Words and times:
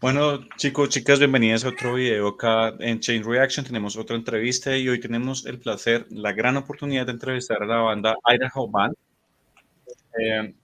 Bueno, 0.00 0.46
chicos, 0.56 0.90
chicas, 0.90 1.18
bienvenidas 1.18 1.64
a 1.64 1.70
otro 1.70 1.94
video 1.94 2.28
acá 2.28 2.72
en 2.78 3.00
Chain 3.00 3.24
Reaction. 3.24 3.66
Tenemos 3.66 3.96
otra 3.96 4.14
entrevista 4.14 4.76
y 4.76 4.88
hoy 4.88 5.00
tenemos 5.00 5.44
el 5.44 5.58
placer, 5.58 6.06
la 6.10 6.32
gran 6.32 6.56
oportunidad 6.56 7.04
de 7.06 7.12
entrevistar 7.12 7.60
a 7.64 7.66
la 7.66 7.78
banda 7.78 8.14
Idaho 8.32 8.70
Band. 8.70 8.94
Eh, 10.20 10.54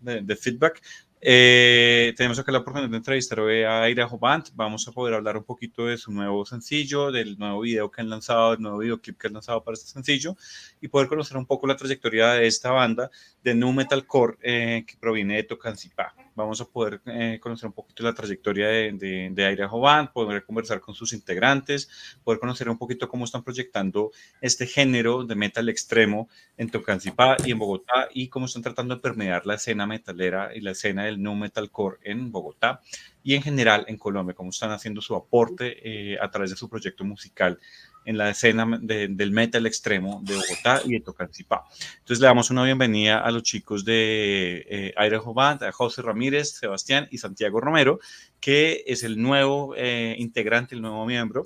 de, 0.00 0.22
de 0.22 0.36
feedback. 0.36 0.82
Eh, 1.20 2.14
tenemos 2.16 2.38
acá 2.40 2.50
la 2.50 2.58
oportunidad 2.58 2.90
de 2.90 2.96
entrevistar 2.96 3.38
hoy 3.38 3.62
a 3.62 3.88
Idaho 3.88 4.18
Band. 4.18 4.50
Vamos 4.54 4.88
a 4.88 4.92
poder 4.92 5.14
hablar 5.14 5.36
un 5.36 5.44
poquito 5.44 5.86
de 5.86 5.98
su 5.98 6.10
nuevo 6.10 6.44
sencillo, 6.44 7.12
del 7.12 7.38
nuevo 7.38 7.60
video 7.60 7.92
que 7.92 8.00
han 8.00 8.10
lanzado, 8.10 8.52
del 8.52 8.60
nuevo 8.60 8.78
videoclip 8.78 9.16
que 9.18 9.28
han 9.28 9.34
lanzado 9.34 9.62
para 9.62 9.74
este 9.74 9.86
sencillo 9.86 10.36
y 10.80 10.88
poder 10.88 11.06
conocer 11.06 11.36
un 11.36 11.46
poco 11.46 11.68
la 11.68 11.76
trayectoria 11.76 12.32
de 12.32 12.48
esta 12.48 12.72
banda 12.72 13.08
de 13.44 13.54
nu 13.54 13.72
metalcore 13.72 14.36
eh, 14.42 14.84
que 14.84 14.96
proviene 14.96 15.36
de 15.36 15.44
Tocancipá. 15.44 16.12
Vamos 16.38 16.60
a 16.60 16.66
poder 16.66 17.00
eh, 17.06 17.40
conocer 17.42 17.66
un 17.66 17.72
poquito 17.72 18.04
la 18.04 18.14
trayectoria 18.14 18.68
de, 18.68 18.92
de, 18.92 19.30
de 19.34 19.66
Band, 19.66 20.12
poder 20.12 20.44
conversar 20.44 20.80
con 20.80 20.94
sus 20.94 21.12
integrantes, 21.12 21.90
poder 22.22 22.38
conocer 22.38 22.68
un 22.68 22.78
poquito 22.78 23.08
cómo 23.08 23.24
están 23.24 23.42
proyectando 23.42 24.12
este 24.40 24.64
género 24.64 25.24
de 25.24 25.34
metal 25.34 25.68
extremo 25.68 26.28
en 26.56 26.70
Tocancipá 26.70 27.36
y 27.44 27.50
en 27.50 27.58
Bogotá 27.58 28.08
y 28.14 28.28
cómo 28.28 28.46
están 28.46 28.62
tratando 28.62 28.94
de 28.94 29.00
permear 29.00 29.46
la 29.46 29.54
escena 29.54 29.84
metalera 29.84 30.54
y 30.54 30.60
la 30.60 30.70
escena 30.70 31.06
del 31.06 31.20
nu 31.20 31.34
metalcore 31.34 31.98
en 32.04 32.30
Bogotá 32.30 32.82
y 33.24 33.34
en 33.34 33.42
general 33.42 33.84
en 33.88 33.98
Colombia, 33.98 34.32
cómo 34.32 34.50
están 34.50 34.70
haciendo 34.70 35.00
su 35.00 35.16
aporte 35.16 35.76
eh, 35.82 36.18
a 36.20 36.30
través 36.30 36.50
de 36.50 36.56
su 36.56 36.68
proyecto 36.68 37.02
musical 37.04 37.58
en 38.04 38.16
la 38.16 38.30
escena 38.30 38.78
de, 38.80 39.08
del 39.08 39.30
metal 39.30 39.66
extremo 39.66 40.20
de 40.24 40.34
Bogotá 40.34 40.82
y 40.84 40.92
de 40.92 41.00
Tocancipá. 41.00 41.64
Entonces 41.98 42.20
le 42.20 42.26
damos 42.26 42.50
una 42.50 42.64
bienvenida 42.64 43.20
a 43.20 43.30
los 43.30 43.42
chicos 43.42 43.84
de 43.84 44.66
eh, 44.68 44.94
Idaho 44.98 45.34
Band, 45.34 45.62
a 45.64 45.72
José 45.72 46.02
Ramírez, 46.02 46.52
Sebastián 46.52 47.08
y 47.10 47.18
Santiago 47.18 47.60
Romero, 47.60 48.00
que 48.40 48.84
es 48.86 49.02
el 49.02 49.20
nuevo 49.20 49.74
eh, 49.76 50.16
integrante, 50.18 50.74
el 50.74 50.82
nuevo 50.82 51.04
miembro 51.06 51.44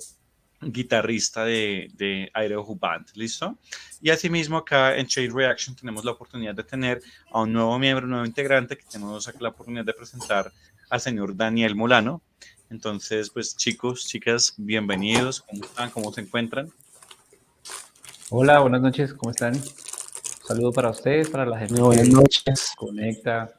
guitarrista 0.65 1.43
de, 1.43 1.89
de 1.93 2.31
Idaho 2.33 2.75
Band, 2.75 3.07
¿listo? 3.15 3.57
Y 4.01 4.09
asimismo 4.09 4.57
acá 4.57 4.95
en 4.97 5.07
Chain 5.07 5.33
Reaction 5.33 5.75
tenemos 5.75 6.05
la 6.05 6.11
oportunidad 6.11 6.55
de 6.55 6.63
tener 6.63 7.01
a 7.31 7.41
un 7.41 7.53
nuevo 7.53 7.77
miembro, 7.79 8.05
un 8.05 8.11
nuevo 8.11 8.25
integrante, 8.25 8.77
que 8.77 8.85
tenemos 8.89 9.27
acá 9.27 9.39
la 9.41 9.49
oportunidad 9.49 9.85
de 9.85 9.93
presentar 9.93 10.51
al 10.89 11.01
señor 11.01 11.35
Daniel 11.35 11.75
Molano. 11.75 12.21
Entonces, 12.73 13.29
pues 13.29 13.55
chicos, 13.55 14.07
chicas, 14.07 14.55
bienvenidos, 14.57 15.41
¿cómo 15.41 15.63
están? 15.63 15.91
¿Cómo 15.91 16.11
se 16.11 16.21
encuentran? 16.21 16.71
Hola, 18.31 18.61
buenas 18.61 18.81
noches, 18.81 19.13
¿cómo 19.13 19.29
están? 19.29 19.53
Un 19.53 19.61
saludo 20.47 20.71
para 20.71 20.89
ustedes, 20.89 21.29
para 21.29 21.45
la 21.45 21.59
gente 21.59 21.79
buenas 21.79 22.07
que 22.07 22.13
noches. 22.15 22.71
conecta 22.75 23.53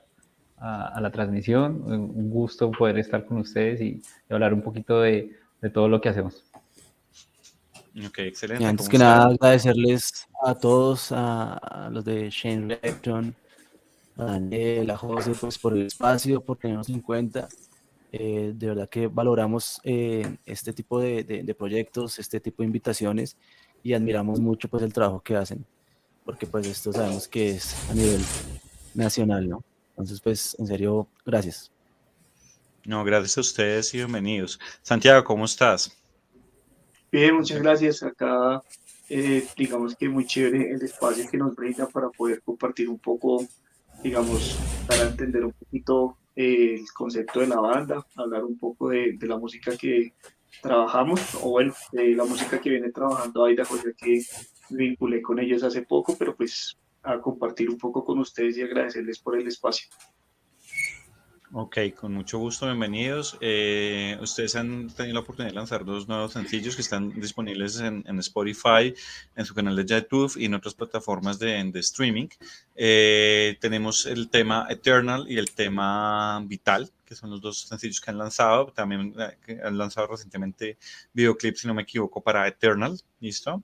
a, 0.56 0.88
a, 0.88 1.00
la 1.00 1.12
transmisión. 1.12 1.80
Un 1.84 2.28
gusto 2.28 2.72
poder 2.72 2.98
estar 2.98 3.24
con 3.24 3.38
ustedes 3.38 3.80
y, 3.80 4.02
y 4.28 4.34
hablar 4.34 4.52
un 4.52 4.62
poquito 4.62 5.00
de, 5.00 5.30
de 5.62 5.70
todo 5.70 5.86
lo 5.86 6.00
que 6.00 6.08
hacemos. 6.08 6.42
Ok, 8.04 8.18
excelente. 8.18 8.64
Y 8.64 8.66
antes 8.66 8.88
que 8.88 8.98
nada, 8.98 9.26
agradecerles 9.26 10.26
a 10.44 10.56
todos, 10.56 11.12
a, 11.12 11.52
a 11.54 11.88
los 11.88 12.04
de 12.04 12.30
Shane 12.30 12.80
Recton, 12.82 13.32
a 14.16 14.24
Daniel, 14.24 14.90
a 14.90 14.96
José, 14.96 15.34
pues 15.40 15.56
por 15.56 15.74
el 15.74 15.86
espacio, 15.86 16.40
por 16.40 16.58
tenernos 16.58 16.88
en 16.88 17.00
cuenta. 17.00 17.48
Eh, 18.16 18.52
de 18.54 18.68
verdad 18.68 18.88
que 18.88 19.08
valoramos 19.08 19.80
eh, 19.82 20.36
este 20.46 20.72
tipo 20.72 21.00
de, 21.00 21.24
de, 21.24 21.42
de, 21.42 21.54
proyectos, 21.56 22.20
este 22.20 22.38
tipo 22.38 22.62
de 22.62 22.68
invitaciones 22.68 23.36
y 23.82 23.92
admiramos 23.92 24.38
mucho 24.38 24.68
pues 24.68 24.84
el 24.84 24.92
trabajo 24.92 25.20
que 25.20 25.34
hacen, 25.34 25.66
porque 26.24 26.46
pues 26.46 26.64
esto 26.68 26.92
sabemos 26.92 27.26
que 27.26 27.50
es 27.50 27.74
a 27.90 27.94
nivel 27.94 28.20
nacional, 28.94 29.48
¿no? 29.48 29.64
Entonces 29.90 30.20
pues 30.20 30.56
en 30.60 30.68
serio, 30.68 31.08
gracias. 31.26 31.72
No, 32.84 33.02
gracias 33.02 33.36
a 33.36 33.40
ustedes 33.40 33.92
y 33.94 33.96
bienvenidos. 33.96 34.60
Santiago, 34.82 35.24
¿cómo 35.24 35.44
estás? 35.46 36.00
Bien, 37.10 37.34
muchas 37.34 37.60
gracias. 37.60 38.00
Acá, 38.04 38.62
eh, 39.08 39.44
digamos 39.56 39.96
que 39.96 40.08
muy 40.08 40.24
chévere 40.24 40.70
el 40.70 40.82
espacio 40.82 41.28
que 41.28 41.36
nos 41.36 41.56
brinda 41.56 41.88
para 41.88 42.10
poder 42.10 42.42
compartir 42.42 42.88
un 42.88 42.98
poco, 43.00 43.44
digamos, 44.04 44.56
para 44.86 45.02
entender 45.02 45.44
un 45.44 45.52
poquito 45.52 46.16
eh, 46.36 46.74
el 46.74 46.92
concepto 46.92 47.40
de 47.40 47.46
la 47.46 47.60
banda, 47.60 48.06
hablar 48.16 48.44
un 48.44 48.58
poco 48.58 48.88
de, 48.88 49.14
de, 49.16 49.26
la 49.26 49.38
música 49.38 49.76
que 49.76 50.14
trabajamos, 50.62 51.34
o 51.42 51.50
bueno, 51.50 51.74
de 51.92 52.14
la 52.14 52.24
música 52.24 52.60
que 52.60 52.70
viene 52.70 52.90
trabajando 52.90 53.48
Idaho, 53.48 53.76
ya 53.76 53.92
que 53.96 54.22
vinculé 54.70 55.22
con 55.22 55.38
ellos 55.38 55.62
hace 55.62 55.82
poco, 55.82 56.16
pero 56.18 56.34
pues 56.36 56.76
a 57.02 57.20
compartir 57.20 57.70
un 57.70 57.78
poco 57.78 58.04
con 58.04 58.18
ustedes 58.18 58.56
y 58.56 58.62
agradecerles 58.62 59.18
por 59.18 59.38
el 59.38 59.46
espacio. 59.46 59.88
Ok, 61.56 61.78
con 61.94 62.12
mucho 62.12 62.40
gusto, 62.40 62.66
bienvenidos. 62.66 63.38
Eh, 63.40 64.18
ustedes 64.20 64.56
han 64.56 64.88
tenido 64.88 65.14
la 65.14 65.20
oportunidad 65.20 65.52
de 65.52 65.54
lanzar 65.54 65.84
dos 65.84 66.08
nuevos 66.08 66.32
sencillos 66.32 66.74
que 66.74 66.82
están 66.82 67.20
disponibles 67.20 67.78
en, 67.78 68.02
Spotify, 68.18 68.92
en 69.36 69.44
su 69.44 69.54
canal 69.54 69.76
de 69.76 69.84
YouTube 69.84 70.36
y 70.36 70.46
en 70.46 70.54
otras 70.54 70.74
plataformas 70.74 71.38
de, 71.38 71.62
de 71.70 71.78
streaming. 71.78 72.26
Eh, 72.74 73.56
tenemos 73.60 74.04
el 74.04 74.30
tema 74.30 74.66
Eternal 74.68 75.26
y 75.28 75.38
el 75.38 75.52
tema 75.52 76.42
Vital, 76.44 76.90
que 77.04 77.14
son 77.14 77.30
los 77.30 77.40
dos 77.40 77.60
sencillos 77.68 78.00
que 78.00 78.10
han 78.10 78.18
lanzado. 78.18 78.72
También 78.72 79.14
eh, 79.46 79.60
han 79.62 79.78
lanzado 79.78 80.08
recientemente 80.08 80.76
videoclips, 81.12 81.60
si 81.60 81.68
no 81.68 81.74
me 81.74 81.82
equivoco, 81.82 82.20
para 82.20 82.48
Eternal. 82.48 83.00
¿Listo? 83.20 83.62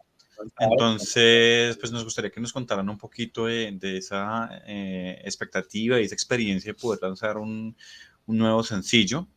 Entonces, 0.58 1.76
pues 1.78 1.92
nos 1.92 2.04
gustaría 2.04 2.30
que 2.30 2.40
nos 2.40 2.52
contaran 2.52 2.88
un 2.88 2.98
poquito 2.98 3.46
de, 3.46 3.72
de 3.72 3.98
esa 3.98 4.62
eh, 4.66 5.20
expectativa 5.24 6.00
y 6.00 6.04
esa 6.04 6.14
experiencia 6.14 6.72
de 6.72 6.78
poder 6.78 7.00
lanzar 7.02 7.36
un, 7.38 7.76
un 8.26 8.38
nuevo 8.38 8.62
sencillo. 8.62 9.28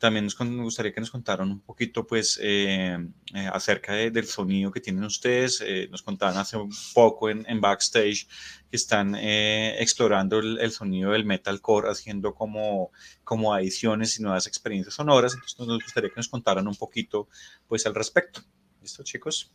También 0.00 0.24
nos, 0.24 0.34
gustaría 0.38 0.94
que 0.94 1.00
nos 1.00 1.10
contaran 1.10 1.50
un 1.50 1.60
poquito, 1.60 2.06
pues, 2.06 2.40
eh, 2.42 2.96
eh, 3.34 3.50
acerca 3.52 3.92
de, 3.92 4.10
del 4.10 4.24
sonido 4.24 4.70
que 4.72 4.80
tienen 4.80 5.04
ustedes. 5.04 5.60
Eh, 5.60 5.88
nos 5.90 6.02
contaban 6.02 6.38
hace 6.38 6.56
un 6.56 6.72
poco 6.94 7.28
en, 7.28 7.44
en 7.46 7.60
backstage 7.60 8.26
que 8.70 8.76
están 8.76 9.14
explorando 9.14 10.38
el, 10.38 10.58
el, 10.58 10.70
sonido 10.70 11.10
del 11.10 11.26
metalcore, 11.26 11.90
haciendo 11.90 12.34
como, 12.34 12.92
como 13.24 13.52
adiciones 13.52 14.18
y 14.18 14.22
nuevas 14.22 14.46
experiencias 14.46 14.94
sonoras. 14.94 15.34
Entonces, 15.34 15.58
nos 15.58 15.82
gustaría 15.82 16.08
que 16.08 16.16
nos 16.16 16.28
contaran 16.28 16.66
un 16.66 16.76
poquito, 16.76 17.28
pues, 17.68 17.84
al 17.84 17.94
respecto. 17.94 18.40
¿Listo, 18.80 19.02
chicos? 19.04 19.52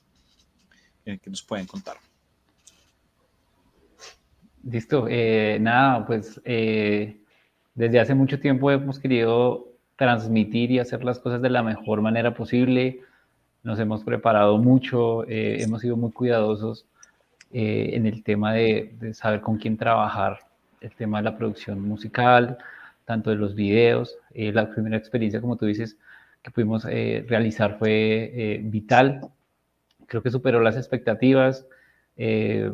Que 1.06 1.30
nos 1.30 1.44
pueden 1.44 1.68
contar. 1.68 1.98
Listo, 4.64 5.06
eh, 5.08 5.60
nada, 5.62 6.06
pues 6.06 6.42
eh, 6.44 7.18
desde 7.76 8.00
hace 8.00 8.16
mucho 8.16 8.40
tiempo 8.40 8.72
hemos 8.72 9.00
querido 9.00 9.68
transmitir 9.96 10.72
y 10.72 10.80
hacer 10.80 11.04
las 11.04 11.20
cosas 11.20 11.42
de 11.42 11.50
la 11.50 11.64
mejor 11.64 12.02
manera 12.02 12.34
posible. 12.34 13.02
Nos 13.64 13.80
hemos 13.80 14.04
preparado 14.04 14.58
mucho, 14.58 15.24
eh, 15.28 15.62
hemos 15.62 15.82
sido 15.82 15.98
muy 15.98 16.12
cuidadosos 16.12 16.86
eh, 17.52 17.92
en 17.94 18.06
el 18.06 18.24
tema 18.24 18.54
de, 18.54 18.96
de, 19.00 19.14
saber 19.14 19.42
con 19.42 19.58
quién 19.58 19.78
trabajar, 19.78 20.40
el 20.82 20.92
tema 20.92 21.20
de 21.20 21.26
la 21.26 21.38
producción 21.38 21.82
musical, 21.82 22.58
tanto 23.06 23.30
de 23.30 23.38
los 23.38 23.56
videos. 23.56 24.18
Eh, 24.34 24.52
la 24.52 24.70
primera 24.70 24.98
experiencia, 24.98 25.42
como 25.42 25.56
tú 25.56 25.66
dices, 25.66 25.98
que 26.42 26.52
pudimos 26.52 26.84
realizar 26.84 27.80
fue 27.80 28.62
vital, 28.66 29.32
creo 30.08 30.22
que 30.22 30.32
superó 30.32 30.62
las 30.62 30.78
expectativas. 30.78 31.68
Eh, 32.18 32.72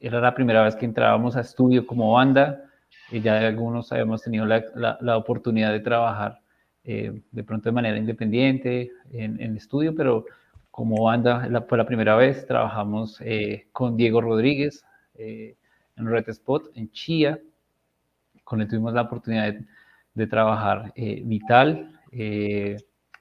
era 0.00 0.20
la 0.20 0.34
primera 0.34 0.62
vez 0.64 0.74
que 0.74 0.84
entrábamos 0.84 1.36
a 1.36 1.40
estudio 1.40 1.86
como 1.86 2.12
banda 2.12 2.64
y 3.10 3.20
ya 3.20 3.38
algunos 3.46 3.92
habíamos 3.92 4.22
tenido 4.22 4.44
la, 4.46 4.64
la, 4.74 4.98
la 5.00 5.16
oportunidad 5.16 5.72
de 5.72 5.80
trabajar 5.80 6.40
eh, 6.84 7.22
de 7.30 7.44
pronto 7.44 7.68
de 7.68 7.72
manera 7.72 7.96
independiente 7.96 8.90
en, 9.12 9.40
en 9.40 9.56
estudio, 9.56 9.94
pero 9.94 10.24
como 10.72 11.04
banda 11.04 11.46
la, 11.48 11.62
fue 11.62 11.78
la 11.78 11.86
primera 11.86 12.16
vez. 12.16 12.46
Trabajamos 12.46 13.20
eh, 13.20 13.68
con 13.72 13.96
Diego 13.96 14.20
Rodríguez 14.20 14.84
eh, 15.14 15.54
en 15.96 16.06
Red 16.06 16.28
Spot 16.30 16.70
en 16.74 16.90
Chía. 16.90 17.38
Con 18.42 18.60
él 18.60 18.68
tuvimos 18.68 18.92
la 18.94 19.02
oportunidad 19.02 19.52
de, 19.52 19.64
de 20.14 20.26
trabajar 20.26 20.92
eh, 20.96 21.22
vital, 21.24 22.00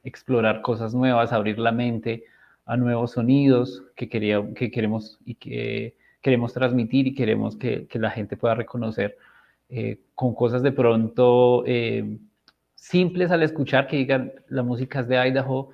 explorar 0.03 0.61
cosas 0.61 0.93
nuevas, 0.95 1.31
abrir 1.31 1.59
la 1.59 1.71
mente 1.71 2.23
a 2.71 2.77
nuevos 2.77 3.11
sonidos 3.11 3.83
que, 3.97 4.07
quería, 4.07 4.41
que 4.55 4.71
queremos 4.71 5.19
y 5.25 5.35
que 5.35 5.97
queremos 6.21 6.53
transmitir 6.53 7.05
y 7.05 7.13
queremos 7.13 7.57
que, 7.57 7.85
que 7.87 7.99
la 7.99 8.09
gente 8.09 8.37
pueda 8.37 8.55
reconocer 8.55 9.17
eh, 9.67 9.99
con 10.15 10.33
cosas 10.33 10.63
de 10.63 10.71
pronto 10.71 11.65
eh, 11.67 12.17
simples 12.75 13.29
al 13.29 13.43
escuchar, 13.43 13.87
que 13.87 13.97
digan 13.97 14.31
la 14.47 14.63
música 14.63 15.01
es 15.01 15.09
de 15.09 15.17
Idaho, 15.17 15.71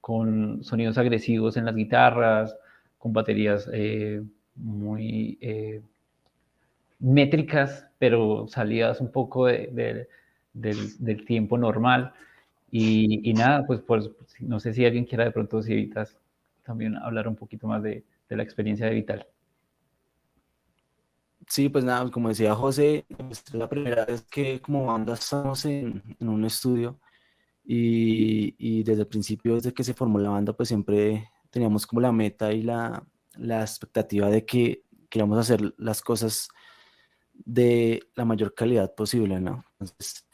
con 0.00 0.64
sonidos 0.64 0.98
agresivos 0.98 1.56
en 1.56 1.66
las 1.66 1.76
guitarras, 1.76 2.56
con 2.98 3.12
baterías 3.12 3.70
eh, 3.72 4.20
muy 4.56 5.38
eh, 5.40 5.82
métricas, 6.98 7.86
pero 8.00 8.48
salidas 8.48 9.00
un 9.00 9.12
poco 9.12 9.46
de, 9.46 9.68
de, 9.68 10.08
del, 10.52 10.98
del, 10.98 11.24
tiempo 11.24 11.56
normal. 11.56 12.12
Y, 12.72 13.30
y, 13.30 13.34
nada, 13.34 13.64
pues, 13.66 13.80
pues 13.86 14.10
no 14.40 14.58
sé 14.58 14.74
si 14.74 14.84
alguien 14.84 15.04
quiera 15.04 15.24
de 15.24 15.30
pronto, 15.30 15.62
si 15.62 15.74
evitas 15.74 16.18
también 16.62 16.96
hablar 16.96 17.28
un 17.28 17.36
poquito 17.36 17.66
más 17.66 17.82
de, 17.82 18.04
de 18.28 18.36
la 18.36 18.42
experiencia 18.42 18.86
de 18.86 18.94
Vital. 18.94 19.26
sí, 21.48 21.68
pues 21.68 21.84
nada, 21.84 22.10
como 22.10 22.28
decía 22.28 22.54
José, 22.54 23.06
es 23.30 23.52
la 23.54 23.68
primera 23.68 24.04
vez 24.04 24.22
que 24.22 24.60
como 24.60 24.86
banda 24.86 25.14
estamos 25.14 25.64
en, 25.64 26.02
en 26.18 26.28
un 26.28 26.44
estudio 26.44 27.00
y, 27.64 28.54
y, 28.58 28.82
desde 28.84 29.02
el 29.02 29.08
principio, 29.08 29.56
desde 29.56 29.74
que 29.74 29.84
se 29.84 29.94
formó 29.94 30.18
la 30.18 30.30
banda, 30.30 30.52
pues 30.52 30.68
siempre 30.68 31.30
teníamos 31.50 31.86
como 31.86 32.00
la 32.00 32.12
meta 32.12 32.52
y 32.52 32.62
la, 32.62 33.04
la 33.36 33.62
expectativa 33.62 34.28
de 34.28 34.44
que 34.44 34.84
queríamos 35.08 35.38
hacer 35.38 35.74
las 35.78 36.00
cosas 36.02 36.48
de 37.32 38.02
la 38.14 38.24
mayor 38.24 38.54
calidad 38.54 38.94
posible, 38.94 39.40
¿no? 39.40 39.64
Entonces, 39.78 40.26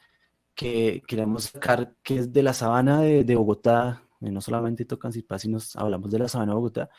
que 0.55 1.02
queremos 1.06 1.44
sacar 1.44 1.94
que 2.02 2.19
es 2.19 2.32
de 2.32 2.43
la 2.43 2.55
sabana 2.55 3.00
de, 3.00 3.25
de 3.25 3.37
Bogotá, 3.37 4.02
no 4.21 4.41
solamente 4.41 4.85
tocan 4.85 5.13
si 5.13 5.25
nos 5.49 5.77
hablamos 5.77 6.11
de 6.11 6.19
la 6.19 6.29
sabana 6.29 6.53
de 6.53 6.57
Bogotá, 6.57 6.91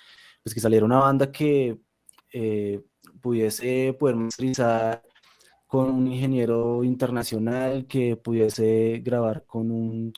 pues 0.44 0.54
que 0.54 0.60
saliera 0.62 0.86
una 0.86 1.00
banda 1.00 1.32
que 1.32 1.80
eh, 2.34 2.82
pudiese 3.22 3.96
poder 4.00 4.16
masterizar 4.16 5.04
con 5.68 5.90
un 5.90 6.08
ingeniero 6.08 6.84
internacional, 6.84 7.88
que 7.88 8.16
pudiese 8.16 9.02
grabar 9.04 9.46
con 9.46 9.72
un 9.72 10.14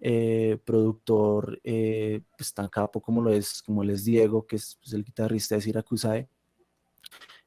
eh, 0.00 0.58
productor 0.64 1.60
eh, 1.64 2.22
pues 2.36 2.54
tan 2.54 2.68
capo 2.68 3.00
como 3.02 3.22
lo 3.22 3.30
es, 3.32 3.62
como 3.62 3.84
es 3.84 4.04
Diego, 4.04 4.46
que 4.46 4.56
es 4.56 4.78
pues, 4.82 4.94
el 4.94 5.04
guitarrista 5.04 5.54
de 5.56 5.60
Siracusae. 5.60 6.28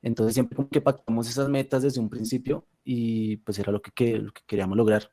Entonces 0.01 0.35
siempre 0.35 0.55
como 0.55 0.69
que 0.69 0.81
pactamos 0.81 1.29
esas 1.29 1.49
metas 1.49 1.83
desde 1.83 1.99
un 1.99 2.09
principio 2.09 2.67
y 2.83 3.37
pues 3.37 3.57
era 3.59 3.71
lo 3.71 3.81
que, 3.81 3.91
que 3.91 4.27
queríamos 4.45 4.77
lograr. 4.77 5.11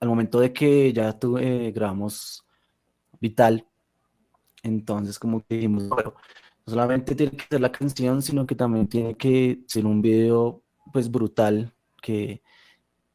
Al 0.00 0.08
momento 0.08 0.40
de 0.40 0.52
que 0.52 0.92
ya 0.92 1.12
tuve, 1.18 1.70
grabamos 1.72 2.45
Vital, 3.20 3.66
entonces 4.62 5.18
como 5.18 5.44
que 5.44 5.56
dijimos, 5.56 5.88
bueno, 5.88 6.14
no 6.66 6.72
solamente 6.72 7.14
tiene 7.14 7.36
que 7.36 7.46
ser 7.48 7.60
la 7.60 7.72
canción, 7.72 8.22
sino 8.22 8.46
que 8.46 8.54
también 8.54 8.88
tiene 8.88 9.16
que 9.16 9.60
ser 9.66 9.86
un 9.86 10.02
video 10.02 10.62
pues 10.92 11.10
brutal, 11.10 11.72
que 12.02 12.42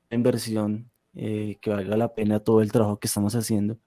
en 0.10 0.24
versión 0.24 0.92
eh, 1.14 1.58
que 1.62 1.70
valga 1.72 1.98
la 1.98 2.14
pena 2.14 2.40
todo 2.40 2.62
el 2.62 2.72
trabajo 2.72 3.00
que 3.00 3.08
estamos 3.08 3.36
haciendo. 3.36 3.78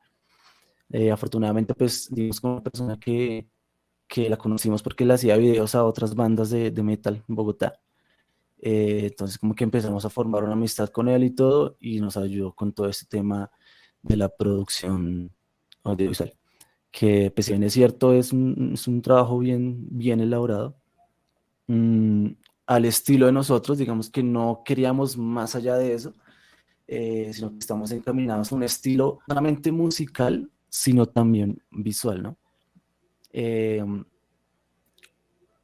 Eh, 0.90 1.10
afortunadamente 1.10 1.74
pues 1.74 2.08
dimos 2.10 2.42
una 2.44 2.62
persona 2.62 2.98
que, 2.98 3.48
que 4.06 4.28
la 4.28 4.36
conocimos 4.36 4.82
porque 4.82 5.04
le 5.04 5.14
hacía 5.14 5.36
videos 5.36 5.74
a 5.74 5.84
otras 5.84 6.14
bandas 6.14 6.50
de, 6.50 6.70
de 6.70 6.82
metal 6.82 7.24
en 7.28 7.34
Bogotá. 7.34 7.80
Eh, 8.58 9.06
entonces 9.10 9.38
como 9.38 9.54
que 9.54 9.64
empezamos 9.64 10.04
a 10.04 10.10
formar 10.10 10.44
una 10.44 10.52
amistad 10.54 10.88
con 10.90 11.08
él 11.08 11.24
y 11.24 11.30
todo 11.30 11.76
y 11.80 12.00
nos 12.00 12.16
ayudó 12.16 12.54
con 12.54 12.72
todo 12.72 12.88
este 12.88 13.06
tema 13.06 13.50
de 14.02 14.16
la 14.16 14.28
producción 14.28 15.32
audiovisual 15.84 16.32
que 16.94 17.32
pues 17.34 17.46
si 17.46 17.52
bien 17.52 17.64
es 17.64 17.72
cierto, 17.72 18.12
es 18.12 18.32
un, 18.32 18.70
es 18.74 18.86
un 18.86 19.02
trabajo 19.02 19.40
bien, 19.40 19.88
bien 19.90 20.20
elaborado, 20.20 20.76
mm, 21.66 22.28
al 22.66 22.84
estilo 22.84 23.26
de 23.26 23.32
nosotros, 23.32 23.78
digamos 23.78 24.10
que 24.10 24.22
no 24.22 24.62
queríamos 24.64 25.16
más 25.18 25.56
allá 25.56 25.74
de 25.76 25.92
eso, 25.92 26.14
eh, 26.86 27.32
sino 27.34 27.50
que 27.50 27.58
estamos 27.58 27.90
encaminados 27.90 28.52
a 28.52 28.54
un 28.54 28.62
estilo 28.62 29.18
no 29.26 29.34
solamente 29.34 29.72
musical, 29.72 30.48
sino 30.68 31.06
también 31.06 31.60
visual, 31.72 32.22
¿no? 32.22 32.38
Eh, 33.32 33.84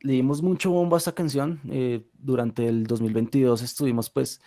le 0.01 0.13
dimos 0.13 0.43
mucho 0.43 0.73
bombo 0.73 0.97
a 0.97 0.99
esta 0.99 1.13
canción, 1.13 1.61
eh, 1.71 2.09
durante 2.13 2.67
el 2.67 2.89
2022 2.89 3.63
estuvimos 3.63 4.11
pues, 4.11 4.41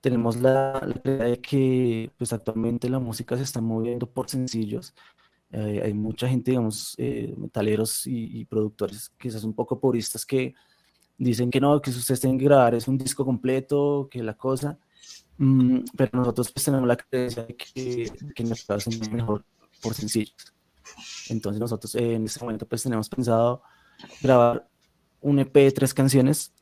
tenemos 0.00 0.36
la, 0.36 0.80
la 0.86 1.12
idea 1.12 1.24
de 1.26 1.40
que 1.40 2.10
pues 2.16 2.32
actualmente 2.32 2.88
la 2.88 2.98
música 2.98 3.36
se 3.36 3.42
está 3.42 3.60
moviendo 3.60 4.08
por 4.10 4.28
sencillos, 4.30 4.94
eh, 5.50 5.80
hay 5.82 5.94
mucha 5.94 6.28
gente, 6.28 6.50
digamos, 6.50 6.94
eh, 6.98 7.34
metaleros 7.38 8.06
y, 8.06 8.44
productores 8.44 9.10
que 9.18 9.30
son 9.30 9.46
un 9.46 9.54
poco 9.54 9.80
puristas 9.80 10.26
que 10.26 10.54
dicen 11.16 11.50
que 11.50 11.60
no, 11.60 11.80
que 11.80 11.90
ustedes 11.90 12.20
tienen 12.20 12.38
que 12.38 12.44
grabar 12.44 12.74
es 12.74 12.86
un 12.86 12.98
disco 12.98 13.24
completo, 13.24 14.08
que 14.10 14.22
la 14.22 14.34
cosa. 14.36 14.78
Mm, 15.38 15.80
pero 15.96 16.10
nosotros 16.18 16.52
pues 16.52 16.64
tenemos 16.64 16.86
la 16.86 16.96
creencia 16.96 17.44
de 17.44 17.56
que, 17.56 18.12
que 18.34 18.44
caso 18.66 18.90
es 18.90 19.10
mejor 19.10 19.44
por 19.80 19.94
sencillos. 19.94 20.52
Entonces 21.30 21.60
nosotros 21.60 21.94
eh, 21.94 22.14
en 22.14 22.24
este 22.26 22.40
momento 22.40 22.66
pues 22.66 22.82
tenemos 22.82 23.08
pensado 23.08 23.62
grabar 24.20 24.68
un 25.20 25.38
EP 25.38 25.52
de 25.54 25.72
tres 25.72 25.94
canciones, 25.94 26.52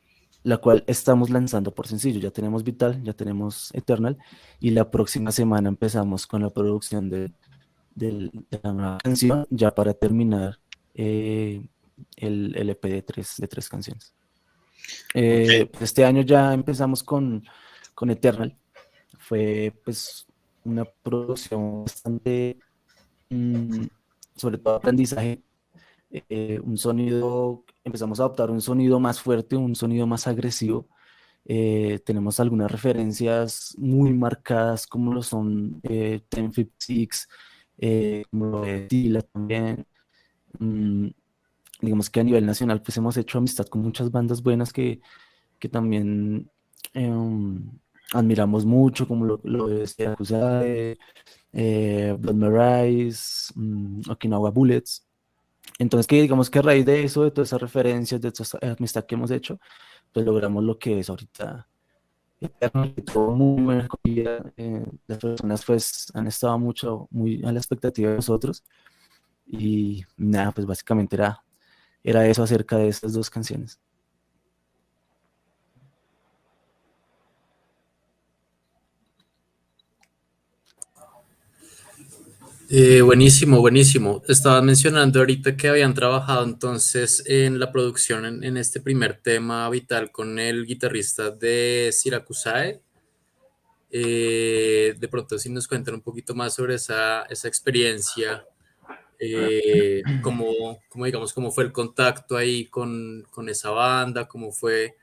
la 0.47 0.59
cual 0.59 0.85
estamos 0.87 1.31
lanzando 1.31 1.75
por 1.75 1.87
sencillo. 1.87 2.21
Ya 2.21 2.31
tenemos 2.31 2.63
Vital, 2.63 3.03
ya 3.03 3.13
tenemos 3.13 3.75
Eternal 3.75 4.17
y 4.61 4.71
la 4.71 4.91
próxima 4.91 5.33
semana 5.33 5.69
empezamos 5.69 6.27
con 6.27 6.43
la 6.43 6.51
producción 6.51 7.11
de 7.11 7.33
de 7.97 8.31
la 8.63 8.73
nueva 8.73 8.99
canción, 9.03 9.47
ya 9.51 9.75
para 9.75 9.95
terminar 9.95 10.61
eh, 10.95 11.67
el, 12.17 12.55
el, 12.57 12.71
EP 12.71 12.83
de 12.85 13.03
tres, 13.03 13.35
de 13.39 13.49
tres 13.49 13.69
canciones. 13.69 14.15
Eh, 15.15 15.69
este 15.81 16.05
año 16.05 16.23
ya 16.23 16.53
empezamos 16.53 17.03
con, 17.03 17.43
con 17.95 18.11
Eternal. 18.11 18.55
Fue 19.19 19.75
pues 19.83 20.27
una 20.65 20.85
producción 20.85 21.85
bastante, 21.85 22.59
mm, 23.31 23.87
sobre 24.37 24.59
todo 24.59 24.77
aprendizaje, 24.77 25.43
eh, 26.29 26.61
un 26.63 26.77
sonido, 26.79 27.65
empezamos 27.85 28.21
a 28.21 28.25
adoptar 28.25 28.51
un 28.51 28.61
sonido 28.61 29.01
más 29.01 29.21
fuerte, 29.21 29.57
un 29.57 29.75
sonido 29.75 30.07
más 30.07 30.27
agresivo. 30.27 30.89
tenemos 32.05 32.41
algunas 32.41 32.71
referencias 32.73 33.75
muy 33.79 34.13
marcadas 34.13 34.87
como 34.87 35.13
lo 35.15 35.23
son 35.23 35.81
eh, 35.85 36.21
1056, 36.33 37.29
eh, 37.79 38.25
como 38.31 38.47
lo 38.47 38.61
de 38.63 38.81
Tila 38.89 39.23
también. 39.23 39.87
Mm, 40.59 41.09
digamos 41.81 42.11
que 42.11 42.21
a 42.21 42.25
nivel 42.25 42.47
nacional 42.47 42.83
pues 42.83 42.97
hemos 42.97 43.17
hecho 43.17 43.39
amistad 43.39 43.67
con 43.67 43.83
muchas 43.83 44.11
bandas 44.11 44.43
buenas 44.43 44.73
que, 44.73 45.01
que 45.59 45.69
también 45.69 46.51
em, 46.95 47.71
admiramos 48.13 48.65
mucho, 48.65 49.07
como 49.09 49.25
lo, 49.25 49.41
lo 49.45 49.69
de 49.69 49.87
Siracusae, 49.87 50.99
eh, 51.53 52.17
Blood 52.19 52.35
Marais, 52.35 53.53
mm, 53.57 54.11
Okinawa 54.11 54.51
Bullets. 54.51 55.06
Entonces, 55.79 56.07
que 56.07 56.23
digamos 56.23 56.51
que 56.51 56.59
a 56.59 56.63
raíz 56.63 56.87
de 56.87 57.05
eso, 57.05 57.25
de 57.25 57.31
todas 57.31 57.49
esas 57.49 57.61
referencias, 57.61 58.21
de 58.21 58.33
toda 58.33 58.45
esa 58.45 58.59
amistad 58.79 59.05
que 59.05 59.15
hemos 59.15 59.31
hecho, 59.31 59.59
pues 60.13 60.25
logramos 60.25 60.65
lo 60.65 60.79
que 60.79 60.99
es 61.01 61.11
ahorita 61.11 61.69
muy 63.17 63.63
buena 63.63 63.85
acogida. 63.85 64.53
Eh, 64.57 64.85
las 65.07 65.19
personas 65.19 65.65
pues 65.65 66.07
han 66.15 66.27
estado 66.27 66.59
mucho, 66.59 67.09
muy 67.11 67.43
a 67.45 67.53
la 67.53 67.59
expectativa 67.59 68.11
de 68.11 68.17
nosotros. 68.17 68.65
Y 69.47 70.05
nada, 70.17 70.53
pues 70.53 70.67
básicamente 70.67 71.17
era, 71.17 71.45
era 72.03 72.27
eso 72.27 72.43
acerca 72.43 72.77
de 72.79 72.89
estas 72.89 73.13
dos 73.13 73.31
canciones. 73.31 73.81
Eh, 82.69 83.01
buenísimo, 83.01 83.61
buenísimo. 83.61 84.23
Estabas 84.27 84.61
mencionando 84.65 85.21
ahorita 85.21 85.57
que 85.57 85.69
habían 85.69 85.95
trabajado 85.95 86.45
entonces 86.45 87.23
en 87.27 87.61
la 87.61 87.71
producción 87.71 88.43
en, 88.43 88.57
este 88.57 88.81
primer 88.81 89.21
tema 89.23 89.71
vital 89.71 90.11
con 90.11 90.41
el 90.41 90.67
guitarrista 90.67 91.31
de 91.31 91.91
Siracusae. 91.93 92.83
Eh, 93.91 94.95
de 94.99 95.09
pronto, 95.09 95.39
si 95.39 95.49
nos 95.49 95.69
cuentan 95.69 95.95
un 95.95 96.01
poquito 96.01 96.35
más 96.35 96.55
sobre 96.55 96.75
esa, 96.75 97.23
esa 97.27 97.47
experiencia, 97.47 98.45
eh, 99.21 100.03
cómo, 100.21 100.81
digamos, 100.93 101.33
cómo 101.33 101.53
fue 101.53 101.65
el 101.65 101.73
contacto 101.73 102.37
ahí 102.37 102.67
con, 102.67 103.25
con 103.31 103.49
esa 103.49 103.71
banda, 103.71 104.27
cómo 104.27 104.51
fue 104.51 104.97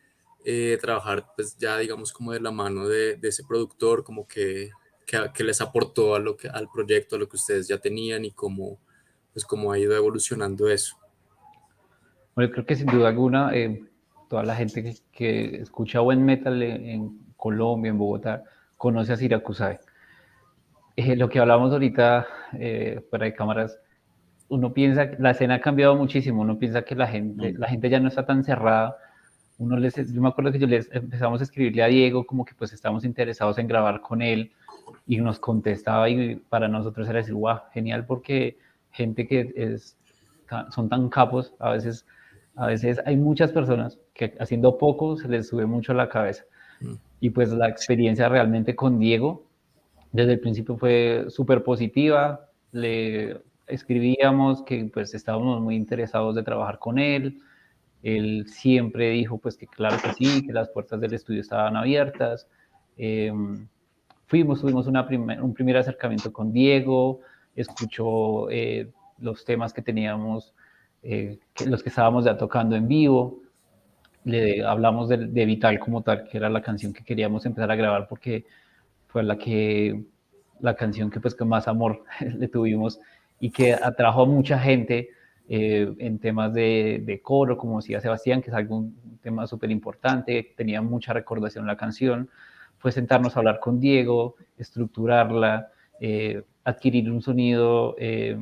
trabajar, 0.82 1.28
pues 1.38 1.58
ya 1.58 1.78
digamos, 1.78 2.12
como 2.12 2.34
de 2.34 2.42
la 2.42 2.52
mano 2.52 2.90
de, 2.90 3.16
de 3.16 3.30
ese 3.30 3.46
productor, 3.46 4.04
como 4.04 4.28
que 4.28 4.72
que, 5.34 5.44
les 5.44 5.62
aportó 5.62 6.16
a 6.16 6.20
lo 6.20 6.36
que, 6.36 6.48
al 6.48 6.68
proyecto, 6.70 7.16
a 7.16 7.20
lo 7.20 7.28
que 7.28 7.38
ustedes 7.38 7.68
ya 7.68 7.78
tenían 7.78 8.26
y 8.26 8.32
cómo, 8.32 8.80
pues, 9.32 9.46
cómo 9.46 9.72
ha 9.72 9.80
ido 9.80 9.96
evolucionando 9.96 10.70
eso. 10.70 10.98
Bueno, 12.36 12.52
creo 12.52 12.66
que 12.66 12.76
sin 12.76 12.88
duda 12.88 13.10
alguna, 13.10 13.54
eh, 13.54 13.84
toda 14.30 14.44
la 14.44 14.56
gente 14.56 14.96
que, 15.12 15.62
escucha 15.62 16.00
buen 16.00 16.24
metal 16.26 16.62
en, 16.62 17.20
Colombia, 17.36 17.90
en 17.90 17.98
Bogotá, 17.98 18.44
conoce 18.78 19.14
a 19.14 19.18
Siracusae. 19.18 19.80
Eh, 20.96 21.16
lo 21.16 21.28
que 21.28 21.40
hablamos 21.40 21.72
ahorita 21.72 22.26
eh, 22.54 23.06
fuera 23.10 23.26
de 23.26 23.34
cámaras, 23.34 23.78
uno 24.48 24.74
piensa, 24.74 25.12
la 25.20 25.32
escena 25.32 25.56
ha 25.56 25.62
cambiado 25.62 25.96
muchísimo, 25.96 26.42
uno 26.42 26.58
piensa 26.58 26.84
que 26.84 26.96
la 26.96 27.08
gente, 27.08 27.54
la 27.54 27.68
gente 27.68 27.90
ya 27.90 28.00
no 28.00 28.08
está 28.08 28.26
tan 28.26 28.44
cerrada. 28.44 28.98
Uno 29.58 29.78
les, 29.78 29.96
yo 29.96 30.22
me 30.22 30.30
acuerdo 30.30 30.52
que 30.52 30.60
yo 30.60 30.68
les 30.68 30.90
empezamos 30.92 31.42
a 31.42 31.44
escribirle 31.44 31.84
a 31.84 31.88
Diego 31.88 32.26
como 32.26 32.46
que 32.46 32.54
pues 32.56 32.74
estamos 32.74 33.06
interesados 33.06 33.58
en 33.58 33.68
grabar 33.68 34.02
con 34.02 34.22
él, 34.22 34.52
y 35.08 35.18
nos 35.18 35.40
contestaba 35.40 36.10
y 36.10 36.36
para 36.36 36.68
nosotros 36.68 37.08
era 37.08 37.20
decir, 37.20 37.34
wow, 37.34 37.60
genial 37.74 38.06
porque 38.06 38.58
gente 38.92 39.28
que 39.28 39.54
es, 39.56 39.98
son 40.70 40.90
tan 40.90 41.10
capos, 41.10 41.54
a 41.60 41.72
veces, 41.72 42.06
a 42.56 42.68
veces 42.68 43.00
hay 43.06 43.18
muchas 43.18 43.52
personas 43.52 44.00
que 44.14 44.36
haciendo 44.40 44.78
poco 44.78 45.18
se 45.18 45.28
les 45.28 45.48
sube 45.48 45.66
mucho 45.66 45.94
la 45.94 46.10
cabeza. 46.10 46.44
Mm. 46.82 46.94
Y 47.20 47.30
pues 47.32 47.52
la 47.52 47.70
experiencia 47.70 48.30
realmente 48.30 48.76
con 48.76 49.00
Diego 49.00 49.46
desde 50.14 50.34
el 50.34 50.40
principio 50.40 50.78
fue 50.78 51.26
súper 51.30 51.64
positiva, 51.64 52.48
le 52.72 53.42
escribíamos 53.68 54.62
que 54.62 54.90
pues 54.94 55.14
estábamos 55.16 55.60
muy 55.60 55.76
interesados 55.76 56.36
de 56.36 56.44
trabajar 56.44 56.80
con 56.80 57.00
él 57.00 57.42
Él 58.04 58.46
siempre 58.48 59.10
dijo 59.10 59.40
pues 59.40 59.58
que 59.58 59.68
claro 59.68 59.98
que 60.02 60.14
sí, 60.14 60.46
que 60.46 60.54
las 60.54 60.70
puertas 60.70 61.02
del 61.02 61.14
estudio 61.14 61.42
estaban 61.42 61.76
abiertas. 61.76 62.48
Em, 62.96 63.68
fuimos, 64.28 64.62
tuvimos 64.62 64.88
una 64.88 65.08
un 65.42 65.54
primer 65.54 65.78
acercamiento 65.78 66.32
con 66.32 66.52
Diego, 66.52 67.22
escuchó 67.56 68.50
eh, 68.50 68.90
los 69.20 69.46
temas 69.46 69.74
que 69.74 69.82
teníamos, 69.82 70.54
eh, 71.02 71.40
los 71.66 71.84
que 71.84 71.90
estábamos 71.90 72.26
ya 72.26 72.38
tocando 72.38 72.76
en 72.76 72.88
vivo. 72.88 73.40
Le 74.26 74.66
hablamos 74.66 75.10
de, 75.10 75.18
de 75.18 75.46
Vital 75.46 75.80
como 75.80 76.02
tal, 76.02 76.24
que 76.24 76.38
era 76.38 76.50
la 76.50 76.62
canción 76.62 76.94
que 76.94 77.04
queríamos 77.04 77.46
empezar 77.46 77.70
a 77.70 77.76
grabar 77.76 78.08
porque 78.08 78.46
fue 79.08 79.24
la 79.24 79.38
que 79.38 80.04
la 80.60 80.76
canción 80.76 81.12
que 81.12 81.20
pues 81.20 81.36
con 81.36 81.50
más 81.50 81.68
amor 81.68 82.04
le 82.20 82.48
tuvimos 82.48 83.00
y 83.40 83.52
que 83.52 83.74
atrajo 83.74 84.24
a 84.24 84.26
mucha 84.26 84.58
gente 84.58 85.10
eh, 85.50 85.94
en 86.00 86.20
temas 86.20 86.54
de, 86.54 87.02
de, 87.06 87.22
coro, 87.22 87.58
como 87.58 87.82
decía 87.82 88.00
Sebastián, 88.00 88.42
que 88.42 88.50
es 88.50 88.56
algún 88.56 88.96
tema 89.22 89.46
súper 89.46 89.70
importante, 89.72 90.54
tenía 90.56 90.82
mucha 90.82 91.12
recordación 91.12 91.68
la 91.68 91.76
canción, 91.76 92.30
fue 92.84 92.92
sentarnos 92.92 93.36
a 93.36 93.40
hablar 93.40 93.60
con 93.60 93.80
Diego, 93.80 94.36
estructurarla, 94.58 95.70
eh, 96.00 96.44
adquirir 96.64 97.10
un 97.10 97.24
sonido 97.24 97.96
eh, 97.98 98.38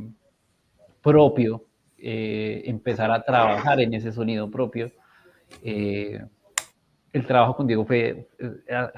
propio, 1.01 1.63
empezar 2.03 3.11
a 3.11 3.21
trabajar 3.21 3.79
en 3.79 3.93
ese 3.93 4.11
sonido 4.11 4.49
propio. 4.49 4.91
el 5.63 6.27
trabajo 7.27 7.55
con 7.55 7.67
Diego 7.67 7.85
fue, 7.85 8.27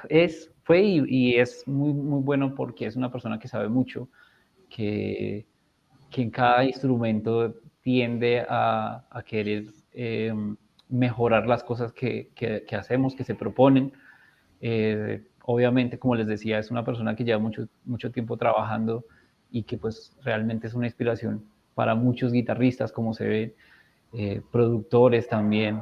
es, 0.08 0.50
fue 0.64 0.82
y, 0.82 1.36
es 1.36 1.68
muy, 1.68 1.94
muy 1.94 2.22
bueno 2.24 2.56
porque 2.56 2.86
es 2.86 2.96
una 2.96 3.12
persona 3.12 3.38
que 3.38 3.50
sabe 3.50 3.68
mucho, 3.68 4.08
que, 4.70 5.46
que 6.10 6.22
en 6.22 6.32
cada 6.32 6.64
instrumento 6.64 7.54
tiende 7.84 8.46
a, 8.48 9.24
querer 9.28 9.66
eh, 9.92 10.34
mejorar 10.90 11.46
las 11.46 11.64
cosas 11.64 11.92
que, 11.94 12.32
que, 12.34 12.76
hacemos, 12.76 13.14
que 13.14 13.24
se 13.26 13.36
proponen. 13.36 13.94
Eh, 14.62 15.22
obviamente, 15.44 16.00
como 16.00 16.16
les 16.16 16.28
decía, 16.28 16.60
es 16.60 16.72
una 16.72 16.84
persona 16.84 17.16
que 17.16 17.24
lleva 17.24 17.40
mucho, 17.40 17.68
mucho 17.86 18.12
tiempo 18.12 18.38
trabajando 18.38 19.06
y 19.52 19.64
que 19.64 19.78
pues 19.78 20.16
realmente 20.24 20.68
es 20.68 20.74
una 20.74 20.88
inspiración 20.88 21.44
para 21.76 21.96
muchos 21.96 22.32
guitarristas, 22.32 22.92
como 22.92 23.14
se 23.14 23.28
ve, 23.28 23.56
eh, 24.14 24.42
productores 24.52 25.28
también. 25.28 25.82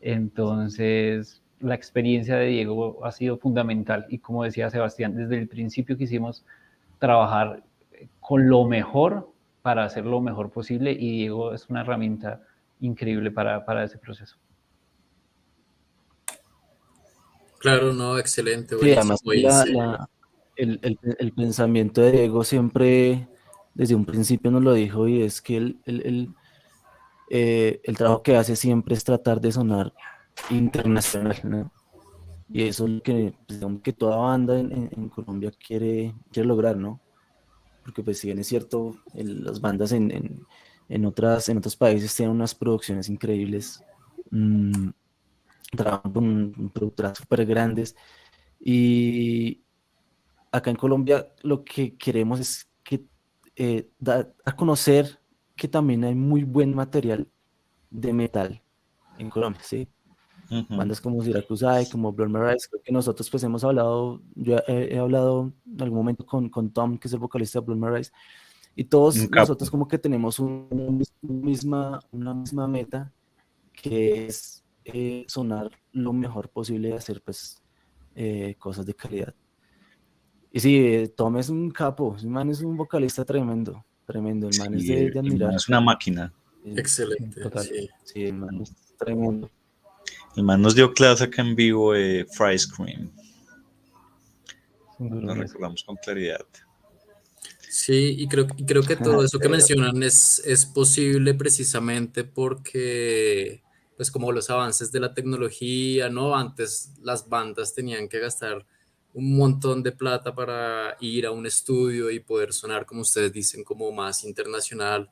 Entonces, 0.00 1.42
la 1.60 1.74
experiencia 1.74 2.36
de 2.36 2.46
Diego 2.46 3.04
ha 3.04 3.12
sido 3.12 3.38
fundamental 3.38 4.06
y 4.08 4.18
como 4.18 4.44
decía 4.44 4.70
Sebastián, 4.70 5.16
desde 5.16 5.38
el 5.38 5.48
principio 5.48 5.96
quisimos 5.96 6.44
trabajar 6.98 7.62
con 8.20 8.48
lo 8.48 8.64
mejor 8.64 9.30
para 9.62 9.84
hacer 9.84 10.04
lo 10.04 10.20
mejor 10.20 10.50
posible 10.50 10.92
y 10.92 11.18
Diego 11.18 11.54
es 11.54 11.68
una 11.70 11.80
herramienta 11.80 12.42
increíble 12.80 13.30
para, 13.30 13.64
para 13.64 13.84
ese 13.84 13.98
proceso. 13.98 14.36
Claro, 17.64 17.94
no, 17.94 18.18
excelente. 18.18 18.76
Sí, 18.78 18.92
además 18.92 19.22
el, 20.54 20.78
el, 20.82 20.98
el, 21.18 21.32
pensamiento 21.32 22.02
de 22.02 22.12
Diego 22.12 22.44
siempre 22.44 23.26
desde 23.72 23.94
un 23.94 24.04
principio 24.04 24.50
nos 24.50 24.62
lo 24.62 24.74
dijo 24.74 25.08
y 25.08 25.22
es 25.22 25.40
que 25.40 25.56
el, 25.56 25.80
el, 25.86 26.28
eh, 27.30 27.80
el 27.82 27.96
trabajo 27.96 28.22
que 28.22 28.36
hace 28.36 28.54
siempre 28.54 28.94
es 28.94 29.02
tratar 29.02 29.40
de 29.40 29.50
sonar 29.50 29.94
internacional, 30.50 31.40
¿no? 31.42 31.72
Y 32.50 32.64
eso 32.64 32.84
es 32.84 32.90
lo 32.90 33.02
que, 33.02 33.34
pues, 33.48 33.60
que 33.82 33.94
toda 33.94 34.18
banda 34.18 34.60
en, 34.60 34.90
en, 34.94 35.08
Colombia 35.08 35.50
quiere, 35.50 36.14
quiere 36.30 36.46
lograr, 36.46 36.76
¿no? 36.76 37.00
Porque 37.82 38.02
pues 38.02 38.18
si 38.18 38.26
bien 38.26 38.40
es 38.40 38.46
cierto, 38.46 38.94
las 39.14 39.58
bandas 39.62 39.92
en, 39.92 40.44
en, 40.90 41.06
otras, 41.06 41.48
en 41.48 41.56
otros 41.56 41.76
países 41.76 42.14
tienen 42.14 42.36
unas 42.36 42.54
producciones 42.54 43.08
increíbles, 43.08 43.82
mmm, 44.30 44.90
trabajan 45.76 46.12
con 46.12 46.70
productoras 46.72 47.18
súper 47.18 47.46
grandes 47.46 47.96
y 48.60 49.62
acá 50.52 50.70
en 50.70 50.76
Colombia 50.76 51.28
lo 51.42 51.64
que 51.64 51.96
queremos 51.96 52.40
es 52.40 52.68
que 52.82 53.04
eh, 53.56 53.90
dar 53.98 54.34
a 54.44 54.54
conocer 54.54 55.18
que 55.56 55.68
también 55.68 56.04
hay 56.04 56.14
muy 56.14 56.44
buen 56.44 56.74
material 56.74 57.28
de 57.90 58.12
metal 58.12 58.62
en 59.18 59.30
Colombia, 59.30 59.62
¿sí? 59.62 59.88
Bandas 60.68 61.00
como 61.00 61.22
Syracuse 61.22 61.88
como 61.90 62.12
Blood 62.12 62.36
Rise, 62.36 62.68
creo 62.68 62.82
que 62.82 62.92
nosotros 62.92 63.28
pues 63.30 63.42
hemos 63.42 63.64
hablado, 63.64 64.20
yo 64.34 64.58
he, 64.68 64.98
hablado 64.98 65.52
en 65.66 65.82
algún 65.82 65.98
momento 65.98 66.26
con, 66.26 66.48
con, 66.48 66.70
Tom, 66.70 66.98
que 66.98 67.08
es 67.08 67.14
el 67.14 67.20
vocalista 67.20 67.60
de 67.60 67.66
Blood 67.66 67.94
Rise, 67.94 68.12
y 68.76 68.84
todos 68.84 69.16
nosotros 69.30 69.70
como 69.70 69.88
que 69.88 69.98
tenemos 69.98 70.38
un, 70.38 71.02
misma, 71.22 72.00
una 72.12 72.34
misma 72.34 72.68
meta, 72.68 73.12
que 73.72 74.26
es 74.26 74.63
eh, 74.84 75.24
sonar 75.28 75.70
lo 75.92 76.12
mejor 76.12 76.50
posible 76.50 76.90
y 76.90 76.92
hacer 76.92 77.22
pues 77.22 77.62
eh, 78.14 78.54
cosas 78.58 78.86
de 78.86 78.94
calidad. 78.94 79.34
Y 80.52 80.60
sí, 80.60 80.76
eh, 80.76 81.08
Tom 81.08 81.36
es 81.38 81.48
un 81.48 81.70
capo, 81.70 82.16
el 82.20 82.28
man 82.28 82.50
es 82.50 82.60
un 82.60 82.76
vocalista 82.76 83.24
tremendo, 83.24 83.84
tremendo, 84.06 84.48
el 84.48 84.58
man 84.58 84.74
es 84.74 84.86
de, 84.86 85.12
admirar. 85.18 85.54
es 85.54 85.68
una 85.68 85.80
máquina. 85.80 86.32
Excelente. 86.64 87.42
Sí. 87.60 87.90
sí, 88.04 88.24
el 88.24 88.34
man 88.34 88.60
es 88.62 88.72
tremendo. 88.98 89.50
El 90.36 90.44
man 90.44 90.62
nos 90.62 90.74
dio 90.74 90.92
clase 90.92 91.24
acá 91.24 91.42
en 91.42 91.54
vivo 91.56 91.92
de 91.92 92.26
Fry 92.30 92.58
Scream. 92.58 93.10
Lo 94.98 95.34
recordamos 95.34 95.82
con 95.82 95.96
claridad. 95.96 96.46
Sí, 97.68 98.14
y 98.18 98.28
creo, 98.28 98.46
creo 98.46 98.82
que 98.84 98.94
todo 98.94 99.24
eso 99.24 99.40
que 99.40 99.48
mencionan 99.48 100.00
es, 100.04 100.40
es 100.46 100.64
posible 100.64 101.34
precisamente 101.34 102.22
porque, 102.22 103.63
pues 103.96 104.10
como 104.10 104.32
los 104.32 104.50
avances 104.50 104.90
de 104.92 105.00
la 105.00 105.14
tecnología, 105.14 106.08
¿no? 106.08 106.36
Antes 106.36 106.92
las 107.02 107.28
bandas 107.28 107.74
tenían 107.74 108.08
que 108.08 108.18
gastar 108.20 108.66
un 109.12 109.36
montón 109.36 109.82
de 109.82 109.92
plata 109.92 110.34
para 110.34 110.96
ir 111.00 111.26
a 111.26 111.30
un 111.30 111.46
estudio 111.46 112.10
y 112.10 112.20
poder 112.20 112.52
sonar, 112.52 112.86
como 112.86 113.02
ustedes 113.02 113.32
dicen, 113.32 113.64
como 113.64 113.92
más 113.92 114.24
internacional 114.24 115.08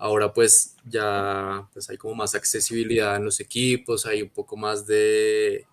Ahora 0.00 0.32
pues 0.32 0.76
ya 0.86 1.68
pues 1.74 1.90
hay 1.90 1.98
como 1.98 2.14
más 2.14 2.34
accesibilidad 2.34 3.16
en 3.16 3.24
los 3.26 3.38
equipos, 3.38 4.06
hay 4.06 4.22
un 4.22 4.30
poco 4.30 4.56
más 4.56 4.86
de, 4.86 5.66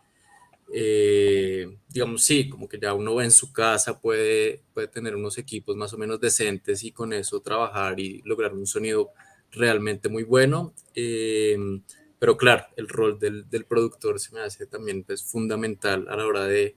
eh, 0.74 1.78
digamos, 1.88 2.26
sí, 2.26 2.50
como 2.50 2.68
que 2.68 2.78
ya 2.78 2.94
uno 2.94 3.22
en 3.22 3.32
su 3.32 3.54
casa 3.54 4.02
puede, 4.02 4.64
puede 4.74 4.90
tener 4.90 5.16
unos 5.16 5.38
equipos 5.38 5.78
más 5.78 5.94
o 5.94 5.98
menos 5.98 6.20
decentes 6.20 6.84
y 6.84 6.92
con 6.92 7.14
eso 7.14 7.40
trabajar 7.40 8.02
y 8.02 8.22
lograr 8.26 8.54
un 8.54 8.68
sonido 8.68 9.12
realmente 9.50 10.10
muy 10.10 10.24
bueno. 10.24 10.74
Em, 10.94 11.82
pero 12.20 12.38
claro, 12.38 12.66
el 12.76 12.88
rol 12.88 13.20
del, 13.20 13.50
del, 13.50 13.66
productor 13.66 14.20
se 14.20 14.34
me 14.34 14.42
hace 14.42 14.66
también 14.66 15.04
pues, 15.04 15.24
fundamental 15.24 16.08
a 16.10 16.16
la 16.16 16.26
hora 16.26 16.46
de 16.46 16.76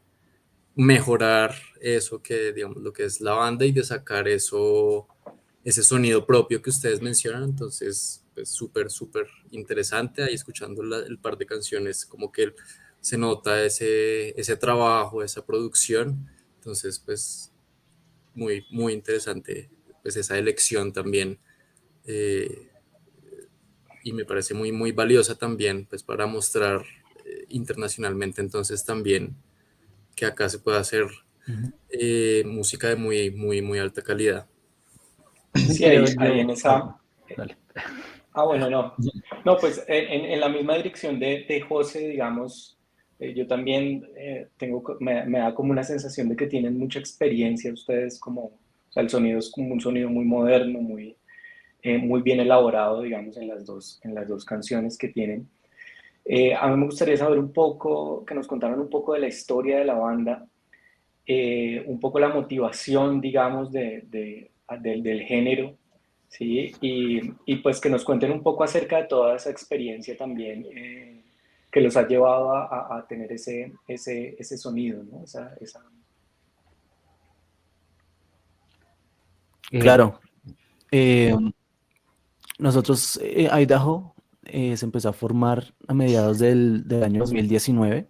mejorar 0.74 1.54
eso 1.80 2.22
que, 2.22 2.52
digamos, 2.52 2.78
lo 2.78 2.92
que 2.92 3.04
es 3.04 3.20
la 3.20 3.32
banda 3.34 3.64
y 3.66 3.72
de 3.72 3.84
sacar 3.84 4.28
eso 4.28 5.08
ese 5.64 5.82
sonido 5.82 6.26
propio 6.26 6.62
que 6.62 6.70
ustedes 6.70 7.02
mencionan, 7.02 7.44
entonces, 7.44 8.24
pues 8.34 8.48
súper, 8.48 8.90
súper 8.90 9.26
interesante. 9.50 10.22
Ahí 10.22 10.34
escuchando 10.34 10.82
el 10.82 11.18
par 11.18 11.36
de 11.36 11.46
canciones, 11.46 12.06
como 12.06 12.32
que 12.32 12.54
se 13.00 13.18
nota 13.18 13.62
ese, 13.62 14.38
ese 14.40 14.56
trabajo, 14.56 15.22
esa 15.22 15.44
producción, 15.44 16.28
entonces, 16.56 16.98
pues, 16.98 17.52
muy, 18.34 18.64
muy 18.70 18.92
interesante, 18.92 19.70
pues 20.02 20.16
esa 20.16 20.38
elección 20.38 20.92
también, 20.92 21.38
eh, 22.06 22.69
y 24.02 24.12
me 24.12 24.24
parece 24.24 24.54
muy, 24.54 24.72
muy 24.72 24.92
valiosa 24.92 25.36
también, 25.36 25.86
pues 25.86 26.02
para 26.02 26.26
mostrar 26.26 26.82
eh, 27.24 27.44
internacionalmente, 27.48 28.40
entonces 28.40 28.84
también 28.84 29.36
que 30.14 30.26
acá 30.26 30.48
se 30.48 30.58
pueda 30.58 30.80
hacer 30.80 31.06
eh, 31.88 32.42
música 32.46 32.88
de 32.88 32.96
muy, 32.96 33.30
muy, 33.30 33.62
muy 33.62 33.78
alta 33.78 34.02
calidad. 34.02 34.46
Sí, 35.54 35.84
ahí, 35.84 36.04
en 36.18 36.50
esa... 36.50 36.96
Ah, 38.32 38.44
bueno, 38.44 38.70
no. 38.70 38.94
No, 39.44 39.56
pues 39.56 39.82
en, 39.88 40.24
en 40.26 40.40
la 40.40 40.48
misma 40.48 40.76
dirección 40.76 41.18
de, 41.18 41.44
de 41.48 41.60
José, 41.60 42.08
digamos, 42.08 42.78
eh, 43.20 43.34
yo 43.34 43.46
también 43.46 44.08
eh, 44.16 44.48
tengo, 44.56 44.82
me, 44.98 45.26
me, 45.26 45.38
da 45.40 45.54
como 45.54 45.72
una 45.72 45.84
sensación 45.84 46.28
de 46.30 46.36
que 46.36 46.46
tienen 46.46 46.78
mucha 46.78 46.98
experiencia 46.98 47.72
ustedes 47.72 48.18
como, 48.18 48.44
o 48.44 48.92
sea, 48.92 49.02
el 49.02 49.10
sonido 49.10 49.38
es 49.38 49.50
como 49.50 49.74
un 49.74 49.80
sonido 49.80 50.08
muy 50.08 50.24
moderno, 50.24 50.80
muy, 50.80 51.16
eh, 51.82 51.98
muy 51.98 52.22
bien 52.22 52.40
elaborado, 52.40 53.02
digamos, 53.02 53.36
en 53.36 53.48
las 53.48 53.66
dos, 53.66 54.00
en 54.02 54.14
las 54.14 54.28
dos 54.28 54.44
canciones 54.44 54.96
que 54.98 55.08
tienen. 55.08 55.48
a 56.58 56.68
mí 56.68 56.76
me 56.76 56.86
gustaría 56.86 57.16
saber 57.16 57.38
un 57.38 57.52
poco, 57.52 58.24
que 58.24 58.34
nos 58.34 58.46
contaran 58.46 58.78
un 58.78 58.90
poco 58.90 59.14
de 59.14 59.20
la 59.20 59.28
historia 59.28 59.78
de 59.78 59.84
la 59.84 59.94
banda, 59.94 60.46
un 61.86 62.00
poco 62.00 62.18
la 62.18 62.28
motivación, 62.28 63.20
digamos, 63.20 63.70
de, 63.70 64.02
de 64.10 64.50
del, 64.78 65.02
del 65.02 65.22
género, 65.22 65.76
¿sí? 66.28 66.72
Y, 66.80 67.20
y, 67.44 67.56
pues 67.56 67.80
que 67.80 67.90
nos 67.90 68.04
cuenten 68.04 68.30
un 68.32 68.42
poco 68.42 68.64
acerca 68.64 68.98
de 68.98 69.04
toda 69.04 69.36
esa 69.36 69.50
experiencia 69.50 70.16
también 70.16 70.66
eh, 70.74 71.22
que 71.70 71.80
los 71.80 71.96
ha 71.96 72.06
llevado 72.06 72.52
a, 72.54 72.98
a, 72.98 73.06
tener 73.06 73.32
ese, 73.32 73.72
ese, 73.86 74.36
ese 74.38 74.56
sonido, 74.56 75.02
¿no? 75.04 75.24
Esa, 75.24 75.54
esa... 75.60 75.84
Claro. 79.70 80.20
Eh, 80.90 81.34
nosotros, 82.60 83.18
eh, 83.22 83.48
Idaho, 83.52 84.14
eh, 84.44 84.76
se 84.76 84.84
empezó 84.84 85.08
a 85.08 85.12
formar 85.12 85.74
a 85.86 85.94
mediados 85.94 86.38
del, 86.38 86.86
del 86.86 87.04
año 87.04 87.20
2019. 87.20 88.08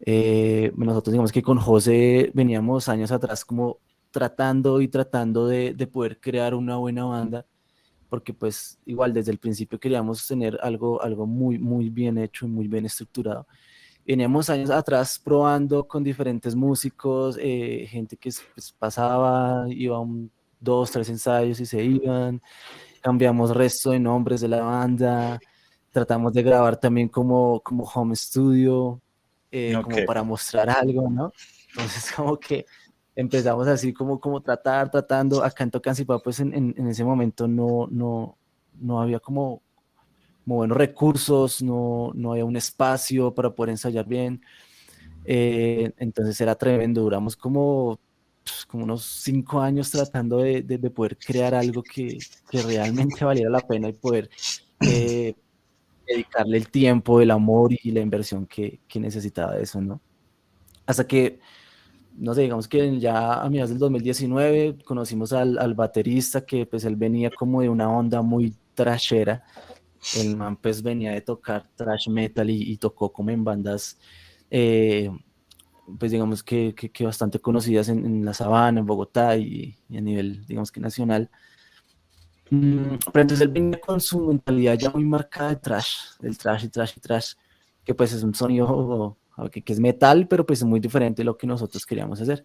Eh, 0.00 0.72
nosotros 0.76 1.12
digamos 1.12 1.32
que 1.32 1.42
con 1.42 1.58
José 1.58 2.30
veníamos 2.34 2.88
años 2.88 3.10
atrás 3.12 3.44
como 3.44 3.78
tratando 4.10 4.80
y 4.80 4.88
tratando 4.88 5.46
de, 5.46 5.74
de, 5.74 5.86
poder 5.86 6.20
crear 6.20 6.54
una 6.54 6.76
buena 6.76 7.04
banda, 7.04 7.46
porque 8.08 8.32
pues 8.34 8.78
igual 8.84 9.12
desde 9.12 9.32
el 9.32 9.38
principio 9.38 9.78
queríamos 9.78 10.26
tener 10.26 10.58
algo, 10.62 11.02
algo 11.02 11.26
muy, 11.26 11.58
muy 11.58 11.90
bien 11.90 12.18
hecho 12.18 12.46
y 12.46 12.48
muy 12.48 12.68
bien 12.68 12.86
estructurado. 12.86 13.46
Veníamos 14.06 14.48
años 14.50 14.70
atrás 14.70 15.18
probando 15.18 15.86
con 15.86 16.04
diferentes 16.04 16.54
músicos, 16.54 17.36
eh, 17.40 17.86
gente 17.90 18.16
que 18.16 18.30
pues, 18.54 18.72
pasaba, 18.72 19.66
iba 19.68 19.98
un, 19.98 20.30
dos, 20.60 20.90
tres 20.90 21.08
ensayos 21.08 21.60
y 21.60 21.66
se 21.66 21.82
iban, 21.82 22.40
cambiamos 23.06 23.54
resto 23.54 23.92
de 23.92 24.00
nombres 24.00 24.40
de 24.40 24.48
la 24.48 24.62
banda, 24.62 25.38
tratamos 25.92 26.32
de 26.32 26.42
grabar 26.42 26.76
también 26.76 27.08
como, 27.08 27.60
como 27.60 27.84
home 27.84 28.16
studio, 28.16 29.00
eh, 29.52 29.78
como 29.80 30.04
para 30.04 30.24
mostrar 30.24 30.68
algo, 30.68 31.08
¿no? 31.08 31.32
Entonces 31.70 32.10
como 32.16 32.36
que 32.36 32.66
empezamos 33.14 33.68
así 33.68 33.92
como, 33.92 34.18
como 34.18 34.40
tratar, 34.40 34.90
tratando, 34.90 35.44
acá 35.44 35.62
en 35.62 35.70
Tocancipá, 35.70 36.18
pues 36.18 36.40
en, 36.40 36.52
en, 36.52 36.74
en, 36.76 36.88
ese 36.88 37.04
momento 37.04 37.46
no, 37.46 37.86
no, 37.92 38.36
no 38.80 39.00
había 39.00 39.20
como, 39.20 39.62
como 40.42 40.56
buenos 40.56 40.76
recursos, 40.76 41.62
no, 41.62 42.10
no 42.12 42.32
había 42.32 42.44
un 42.44 42.56
espacio 42.56 43.32
para 43.32 43.50
poder 43.50 43.70
ensayar 43.70 44.04
bien, 44.04 44.42
eh, 45.24 45.92
entonces 45.98 46.40
era 46.40 46.56
tremendo, 46.56 47.02
duramos 47.02 47.36
como, 47.36 48.00
pues, 48.46 48.64
como 48.64 48.84
unos 48.84 49.04
cinco 49.04 49.60
años 49.60 49.90
tratando 49.90 50.38
de, 50.38 50.62
de, 50.62 50.78
de 50.78 50.90
poder 50.90 51.18
crear 51.18 51.54
algo 51.54 51.82
que, 51.82 52.18
que, 52.48 52.62
realmente 52.62 53.24
valiera 53.24 53.50
la 53.50 53.60
pena 53.60 53.88
y 53.88 53.92
poder 53.92 54.30
eh, 54.80 55.34
dedicarle 56.06 56.56
el 56.56 56.68
tiempo, 56.68 57.20
el 57.20 57.32
amor 57.32 57.72
y 57.72 57.90
la 57.90 58.00
inversión 58.00 58.46
que, 58.46 58.80
que 58.86 59.00
necesitaba 59.00 59.58
eso, 59.58 59.80
¿no? 59.80 60.00
Hasta 60.86 61.06
que 61.06 61.40
no 62.16 62.34
sé, 62.34 62.42
digamos 62.42 62.68
que 62.68 62.98
ya 62.98 63.42
a 63.42 63.50
mediados 63.50 63.70
del 63.70 63.78
2019 63.78 64.78
conocimos 64.84 65.32
al, 65.32 65.58
al, 65.58 65.74
baterista 65.74 66.46
que 66.46 66.64
pues 66.64 66.84
él 66.84 66.96
venía 66.96 67.30
como 67.30 67.60
de 67.60 67.68
una 67.68 67.90
onda 67.90 68.22
muy 68.22 68.54
trashera. 68.74 69.44
El 70.16 70.36
man 70.36 70.56
pues 70.56 70.82
venía 70.82 71.12
de 71.12 71.20
tocar 71.20 71.68
trash 71.74 72.08
metal 72.08 72.48
y, 72.48 72.72
y 72.72 72.76
tocó 72.78 73.12
como 73.12 73.30
en 73.30 73.44
bandas 73.44 73.98
eh, 74.50 75.10
pues 75.98 76.12
digamos 76.12 76.42
que, 76.42 76.74
que, 76.74 76.90
que 76.90 77.04
bastante 77.04 77.38
conocidas 77.40 77.88
en, 77.88 78.04
en, 78.04 78.24
La 78.24 78.34
Sabana, 78.34 78.80
en 78.80 78.86
Bogotá 78.86 79.36
y, 79.36 79.76
y, 79.88 79.96
a 79.96 80.00
nivel 80.00 80.46
digamos 80.46 80.72
que 80.72 80.80
nacional. 80.80 81.30
Mm, 82.50 82.98
pero 83.12 83.22
entonces 83.22 83.40
él 83.40 83.48
venía 83.48 83.80
con 83.80 84.00
su 84.00 84.20
mentalidad 84.20 84.78
ya 84.78 84.90
muy 84.90 85.04
marcada 85.04 85.50
de 85.50 85.56
trash, 85.56 86.16
del 86.20 86.38
trash 86.38 86.64
y 86.64 86.68
trash 86.68 86.92
y 86.96 87.00
trash, 87.00 87.32
que 87.84 87.94
pues 87.94 88.12
es 88.12 88.22
un 88.22 88.34
sonido 88.34 89.16
que, 89.52 89.62
que, 89.62 89.72
es 89.72 89.80
metal, 89.80 90.26
pero 90.28 90.46
pues 90.46 90.60
es 90.60 90.64
muy 90.64 90.80
diferente 90.80 91.22
de 91.22 91.26
lo 91.26 91.36
que 91.36 91.46
nosotros 91.46 91.84
queríamos 91.86 92.20
hacer. 92.20 92.44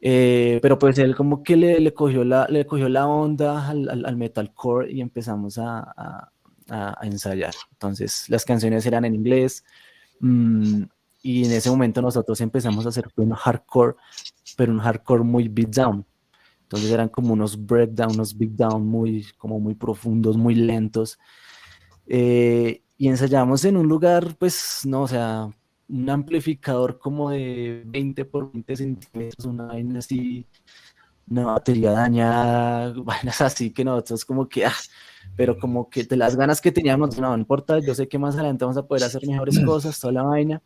Eh, 0.00 0.58
pero 0.62 0.78
pues 0.78 0.98
él 0.98 1.16
como 1.16 1.42
que 1.42 1.56
le, 1.56 1.80
le, 1.80 1.94
cogió, 1.94 2.22
la, 2.22 2.46
le 2.48 2.66
cogió 2.66 2.88
la 2.88 3.06
onda 3.06 3.68
al, 3.68 3.88
al, 3.88 4.04
al 4.04 4.16
metalcore 4.16 4.92
y 4.92 5.00
empezamos 5.00 5.58
a, 5.58 5.80
a, 5.80 6.32
a, 6.68 7.06
ensayar. 7.06 7.54
Entonces 7.72 8.28
las 8.28 8.44
canciones 8.44 8.84
eran 8.86 9.04
en 9.04 9.14
inglés 9.14 9.64
mmm, 10.20 10.82
y 11.26 11.44
en 11.44 11.50
ese 11.50 11.68
momento 11.70 12.00
nosotros 12.00 12.40
empezamos 12.40 12.86
a 12.86 12.90
hacer 12.90 13.08
un 13.16 13.32
hardcore, 13.32 13.96
pero 14.56 14.70
un 14.70 14.78
hardcore 14.78 15.24
muy 15.24 15.48
beat 15.48 15.70
down. 15.70 16.06
Entonces 16.62 16.88
eran 16.88 17.08
como 17.08 17.32
unos 17.32 17.66
breakdown, 17.66 18.12
unos 18.12 18.38
beat 18.38 18.52
down 18.52 18.86
muy, 18.86 19.26
como 19.36 19.58
muy 19.58 19.74
profundos, 19.74 20.36
muy 20.36 20.54
lentos. 20.54 21.18
Eh, 22.06 22.80
y 22.96 23.08
ensayamos 23.08 23.64
en 23.64 23.76
un 23.76 23.88
lugar, 23.88 24.36
pues, 24.38 24.82
no, 24.84 25.02
o 25.02 25.08
sea, 25.08 25.50
un 25.88 26.10
amplificador 26.10 27.00
como 27.00 27.30
de 27.30 27.82
20 27.86 28.24
por 28.26 28.52
20 28.52 28.76
centímetros, 28.76 29.46
una 29.46 29.66
vaina 29.66 29.98
así, 29.98 30.46
una 31.28 31.46
batería 31.46 31.90
dañada, 31.90 32.94
vainas 33.04 33.40
así 33.40 33.72
que 33.72 33.84
nosotros 33.84 34.24
como 34.24 34.48
que, 34.48 34.64
ah, 34.64 34.72
pero 35.36 35.58
como 35.58 35.90
que 35.90 36.04
de 36.04 36.16
las 36.16 36.36
ganas 36.36 36.60
que 36.60 36.70
teníamos, 36.70 37.18
no, 37.18 37.30
no 37.30 37.38
importa, 37.38 37.80
yo 37.80 37.96
sé 37.96 38.06
que 38.06 38.16
más 38.16 38.36
adelante 38.36 38.64
vamos 38.64 38.78
a 38.78 38.86
poder 38.86 39.02
hacer 39.02 39.26
mejores 39.26 39.58
cosas, 39.64 39.98
toda 39.98 40.12
la 40.12 40.22
vaina. 40.22 40.62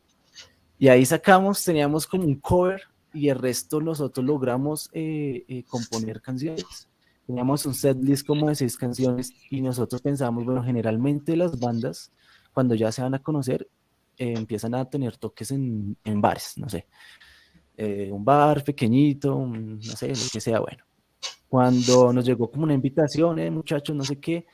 Y 0.81 0.89
ahí 0.89 1.05
sacamos, 1.05 1.63
teníamos 1.63 2.07
como 2.07 2.25
un 2.25 2.37
cover 2.37 2.81
y 3.13 3.29
el 3.29 3.39
resto 3.39 3.83
nosotros 3.83 4.25
logramos 4.25 4.89
eh, 4.95 5.45
eh, 5.47 5.63
componer 5.65 6.23
canciones. 6.23 6.89
Teníamos 7.27 7.67
un 7.67 7.75
set 7.75 7.99
list 8.01 8.27
como 8.27 8.49
de 8.49 8.55
seis 8.55 8.79
canciones 8.79 9.31
y 9.51 9.61
nosotros 9.61 10.01
pensamos, 10.01 10.43
bueno, 10.43 10.63
generalmente 10.65 11.37
las 11.37 11.61
bandas, 11.61 12.11
cuando 12.55 12.75
ya 12.75 12.91
se 12.91 13.03
van 13.03 13.15
a 13.15 13.19
conocer, 13.19 13.69
eh, 14.17 14.33
empiezan 14.35 14.75
a 14.75 14.89
tener 14.89 15.19
toques 15.19 15.51
en, 15.51 15.99
en 16.03 16.21
bares, 16.23 16.55
no 16.57 16.71
sé, 16.71 16.87
un 18.11 18.25
bar 18.25 18.65
pequeñito, 18.65 19.37
no 19.37 19.83
sé, 19.83 20.09
lo 20.09 20.31
que 20.33 20.41
sea, 20.41 20.61
bueno. 20.61 20.83
Cuando 21.47 22.11
nos 22.11 22.25
llegó 22.25 22.51
como 22.51 22.65
una 22.65 22.75
invitación, 22.75 23.53
muchachos, 23.53 23.95
no 23.95 24.05
sé 24.05 24.19
qué, 24.19 24.47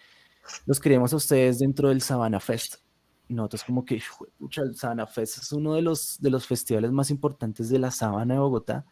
los 0.64 0.80
queremos 0.80 1.12
a 1.12 1.16
ustedes 1.16 1.60
dentro 1.60 1.88
del 1.88 2.02
Savannah 2.02 2.40
Fest. 2.40 2.85
Y 3.28 3.34
nosotros 3.34 3.64
como 3.64 3.84
que, 3.84 4.00
pucha, 4.38 4.62
el 4.62 4.76
Savannah 4.76 5.06
Fest 5.06 5.38
es 5.38 5.52
uno 5.52 5.74
de 5.74 5.82
los, 5.82 6.20
de 6.20 6.30
los 6.30 6.46
festivales 6.46 6.92
más 6.92 7.10
importantes 7.10 7.68
de 7.68 7.78
la 7.78 7.90
Sabana 7.90 8.34
de 8.34 8.40
Bogotá. 8.40 8.84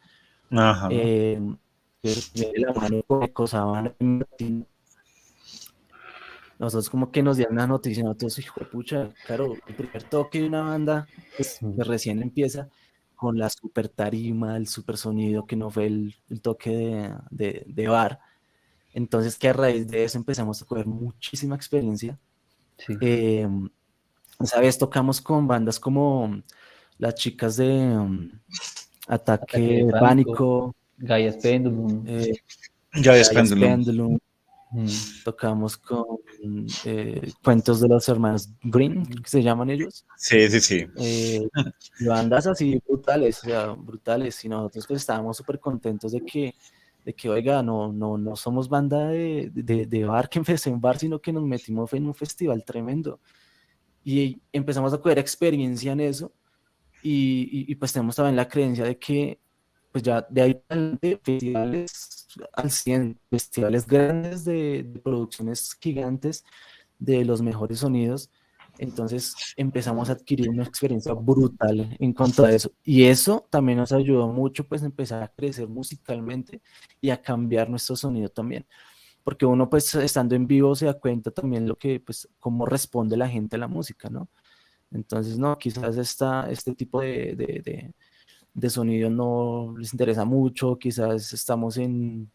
Ajá. 0.51 0.89
Eh, 0.91 1.41
la 2.57 2.73
mano 2.75 3.03
Sabana 3.47 3.95
nosotros 6.59 6.91
como 6.91 7.11
que 7.11 7.23
nos 7.23 7.37
dieron 7.37 7.57
la 7.57 7.67
noticia, 7.67 8.05
nosotros, 8.05 8.39
hijo 8.39 8.61
de 8.61 8.67
pucha, 8.67 9.11
claro, 9.27 9.55
el 9.67 9.75
primer 9.75 10.03
toque 10.05 10.41
de 10.41 10.47
una 10.47 10.63
banda 10.63 11.09
pues, 11.37 11.59
que 11.59 11.85
recién 11.85 12.23
empieza 12.23 12.69
con 13.17 13.39
la 13.39 13.51
super 13.51 13.89
tarima, 13.89 14.57
el 14.57 14.69
super 14.69 14.97
sonido, 14.97 15.47
que 15.47 15.57
no 15.57 15.71
fue 15.71 15.87
el, 15.87 16.15
el 16.31 16.41
toque 16.41 16.71
de, 16.71 17.15
de, 17.31 17.65
de, 17.67 17.89
bar. 17.89 18.21
Entonces 18.93 19.37
que 19.37 19.49
a 19.49 19.53
raíz 19.53 19.89
de 19.89 20.05
eso 20.05 20.19
empezamos 20.19 20.63
a 20.63 20.65
coger 20.65 20.87
muchísima 20.87 21.57
experiencia. 21.57 22.19
Sí. 22.79 22.95
Eh, 23.01 23.49
esa 24.41 24.61
vez 24.61 24.79
tocamos 24.79 25.21
con 25.21 25.47
bandas 25.47 25.79
como 25.79 26.43
las 26.99 27.15
chicas 27.15 27.57
de 27.57 27.69
um, 27.69 28.31
Ataque, 29.07 29.83
Ataque 29.83 29.87
Pánico, 30.01 30.75
Gaia 30.99 31.37
Pendulum, 31.39 32.05
eh, 32.07 32.33
Gaia 32.93 33.25
Pendulum. 33.33 34.19
Mm. 34.75 34.89
Tocamos 35.25 35.77
con 35.77 36.19
eh, 36.85 37.33
cuentos 37.45 37.81
de 37.81 37.87
los 37.87 38.09
hermanos 38.09 38.51
Green, 38.65 39.07
que 39.07 39.29
se 39.29 39.41
llaman 39.41 39.71
ellos. 39.71 40.05
Sí, 40.17 40.49
sí, 40.49 40.61
sí. 40.61 40.87
Eh, 40.97 41.49
bandas 42.01 42.49
así 42.49 42.83
brutales, 42.85 43.39
o 43.45 43.47
sea, 43.47 43.67
brutales. 43.69 44.45
Y 44.45 44.49
nosotros 44.49 44.85
pues 44.89 45.03
estábamos 45.03 45.37
súper 45.37 45.61
contentos 45.61 46.11
de 46.11 46.23
que, 46.23 46.57
de 47.05 47.15
que, 47.15 47.29
oiga, 47.29 47.63
no, 47.63 47.93
no, 47.93 48.19
no 48.19 48.35
somos 48.35 48.69
banda 48.69 49.07
de, 49.07 49.49
de, 49.55 49.87
de 49.87 50.05
bar 50.05 50.29
que 50.29 50.41
empecé 50.41 50.71
en 50.71 50.81
bar, 50.81 50.99
sino 50.99 51.21
que 51.21 51.33
nos 51.33 51.45
metimos 51.45 51.93
en 51.93 52.07
un 52.07 52.15
festival 52.15 52.65
tremendo. 52.65 53.21
Y 54.05 54.41
empezamos 54.53 54.93
a 54.93 54.99
coger 54.99 55.19
experiencia 55.19 55.93
en 55.93 56.01
eso. 56.01 56.33
Y, 57.03 57.49
y, 57.51 57.73
y 57.73 57.75
pues 57.75 57.93
tenemos 57.93 58.17
también 58.17 58.37
la 58.37 58.49
creencia 58.49 58.85
de 58.85 58.99
que, 58.99 59.39
pues 59.93 60.05
ya 60.05 60.27
de 60.29 60.43
ahí 60.43 60.63
adelante, 60.69 61.21
festivales 61.23 62.27
al 62.53 62.71
100 62.71 63.19
festivales 63.31 63.87
grandes 63.87 64.45
de, 64.45 64.83
de, 64.83 65.01
producciones 65.01 65.77
gigantes 65.81 66.45
de 66.99 67.25
los 67.25 67.43
mejores 67.43 67.81
sonidos. 67.81 68.31
Entonces 68.79 69.35
empezamos 69.57 70.09
a 70.11 70.15
adquirir 70.15 70.49
una 70.49 70.65
experiencia 70.65 71.13
brutal 71.13 71.97
en 71.99 72.13
cuanto 72.13 72.45
a 72.45 72.53
eso. 72.53 72.73
Y 72.83 73.05
eso 73.05 73.47
también 73.51 73.79
nos 73.79 73.93
ayudó 73.93 74.29
mucho 74.29 74.67
pues 74.67 74.83
a 74.83 74.87
empezar 74.87 75.23
a 75.23 75.29
crecer 75.29 75.69
musicalmente 75.69 76.61
y 77.01 77.11
a 77.11 77.23
cambiar 77.23 77.71
nuestro 77.71 77.95
sonido 77.97 78.29
también. 78.29 78.67
Porque 79.25 79.47
uno 79.47 79.69
pues 79.71 79.95
estando 79.95 80.35
en 80.37 80.47
vivo 80.47 80.77
se 80.77 80.87
da 80.87 80.95
cuenta 80.95 81.31
también 81.31 81.67
lo 81.67 81.77
que 81.77 81.99
pues 82.01 82.29
cómo 82.39 82.67
responde 82.67 83.17
la 83.17 83.29
gente 83.29 83.57
a 83.57 83.59
la 83.59 83.69
música, 83.69 84.11
¿no? 84.11 84.29
Entonces, 84.93 85.39
no, 85.39 85.59
quizás 85.59 85.97
esta, 85.97 86.51
este 86.51 86.75
tipo 86.75 87.01
de, 87.01 87.35
de, 87.35 87.63
de 87.65 87.95
de 88.55 88.71
sonido 88.71 89.11
no 89.11 89.75
les 89.77 89.93
interesa 89.93 90.25
mucho, 90.25 90.79
quizás 90.79 91.33
estamos 91.33 91.77
en, 91.77 92.31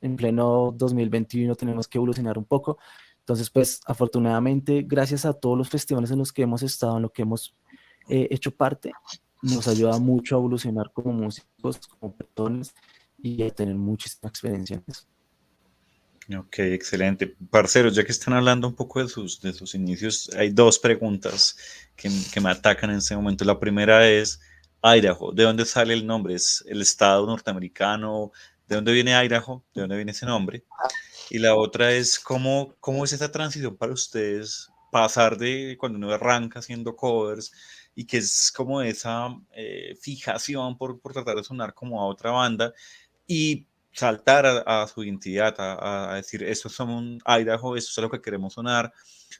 en 0.00 0.16
pleno 0.16 0.74
2021, 0.76 1.54
tenemos 1.54 1.88
que 1.88 1.98
evolucionar 1.98 2.36
un 2.36 2.44
poco. 2.44 2.78
Entonces, 3.20 3.48
pues 3.50 3.80
afortunadamente, 3.86 4.82
gracias 4.82 5.24
a 5.24 5.32
todos 5.32 5.56
los 5.56 5.68
festivales 5.70 6.10
en 6.10 6.18
los 6.18 6.32
que 6.32 6.42
hemos 6.42 6.62
estado, 6.62 6.96
en 6.96 7.02
los 7.02 7.12
que 7.12 7.22
hemos 7.22 7.54
eh, 8.08 8.26
hecho 8.30 8.50
parte, 8.50 8.92
nos 9.42 9.68
ayuda 9.68 9.98
mucho 9.98 10.34
a 10.36 10.38
evolucionar 10.38 10.92
como 10.92 11.12
músicos, 11.12 11.78
como 11.98 12.14
personas 12.14 12.74
y 13.18 13.42
a 13.42 13.50
tener 13.50 13.76
muchísima 13.76 14.28
experiencia 14.28 14.76
en 14.76 14.84
eso. 14.88 15.09
Ok, 16.38 16.60
excelente. 16.60 17.34
Parceros, 17.50 17.94
ya 17.94 18.04
que 18.04 18.12
están 18.12 18.34
hablando 18.34 18.68
un 18.68 18.74
poco 18.74 19.02
de 19.02 19.08
sus, 19.08 19.40
de 19.40 19.52
sus 19.52 19.74
inicios, 19.74 20.30
hay 20.36 20.50
dos 20.50 20.78
preguntas 20.78 21.56
que, 21.96 22.08
que 22.32 22.40
me 22.40 22.50
atacan 22.50 22.90
en 22.90 22.98
este 22.98 23.16
momento. 23.16 23.44
La 23.44 23.58
primera 23.58 24.08
es, 24.08 24.40
Idaho, 24.82 25.32
¿de 25.32 25.42
dónde 25.42 25.64
sale 25.64 25.92
el 25.92 26.06
nombre? 26.06 26.34
¿Es 26.34 26.64
el 26.68 26.82
estado 26.82 27.26
norteamericano? 27.26 28.30
¿De 28.68 28.76
dónde 28.76 28.92
viene 28.92 29.12
Idaho? 29.12 29.64
¿De 29.74 29.80
dónde 29.80 29.96
viene 29.96 30.12
ese 30.12 30.26
nombre? 30.26 30.64
Y 31.30 31.38
la 31.38 31.56
otra 31.56 31.92
es 31.92 32.18
cómo, 32.18 32.76
cómo 32.80 33.04
es 33.04 33.12
esta 33.12 33.32
transición 33.32 33.76
para 33.76 33.92
ustedes, 33.92 34.70
pasar 34.92 35.36
de 35.36 35.76
cuando 35.78 35.98
uno 35.98 36.12
arranca 36.12 36.60
haciendo 36.60 36.94
covers 36.96 37.52
y 37.94 38.04
que 38.04 38.18
es 38.18 38.52
como 38.54 38.82
esa 38.82 39.28
eh, 39.52 39.96
fijación 40.00 40.78
por, 40.78 41.00
por, 41.00 41.12
tratar 41.12 41.36
de 41.36 41.44
sonar 41.44 41.74
como 41.74 42.00
a 42.00 42.06
otra 42.06 42.30
banda 42.30 42.72
y 43.26 43.66
saltar 44.00 44.46
a, 44.66 44.86
su 44.86 45.04
identidad, 45.04 45.54
a, 45.58 46.14
decir, 46.14 46.42
esto 46.42 46.68
es 46.68 46.80
un 46.80 47.20
Idaho, 47.26 47.76
esto 47.76 48.00
es 48.00 48.02
lo 48.02 48.10
que 48.10 48.22
queremos 48.22 48.54
sonar. 48.54 48.92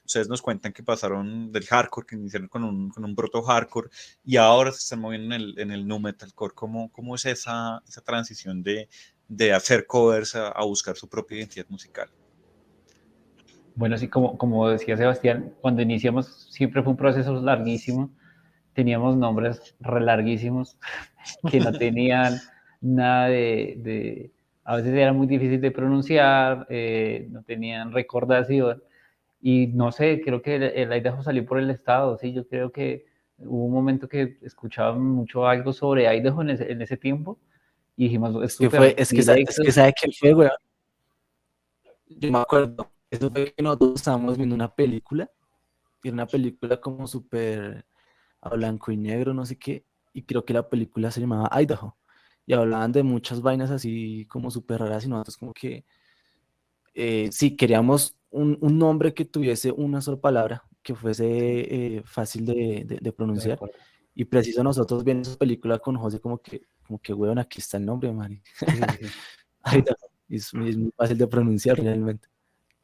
Ustedes 0.05 0.29
nos 0.29 0.41
cuentan 0.41 0.71
que 0.71 0.83
pasaron 0.83 1.51
del 1.51 1.65
hardcore, 1.65 2.05
que 2.05 2.15
iniciaron 2.15 2.47
con 2.47 2.63
un, 2.63 2.89
con 2.89 3.03
un 3.03 3.15
proto 3.15 3.41
hardcore 3.41 3.89
y 4.23 4.37
ahora 4.37 4.71
se 4.71 4.77
están 4.77 4.99
moviendo 4.99 5.35
en 5.35 5.41
el, 5.41 5.71
en 5.71 5.87
nu 5.87 5.99
metalcore. 5.99 6.53
¿Cómo, 6.53 7.15
es 7.15 7.25
esa, 7.25 7.81
transición 8.05 8.61
de, 8.61 8.87
hacer 9.51 9.87
covers 9.87 10.35
a, 10.35 10.61
buscar 10.63 10.95
su 10.95 11.09
propia 11.09 11.39
identidad 11.39 11.65
musical? 11.69 12.09
Bueno, 13.73 13.95
como, 14.11 14.37
como 14.37 14.69
decía 14.69 14.95
Sebastián, 14.95 15.55
cuando 15.61 15.81
iniciamos 15.81 16.47
siempre 16.51 16.83
fue 16.83 16.91
un 16.91 16.97
proceso 16.97 17.33
larguísimo. 17.41 18.11
Teníamos 18.73 19.17
nombres 19.17 19.75
re 19.79 20.01
larguísimos 20.01 20.77
que 21.49 21.59
no 21.59 21.71
tenían 21.71 22.39
nada 22.79 23.27
de 23.27 24.31
a 24.63 24.75
veces 24.75 24.93
era 24.93 25.13
muy 25.13 25.27
difícil 25.27 25.59
de 25.59 25.71
pronunciar, 25.71 26.67
eh, 26.69 27.27
no 27.29 27.43
tenían 27.43 27.91
recordación. 27.91 28.83
Y 29.41 29.67
no 29.67 29.91
sé, 29.91 30.21
creo 30.23 30.41
que 30.41 30.55
el, 30.55 30.63
el 30.63 30.93
Idaho 30.93 31.23
salió 31.23 31.45
por 31.45 31.59
el 31.59 31.71
estado, 31.71 32.17
sí, 32.17 32.31
yo 32.31 32.47
creo 32.47 32.71
que 32.71 33.05
hubo 33.39 33.65
un 33.65 33.73
momento 33.73 34.07
que 34.07 34.37
escuchaba 34.41 34.93
mucho 34.93 35.47
algo 35.47 35.73
sobre 35.73 36.05
Idaho 36.15 36.43
en 36.43 36.51
ese, 36.51 36.71
en 36.71 36.81
ese 36.81 36.95
tiempo 36.95 37.39
y 37.97 38.05
dijimos, 38.05 38.43
es, 38.43 38.57
que, 38.57 38.69
fue, 38.69 38.95
es, 38.97 39.09
que, 39.09 39.19
es 39.19 39.59
que 39.59 39.71
sabe 39.71 39.93
que 39.99 40.11
fue, 40.11 40.33
güey. 40.33 40.49
Yo 42.07 42.31
me 42.31 42.39
acuerdo, 42.39 42.91
eso 43.09 43.31
fue 43.31 43.53
que 43.53 43.63
nosotros 43.63 43.93
estábamos 43.95 44.37
viendo 44.37 44.53
una 44.53 44.73
película, 44.73 45.29
y 46.03 46.07
era 46.07 46.13
una 46.13 46.27
película 46.27 46.79
como 46.79 47.07
súper 47.07 47.85
a 48.41 48.49
blanco 48.49 48.91
y 48.91 48.97
negro, 48.97 49.33
no 49.33 49.45
sé 49.45 49.57
qué, 49.57 49.85
y 50.13 50.23
creo 50.23 50.45
que 50.45 50.53
la 50.53 50.67
película 50.67 51.09
se 51.09 51.21
llamaba 51.21 51.49
Idaho 51.61 51.95
y 52.45 52.53
hablaban 52.53 52.91
de 52.91 53.03
muchas 53.03 53.41
vainas 53.41 53.71
así 53.71 54.25
como 54.27 54.51
súper 54.51 54.81
raras 54.81 55.05
y 55.05 55.09
nosotros 55.09 55.37
como 55.37 55.53
que 55.53 55.85
eh, 56.93 57.29
sí, 57.31 57.55
queríamos 57.55 58.15
un, 58.29 58.57
un, 58.61 58.77
nombre 58.77 59.13
que 59.13 59.25
tuviese 59.25 59.71
una 59.71 60.01
sola 60.01 60.17
palabra, 60.17 60.63
que 60.83 60.95
fuese 60.95 61.25
eh, 61.25 62.01
fácil 62.05 62.45
de, 62.45 62.99
de, 63.01 63.13
pronunciar. 63.13 63.59
y 64.13 64.25
preciso 64.25 64.63
nosotros 64.63 65.03
viendo 65.03 65.29
esa 65.29 65.37
película 65.37 65.79
con 65.79 65.95
José 65.95 66.19
como 66.19 66.39
que, 66.39 66.61
como 66.85 66.99
que, 66.99 67.13
weón, 67.13 67.39
aquí 67.39 67.59
está 67.59 67.77
el 67.77 67.85
nombre, 67.85 68.11
Mari. 68.11 68.41
es, 70.29 70.53
muy 70.53 70.91
fácil 70.97 71.17
de 71.17 71.27
pronunciar 71.27 71.77
realmente. 71.77 72.27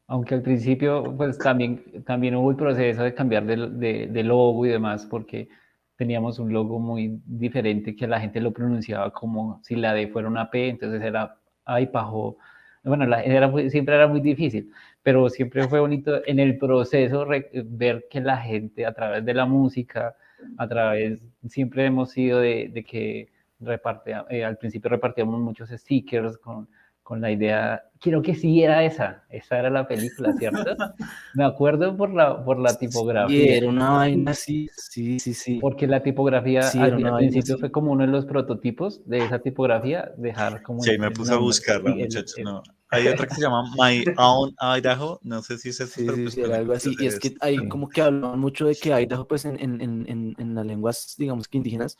Aunque 0.08 0.36
al 0.36 0.42
principio, 0.42 1.14
pues 1.18 1.38
también, 1.38 2.04
también 2.06 2.36
hubo 2.36 2.52
el 2.52 2.58
proceso 2.58 3.04
de 3.04 3.14
cambiar 3.14 3.46
de, 3.46 4.08
de 4.08 4.24
logo 4.24 4.66
y 4.66 4.70
demás, 4.70 5.06
porque 5.06 5.50
teníamos 5.98 6.40
un 6.40 6.54
logo 6.54 6.80
muy 6.80 7.20
diferente 7.26 7.96
que 7.96 8.08
la 8.08 8.20
gente 8.20 8.40
lo 8.40 8.54
pronunciaba 8.54 9.12
como 9.12 9.60
si 9.64 9.76
la 9.76 9.94
D 9.94 10.08
fuera 10.08 10.28
una 10.28 10.50
P, 10.50 10.70
entonces 10.70 11.02
era 11.02 11.36
ay 11.66 11.88
pajo. 11.88 12.38
Bueno, 12.84 13.04
era, 13.04 13.52
siempre 13.70 13.96
era 13.96 14.08
muy 14.08 14.22
difícil, 14.22 14.72
pero 15.04 15.30
siempre 15.30 15.68
fue 15.68 15.80
bonito 15.82 16.22
en 16.26 16.40
el 16.40 16.58
proceso 16.58 17.28
ver 17.66 18.06
que 18.10 18.22
la 18.22 18.38
gente 18.38 18.86
a 18.86 18.94
través 18.94 19.26
de 19.26 19.34
la 19.34 19.46
música, 19.46 20.16
a 20.58 20.68
través, 20.68 21.20
siempre 21.50 21.86
hemos 21.86 22.12
sido 22.12 22.40
de, 22.40 22.70
de 22.72 22.84
que 22.84 23.30
repartía, 23.60 24.26
eh, 24.30 24.46
al 24.46 24.58
principio 24.58 24.90
repartíamos 24.90 25.40
muchos 25.40 25.70
stickers 25.70 26.38
con 26.38 26.70
con 27.08 27.22
la 27.22 27.32
idea, 27.32 27.86
quiero 28.02 28.22
que 28.22 28.36
sí 28.36 28.62
era 28.62 28.84
esa, 28.84 29.24
esa 29.30 29.58
era 29.58 29.70
la 29.70 29.88
película, 29.88 30.34
¿cierto? 30.34 30.76
Me 31.36 31.46
acuerdo 31.46 31.96
por 31.96 32.14
la, 32.14 32.44
por 32.44 32.60
la 32.60 32.78
tipografía. 32.78 33.44
Sí, 33.44 33.48
era 33.48 33.70
una 33.70 33.92
vaina 33.92 34.32
así, 34.32 34.70
sí, 34.76 35.18
sí, 35.18 35.34
sí. 35.34 35.58
Porque 35.62 35.88
la 35.88 36.04
tipografía 36.04 36.68
al, 36.68 36.98
principio 37.16 37.58
fue 37.60 37.72
como 37.72 37.94
uno 37.94 38.06
de 38.06 38.12
los 38.12 38.26
prototipos 38.26 39.08
de 39.08 39.20
esa 39.20 39.40
tipografía, 39.40 40.12
dejar 40.18 40.62
como... 40.64 40.82
Sí, 40.82 40.98
me 40.98 41.10
puse 41.10 41.34
a 41.34 41.38
buscarla, 41.38 41.96
muchachos, 41.96 42.36
no. 42.44 42.62
Hay 42.90 43.08
otra 43.08 43.26
que 43.26 43.36
se 43.36 43.42
llama 43.42 43.64
My 43.78 44.04
Own 44.18 44.54
Idaho, 44.78 45.22
no 45.24 45.42
sé 45.42 45.58
si 45.58 45.70
es 45.70 45.78
sí, 45.78 46.06
sí, 46.14 46.30
sí, 46.30 46.42
algo 46.44 46.74
así. 46.74 46.94
Y 47.00 47.06
es 47.06 47.18
que 47.20 47.36
hay 47.40 47.70
como 47.70 47.88
que 47.88 48.02
hablaban 48.02 48.38
mucho 48.38 48.66
de 48.66 48.76
que 48.76 48.90
Idaho, 48.90 49.26
pues 49.30 49.46
en, 49.46 49.58
en, 49.62 49.80
en, 49.82 50.36
en 50.38 50.56
las 50.56 50.66
lenguas, 50.66 51.16
digamos 51.18 51.48
que 51.48 51.56
indígenas, 51.56 51.98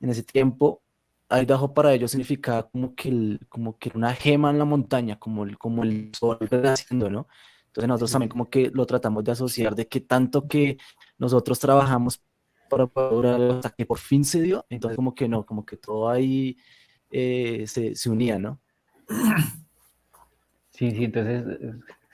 en 0.00 0.10
ese 0.10 0.22
tiempo 0.22 0.84
Idaho 1.30 1.74
para 1.74 1.92
ellos 1.92 2.10
significaba 2.10 2.68
como 2.68 2.94
que, 2.94 3.08
el, 3.08 3.40
como 3.48 3.78
que 3.78 3.90
una 3.94 4.14
gema 4.14 4.50
en 4.50 4.58
la 4.58 4.64
montaña, 4.64 5.18
como 5.18 5.44
el, 5.44 5.58
como 5.58 5.82
el 5.82 6.10
sol 6.14 6.38
haciendo, 6.64 7.10
¿no? 7.10 7.28
Entonces 7.66 7.88
nosotros 7.88 8.12
también 8.12 8.30
como 8.30 8.48
que 8.48 8.70
lo 8.72 8.86
tratamos 8.86 9.24
de 9.24 9.32
asociar 9.32 9.74
de 9.74 9.86
que 9.86 10.00
tanto 10.00 10.48
que 10.48 10.78
nosotros 11.18 11.58
trabajamos 11.58 12.22
para 12.70 12.86
poder 12.86 13.52
hasta 13.52 13.70
que 13.70 13.86
por 13.86 13.98
fin 13.98 14.24
se 14.24 14.40
dio, 14.40 14.64
entonces 14.70 14.96
como 14.96 15.14
que 15.14 15.28
no, 15.28 15.44
como 15.44 15.64
que 15.64 15.76
todo 15.76 16.08
ahí 16.08 16.56
eh, 17.10 17.64
se, 17.66 17.94
se, 17.94 18.10
unía, 18.10 18.38
¿no? 18.38 18.60
Sí, 20.70 20.92
sí, 20.92 21.06
entonces 21.06 21.44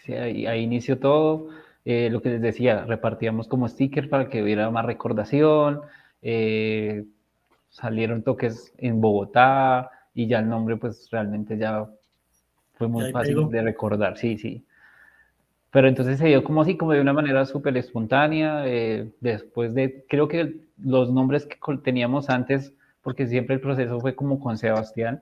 ahí, 0.09 0.47
ahí, 0.47 0.63
inició 0.63 0.99
todo. 0.99 1.51
Eh, 1.85 2.09
lo 2.11 2.23
que 2.23 2.31
les 2.31 2.41
decía, 2.41 2.87
repartíamos 2.87 3.47
como 3.47 3.69
stickers 3.69 4.09
para 4.09 4.31
que 4.31 4.43
hubiera 4.43 4.71
más 4.71 4.87
recordación. 4.87 5.83
Eh, 6.23 7.05
salieron 7.75 8.23
toques 8.23 8.73
en 8.79 9.01
Bogotá 9.01 9.91
y 10.15 10.29
ya 10.29 10.39
el 10.39 10.49
nombre 10.49 10.77
pues 10.77 11.09
realmente 11.11 11.59
ya 11.59 11.87
fue 12.75 12.87
muy 12.87 13.11
fácil 13.11 13.49
de 13.51 13.63
recordar, 13.63 14.17
sí, 14.17 14.39
sí. 14.39 14.65
Pero 15.73 15.89
entonces 15.89 16.19
se 16.19 16.29
dio 16.29 16.45
como 16.45 16.63
así, 16.63 16.77
como 16.77 16.93
de 16.93 17.01
una 17.01 17.13
manera 17.13 17.45
súper 17.45 17.77
espontánea, 17.77 18.65
eh, 18.67 19.11
después 19.21 19.75
de, 19.75 20.05
creo 20.09 20.29
que 20.29 20.55
los 20.79 21.11
nombres 21.13 21.47
que 21.47 21.59
teníamos 21.83 22.31
antes, 22.31 22.73
porque 23.03 23.27
siempre 23.27 23.57
el 23.57 23.61
proceso 23.61 24.01
fue 24.01 24.15
como 24.15 24.39
con 24.39 24.57
Sebastián, 24.57 25.21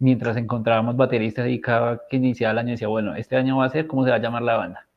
mientras 0.00 0.36
encontrábamos 0.36 0.96
bateristas 0.96 1.48
y 1.48 1.60
cada 1.60 2.02
que 2.10 2.16
iniciaba 2.16 2.50
el 2.52 2.58
año 2.58 2.70
decía, 2.72 2.88
bueno, 2.88 3.14
este 3.14 3.36
año 3.36 3.58
va 3.58 3.66
a 3.66 3.70
ser, 3.70 3.86
¿cómo 3.86 4.02
se 4.02 4.10
va 4.10 4.16
a 4.16 4.20
llamar 4.20 4.42
la 4.42 4.56
banda? 4.56 4.88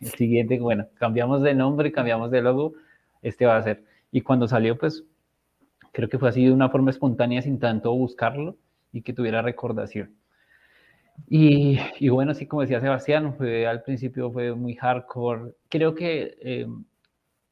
El 0.00 0.10
siguiente, 0.10 0.60
bueno, 0.60 0.86
cambiamos 0.98 1.42
de 1.42 1.54
nombre, 1.54 1.90
cambiamos 1.90 2.30
de 2.30 2.42
logo, 2.42 2.74
este 3.22 3.44
va 3.44 3.56
a 3.56 3.62
ser. 3.64 3.82
Y 4.12 4.20
cuando 4.20 4.46
salió, 4.46 4.78
pues 4.78 5.04
Creo 5.92 6.08
que 6.08 6.18
fue 6.18 6.28
así 6.28 6.44
de 6.44 6.52
una 6.52 6.68
forma 6.68 6.90
espontánea 6.90 7.42
sin 7.42 7.58
tanto 7.58 7.92
buscarlo 7.94 8.56
y 8.92 9.02
que 9.02 9.12
tuviera 9.12 9.42
recordación. 9.42 10.14
Y, 11.26 11.78
y 11.98 12.08
bueno, 12.10 12.32
así 12.32 12.46
como 12.46 12.62
decía 12.62 12.80
Sebastián, 12.80 13.34
fue, 13.36 13.66
al 13.66 13.82
principio 13.82 14.30
fue 14.30 14.54
muy 14.54 14.74
hardcore. 14.76 15.54
Creo 15.68 15.94
que 15.94 16.38
eh, 16.40 16.66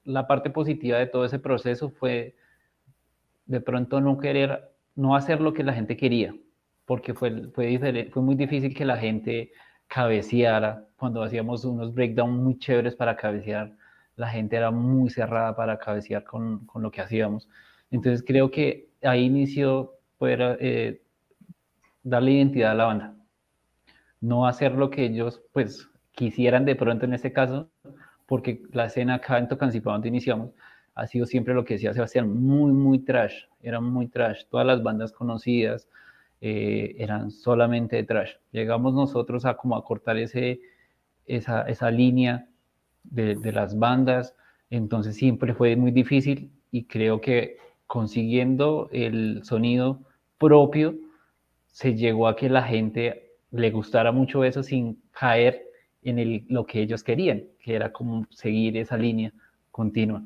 la 0.04 0.26
parte 0.26 0.50
positiva 0.50 0.98
de 0.98 1.06
todo 1.06 1.24
ese 1.24 1.38
proceso 1.38 1.90
fue 1.90 2.36
de 3.46 3.60
pronto 3.60 4.00
no 4.00 4.18
querer, 4.18 4.70
no 4.94 5.16
hacer 5.16 5.40
lo 5.40 5.52
que 5.52 5.64
la 5.64 5.72
gente 5.72 5.96
quería, 5.96 6.34
porque 6.84 7.14
fue, 7.14 7.48
fue, 7.54 8.08
fue 8.12 8.22
muy 8.22 8.34
difícil 8.34 8.74
que 8.74 8.84
la 8.84 8.96
gente 8.96 9.52
cabeceara. 9.88 10.84
Cuando 10.96 11.22
hacíamos 11.22 11.64
unos 11.64 11.92
breakdowns 11.94 12.40
muy 12.40 12.58
chéveres 12.58 12.94
para 12.94 13.16
cabecear, 13.16 13.72
la 14.16 14.28
gente 14.28 14.56
era 14.56 14.70
muy 14.70 15.10
cerrada 15.10 15.54
para 15.54 15.78
cabecear 15.78 16.24
con, 16.24 16.64
con 16.66 16.82
lo 16.82 16.90
que 16.90 17.02
hacíamos. 17.02 17.48
Entonces 17.96 18.22
creo 18.26 18.50
que 18.50 18.90
ahí 19.02 19.24
inició 19.24 19.94
poder 20.18 20.58
eh, 20.60 21.00
darle 22.02 22.32
identidad 22.32 22.72
a 22.72 22.74
la 22.74 22.84
banda. 22.84 23.16
No 24.20 24.46
hacer 24.46 24.72
lo 24.72 24.90
que 24.90 25.06
ellos 25.06 25.42
pues 25.54 25.88
quisieran 26.12 26.66
de 26.66 26.76
pronto 26.76 27.06
en 27.06 27.14
este 27.14 27.32
caso, 27.32 27.70
porque 28.26 28.60
la 28.72 28.84
escena 28.84 29.14
acá 29.14 29.38
en 29.38 29.48
Tocancipá 29.48 29.92
donde 29.92 30.08
iniciamos 30.08 30.50
ha 30.94 31.06
sido 31.06 31.24
siempre 31.24 31.54
lo 31.54 31.64
que 31.64 31.74
decía 31.74 31.94
Sebastián, 31.94 32.30
muy, 32.30 32.70
muy 32.70 32.98
trash, 32.98 33.44
era 33.62 33.80
muy 33.80 34.08
trash. 34.08 34.44
Todas 34.50 34.66
las 34.66 34.82
bandas 34.82 35.10
conocidas 35.10 35.88
eh, 36.42 36.96
eran 36.98 37.30
solamente 37.30 37.96
de 37.96 38.04
trash. 38.04 38.32
Llegamos 38.52 38.92
nosotros 38.92 39.46
a 39.46 39.56
como 39.56 39.74
a 39.74 39.84
cortar 39.84 40.18
ese, 40.18 40.60
esa, 41.24 41.62
esa 41.62 41.90
línea 41.90 42.46
de, 43.04 43.36
de 43.36 43.52
las 43.52 43.78
bandas, 43.78 44.36
entonces 44.68 45.16
siempre 45.16 45.54
fue 45.54 45.76
muy 45.76 45.92
difícil 45.92 46.50
y 46.70 46.84
creo 46.84 47.22
que 47.22 47.56
consiguiendo 47.86 48.88
el 48.92 49.44
sonido 49.44 50.00
propio, 50.38 50.96
se 51.66 51.94
llegó 51.94 52.28
a 52.28 52.36
que 52.36 52.48
la 52.48 52.62
gente 52.62 53.32
le 53.50 53.70
gustara 53.70 54.12
mucho 54.12 54.44
eso 54.44 54.62
sin 54.62 55.02
caer 55.12 55.62
en 56.02 56.18
el, 56.18 56.44
lo 56.48 56.66
que 56.66 56.80
ellos 56.80 57.02
querían, 57.02 57.44
que 57.60 57.74
era 57.74 57.92
como 57.92 58.26
seguir 58.30 58.76
esa 58.76 58.96
línea 58.96 59.32
continua. 59.70 60.22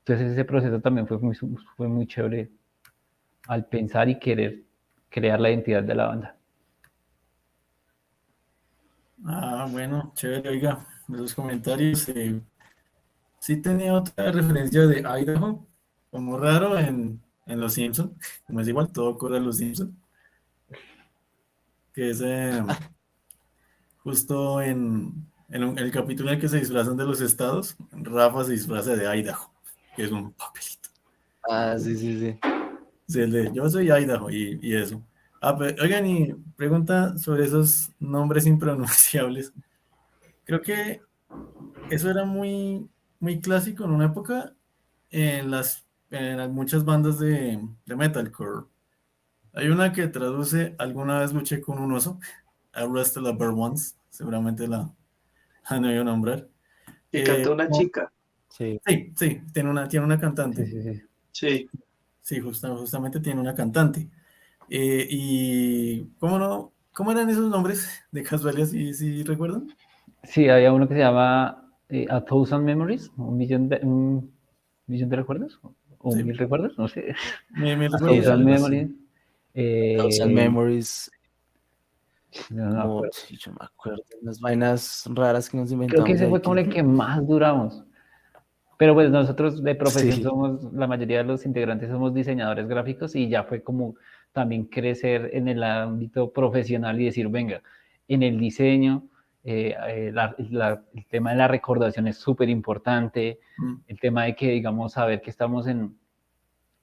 Entonces 0.00 0.32
ese 0.32 0.44
proceso 0.44 0.80
también 0.80 1.06
fue 1.06 1.18
muy, 1.18 1.34
fue 1.76 1.88
muy 1.88 2.06
chévere 2.06 2.50
al 3.46 3.66
pensar 3.66 4.08
y 4.08 4.18
querer 4.18 4.62
crear 5.08 5.40
la 5.40 5.50
identidad 5.50 5.82
de 5.82 5.94
la 5.94 6.06
banda. 6.06 6.36
Ah, 9.26 9.66
bueno, 9.70 10.12
chévere, 10.14 10.48
oiga, 10.48 10.86
de 11.08 11.18
los 11.18 11.34
comentarios. 11.34 12.08
Eh, 12.08 12.40
sí 13.38 13.60
tenía 13.60 13.94
otra 13.94 14.30
referencia 14.30 14.86
de 14.86 15.00
Idaho, 15.00 15.66
como 16.10 16.38
raro 16.38 16.78
en, 16.78 17.20
en 17.46 17.60
Los 17.60 17.74
Simpsons, 17.74 18.12
como 18.46 18.60
es 18.60 18.68
igual, 18.68 18.90
todo 18.92 19.10
ocurre 19.10 19.38
en 19.38 19.46
Los 19.46 19.58
Simpsons, 19.58 19.92
que 21.92 22.10
es 22.10 22.20
eh, 22.24 22.62
justo 23.98 24.60
en, 24.60 25.26
en, 25.50 25.78
el 25.78 25.90
capítulo 25.90 26.28
en 26.28 26.36
el 26.36 26.40
que 26.40 26.48
se 26.48 26.60
disfrazan 26.60 26.96
de 26.96 27.04
los 27.04 27.20
estados, 27.20 27.76
Rafa 27.90 28.44
se 28.44 28.52
disfraza 28.52 28.94
de 28.94 29.04
Idaho, 29.18 29.52
que 29.96 30.04
es 30.04 30.12
un 30.12 30.32
papelito. 30.32 30.88
Ah, 31.48 31.76
sí, 31.78 31.96
sí, 31.96 32.36
sí. 33.08 33.28
yo 33.52 33.68
soy 33.68 33.90
Idaho 33.90 34.30
y, 34.30 34.58
y 34.62 34.76
eso. 34.76 35.02
Ah, 35.40 35.56
pero, 35.56 35.82
oigan, 35.82 36.06
y 36.06 36.34
pregunta 36.56 37.16
sobre 37.16 37.44
esos 37.44 37.90
nombres 37.98 38.46
impronunciables. 38.46 39.52
Creo 40.44 40.60
que 40.60 41.00
eso 41.90 42.10
era 42.10 42.24
muy, 42.24 42.88
muy 43.20 43.40
clásico 43.40 43.84
en 43.84 43.90
una 43.90 44.06
época 44.06 44.54
en 45.10 45.50
las, 45.50 45.87
en 46.10 46.52
muchas 46.52 46.84
bandas 46.84 47.18
de, 47.18 47.60
de 47.86 47.96
metalcore. 47.96 48.66
Hay 49.52 49.68
una 49.68 49.92
que 49.92 50.08
traduce, 50.08 50.74
alguna 50.78 51.20
vez 51.20 51.32
luché 51.32 51.60
con 51.60 51.78
un 51.78 51.92
oso, 51.92 52.20
Arrest 52.72 53.14
the 53.14 53.20
Bear 53.20 53.50
Once, 53.50 53.94
seguramente 54.10 54.68
la 54.68 54.90
han 55.64 55.84
oído 55.84 56.04
nombrar. 56.04 56.48
Y 57.10 57.24
canta 57.24 57.50
una 57.50 57.70
chica. 57.70 58.12
Sí. 58.48 58.80
sí, 58.86 59.12
sí, 59.16 59.42
tiene 59.52 59.70
una, 59.70 59.88
tiene 59.88 60.06
una 60.06 60.18
cantante. 60.18 60.66
Sí, 60.66 60.82
sí, 60.82 61.00
sí. 61.32 61.70
Sí, 62.22 62.40
justamente 62.40 63.20
tiene 63.20 63.40
una 63.40 63.54
cantante. 63.54 64.08
Eh, 64.68 65.06
y, 65.08 66.04
¿cómo 66.18 66.38
no? 66.38 66.72
¿Cómo 66.92 67.12
eran 67.12 67.30
esos 67.30 67.48
nombres 67.48 67.88
de 68.10 68.22
casualidad, 68.22 68.66
si, 68.66 68.92
si 68.92 69.22
recuerdan? 69.22 69.68
Sí, 70.24 70.48
había 70.48 70.72
uno 70.72 70.86
que 70.86 70.94
se 70.94 71.00
llama 71.00 71.72
eh, 71.88 72.06
A 72.10 72.22
Thousand 72.24 72.64
Memories, 72.64 73.10
un 73.16 73.36
millón 73.38 73.68
de, 73.68 73.80
un 73.82 74.30
millón 74.86 75.08
de 75.08 75.16
recuerdos, 75.16 75.60
o 76.00 76.14
mil 76.14 76.36
recuerdos, 76.36 76.78
no 76.78 76.88
sé. 76.88 77.14
Mil, 77.50 77.78
recuerdos. 77.92 78.24
Thousand 78.24 78.44
Memories. 78.44 78.90
Eh, 79.54 79.96
thousand 79.98 80.32
Memories. 80.32 81.10
No, 82.50 82.70
no 82.70 83.02
yo 83.30 83.52
me 83.52 83.58
acuerdo, 83.60 84.02
las 84.22 84.40
vainas 84.40 85.08
raras 85.14 85.48
que 85.48 85.56
nos 85.56 85.72
inventamos. 85.72 86.04
Creo 86.04 86.04
que 86.04 86.22
ese 86.22 86.28
fue 86.28 86.42
como 86.42 86.58
el 86.58 86.68
que 86.68 86.82
más 86.82 87.26
duramos. 87.26 87.84
Pero 88.76 88.94
pues 88.94 89.10
nosotros 89.10 89.62
de 89.62 89.74
profesión 89.74 90.22
somos, 90.22 90.72
la 90.72 90.86
mayoría 90.86 91.18
de 91.18 91.24
los 91.24 91.44
integrantes 91.44 91.90
somos 91.90 92.14
diseñadores 92.14 92.68
gráficos 92.68 93.16
y 93.16 93.28
ya 93.28 93.42
fue 93.42 93.62
como 93.62 93.96
también 94.32 94.66
crecer 94.66 95.30
en 95.32 95.48
el 95.48 95.64
ámbito 95.64 96.30
profesional 96.30 97.00
y 97.00 97.06
decir, 97.06 97.28
venga, 97.28 97.60
en 98.06 98.22
el 98.22 98.38
diseño, 98.38 99.02
eh, 99.50 99.74
eh, 99.88 100.12
el 100.94 101.06
tema 101.06 101.30
de 101.30 101.36
la 101.36 101.48
recordación 101.48 102.06
es 102.06 102.18
súper 102.18 102.50
importante, 102.50 103.40
mm. 103.56 103.74
el 103.86 103.98
tema 103.98 104.24
de 104.24 104.36
que, 104.36 104.50
digamos, 104.50 104.92
saber 104.92 105.22
que 105.22 105.30
estamos 105.30 105.66
en, 105.66 105.96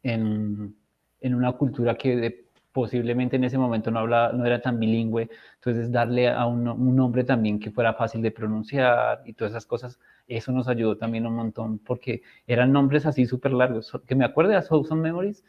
en, 0.02 0.76
en 1.22 1.36
una 1.36 1.52
cultura 1.52 1.94
que 1.94 2.48
posiblemente 2.72 3.36
en 3.36 3.44
ese 3.44 3.60
momento 3.60 3.92
no, 3.92 4.00
hablaba, 4.00 4.34
no 4.34 4.48
era 4.48 4.62
tan 4.62 4.80
bilingüe, 4.80 5.30
entonces 5.56 5.92
darle 5.92 6.28
a 6.28 6.48
un, 6.48 6.68
un, 6.68 6.96
nombre 6.96 7.24
también 7.24 7.60
que 7.60 7.70
fuera 7.70 7.94
fácil 7.94 8.24
de 8.24 8.32
pronunciar 8.32 9.22
y 9.26 9.34
todas 9.34 9.52
esas 9.52 9.68
cosas, 9.68 10.00
eso 10.28 10.52
nos 10.52 10.68
ayudó 10.68 10.98
también 10.98 11.28
un 11.28 11.36
montón, 11.36 11.78
porque 11.78 12.24
eran 12.48 12.72
nombres 12.72 13.06
así 13.06 13.28
súper 13.28 13.54
largos, 13.54 13.92
que 14.08 14.16
me 14.16 14.26
acuerdo 14.26 14.54
de 14.54 14.62
Souls 14.64 14.92
Memories 14.92 15.44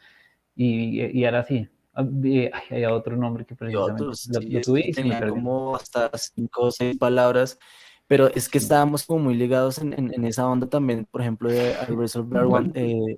y, 0.55 1.01
y 1.01 1.23
era 1.23 1.39
así, 1.39 1.67
hay 1.97 2.85
otro 2.85 3.17
nombre 3.17 3.45
que 3.45 3.55
precisamente 3.55 4.03
otros, 4.03 4.27
lo, 4.27 4.39
tenía 4.93 5.27
como 5.27 5.75
hasta 5.75 6.11
cinco 6.17 6.63
o 6.63 6.71
seis 6.71 6.97
palabras, 6.97 7.57
pero 8.05 8.27
es 8.27 8.47
que 8.47 8.59
estábamos 8.59 9.03
como 9.05 9.25
muy 9.25 9.35
ligados 9.35 9.79
en, 9.79 9.93
en, 9.93 10.25
esa 10.25 10.47
onda 10.47 10.67
también, 10.67 11.05
por 11.05 11.21
ejemplo, 11.21 11.49
de 11.49 11.73
Resolver 11.87 12.43
One, 12.43 12.71
eh, 12.75 13.17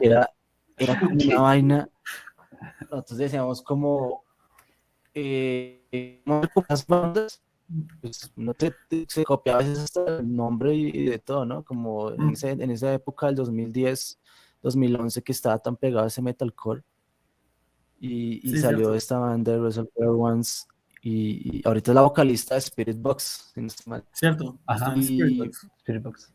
era, 0.00 0.28
era 0.76 0.98
como 0.98 1.12
una 1.12 1.40
vaina, 1.40 1.88
nosotros 2.90 3.18
decíamos 3.18 3.62
como, 3.62 4.24
eh, 5.14 6.22
las 6.68 6.86
bandas, 6.86 7.42
pues 8.00 8.32
no 8.34 8.52
te, 8.54 8.74
se 9.06 9.24
copia 9.24 9.54
a 9.54 9.58
veces 9.58 9.78
hasta 9.78 10.18
el 10.18 10.34
nombre 10.34 10.74
y, 10.74 11.06
de 11.06 11.18
todo, 11.18 11.44
¿no? 11.44 11.62
Como 11.62 12.10
en, 12.10 12.26
mm. 12.26 12.32
ese, 12.32 12.50
en 12.50 12.70
esa 12.70 12.92
época 12.92 13.26
del 13.26 13.36
2010, 13.36 14.18
2011 14.62 15.22
que 15.22 15.32
estaba 15.32 15.58
tan 15.58 15.76
pegado 15.76 16.06
ese 16.06 16.20
metalcore 16.20 16.82
y, 18.00 18.56
salió 18.58 18.94
esta 18.94 19.18
banda 19.18 19.52
de 19.52 19.60
Wrestle 19.60 19.86
Ones 20.06 20.68
y, 21.02 21.62
ahorita 21.64 21.92
es 21.92 21.94
la 21.94 22.02
vocalista 22.02 22.54
de 22.54 22.60
Spirit 22.60 23.00
Box, 23.00 23.50
si 23.54 23.60
no 23.60 23.66
estoy 23.68 23.90
mal. 23.90 24.04
Cierto. 24.12 24.58
Ajá, 24.66 24.94
Spirit 24.96 26.02
Box. 26.02 26.32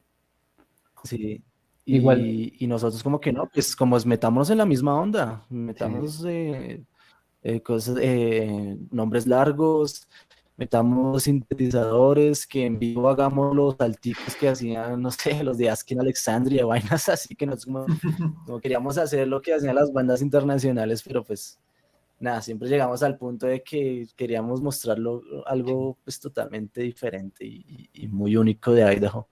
Sí. 1.03 1.43
Igual. 1.85 2.25
Y, 2.25 2.67
nosotros 2.67 3.03
como 3.03 3.19
que 3.19 3.33
no, 3.33 3.49
pues 3.53 3.75
como 3.75 3.97
metámonos 4.05 4.49
en 4.49 4.57
la 4.57 4.65
misma 4.65 4.99
onda, 4.99 5.45
metamos 5.49 6.23
eh, 6.25 6.83
eh, 7.41 7.61
cosas, 7.61 7.97
eh, 8.01 8.77
nombres 8.89 9.27
largos, 9.27 10.07
metamos 10.57 11.23
sintetizadores, 11.23 12.45
que 12.45 12.65
en 12.65 12.79
vivo 12.79 13.09
hagamos 13.09 13.55
los 13.55 13.75
salticos 13.75 14.35
que 14.35 14.49
hacían, 14.49 15.01
no 15.01 15.11
sé, 15.11 15.43
los 15.43 15.57
de 15.57 15.69
Askin 15.69 15.99
Alexandria, 15.99 16.65
vainas 16.65 17.09
así 17.09 17.35
que 17.35 17.45
nosotros 17.45 17.87
como, 18.45 18.59
queríamos 18.59 18.97
hacer 18.97 19.27
lo 19.27 19.41
que 19.41 19.53
hacían 19.53 19.75
las 19.75 19.91
bandas 19.91 20.21
internacionales, 20.21 21.01
pero 21.03 21.23
pues 21.23 21.59
nada, 22.19 22.41
siempre 22.41 22.69
llegamos 22.69 23.03
al 23.03 23.17
punto 23.17 23.47
de 23.47 23.63
que 23.63 24.07
queríamos 24.15 24.61
mostrarlo 24.61 25.21
algo 25.45 25.97
pues 26.03 26.19
totalmente 26.19 26.81
diferente 26.81 27.45
y, 27.45 28.07
muy 28.07 28.37
único 28.37 28.71
de 28.71 28.83
Idaho. 28.93 29.27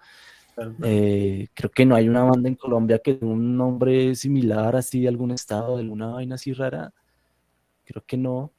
Eh, 0.83 1.47
creo 1.53 1.71
que 1.71 1.85
no 1.85 1.95
hay 1.95 2.09
una 2.09 2.23
banda 2.23 2.49
en 2.49 2.55
Colombia 2.55 2.99
que 2.99 3.13
tenga 3.13 3.33
un 3.33 3.55
nombre 3.55 4.13
similar 4.15 4.75
así 4.75 5.01
de 5.01 5.07
algún 5.07 5.31
estado, 5.31 5.77
de 5.77 5.83
alguna 5.83 6.07
vaina 6.07 6.35
así 6.35 6.51
rara. 6.53 6.93
Creo 7.85 8.03
que 8.05 8.17
no. 8.17 8.51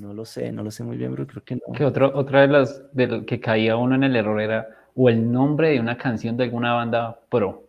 No, 0.00 0.14
lo 0.14 0.24
sé, 0.24 0.52
no 0.52 0.62
lo 0.62 0.70
sé 0.70 0.84
muy 0.84 0.96
bien, 0.96 1.10
pero 1.12 1.26
creo 1.26 1.44
que 1.44 1.56
no. 1.56 1.72
Que 1.74 1.84
otro, 1.84 2.12
otra 2.14 2.42
de 2.42 2.48
las 2.48 2.94
de 2.94 3.24
que 3.26 3.40
caía 3.40 3.76
uno 3.76 3.96
en 3.96 4.04
el 4.04 4.16
error 4.16 4.40
era 4.40 4.68
o 4.94 5.08
el 5.08 5.30
nombre 5.30 5.70
de 5.70 5.80
una 5.80 5.96
canción 5.96 6.36
de 6.36 6.44
alguna 6.44 6.74
banda 6.74 7.18
pro. 7.28 7.64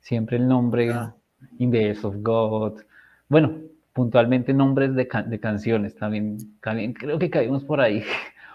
Siempre 0.00 0.36
el 0.36 0.48
nombre 0.48 0.90
ah. 0.90 1.14
In 1.58 1.70
the 1.70 1.96
of 2.02 2.16
God. 2.18 2.80
Bueno, 3.28 3.54
puntualmente 3.92 4.52
nombres 4.52 4.94
de, 4.94 5.08
de 5.26 5.40
canciones 5.40 5.94
también, 5.94 6.38
también 6.60 6.92
creo 6.92 7.18
que 7.18 7.30
caímos 7.30 7.64
por 7.64 7.80
ahí. 7.80 8.02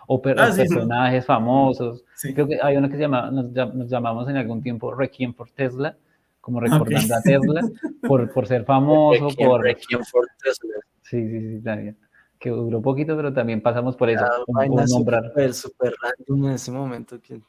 O 0.09 0.21
ah, 0.25 0.53
personajes 0.55 1.25
famosos. 1.25 2.01
Creo 2.33 2.47
que 2.47 2.57
hay 2.63 2.77
uno 2.77 2.87
que 2.87 2.95
se 2.95 3.01
llama, 3.01 3.29
nos, 3.29 3.51
llamamos 3.89 4.29
en 4.29 4.37
algún 4.37 4.63
tiempo 4.63 4.95
Requiem 4.95 5.33
por 5.33 5.49
Tesla, 5.49 5.97
como 6.39 6.61
recordando 6.61 7.13
a 7.13 7.21
Tesla, 7.21 7.61
por, 8.07 8.31
por 8.31 8.47
ser 8.47 8.63
famoso, 8.63 9.27
por... 9.35 9.63
Requiem 9.63 10.05
for 10.05 10.25
Tesla. 10.41 10.75
Sí, 11.01 11.29
sí, 11.29 11.57
sí, 11.57 11.61
también 11.61 11.97
que 12.39 12.49
duró 12.49 12.81
poquito, 12.81 13.15
pero 13.15 13.33
también 13.33 13.61
pasamos 13.61 13.95
por 13.95 14.09
eso. 14.09 14.25
nombrar. 14.47 15.31
Super, 15.53 15.93
random 16.01 16.47
en 16.47 16.53
ese 16.53 16.71
momento. 16.71 17.19
Que... 17.21 17.41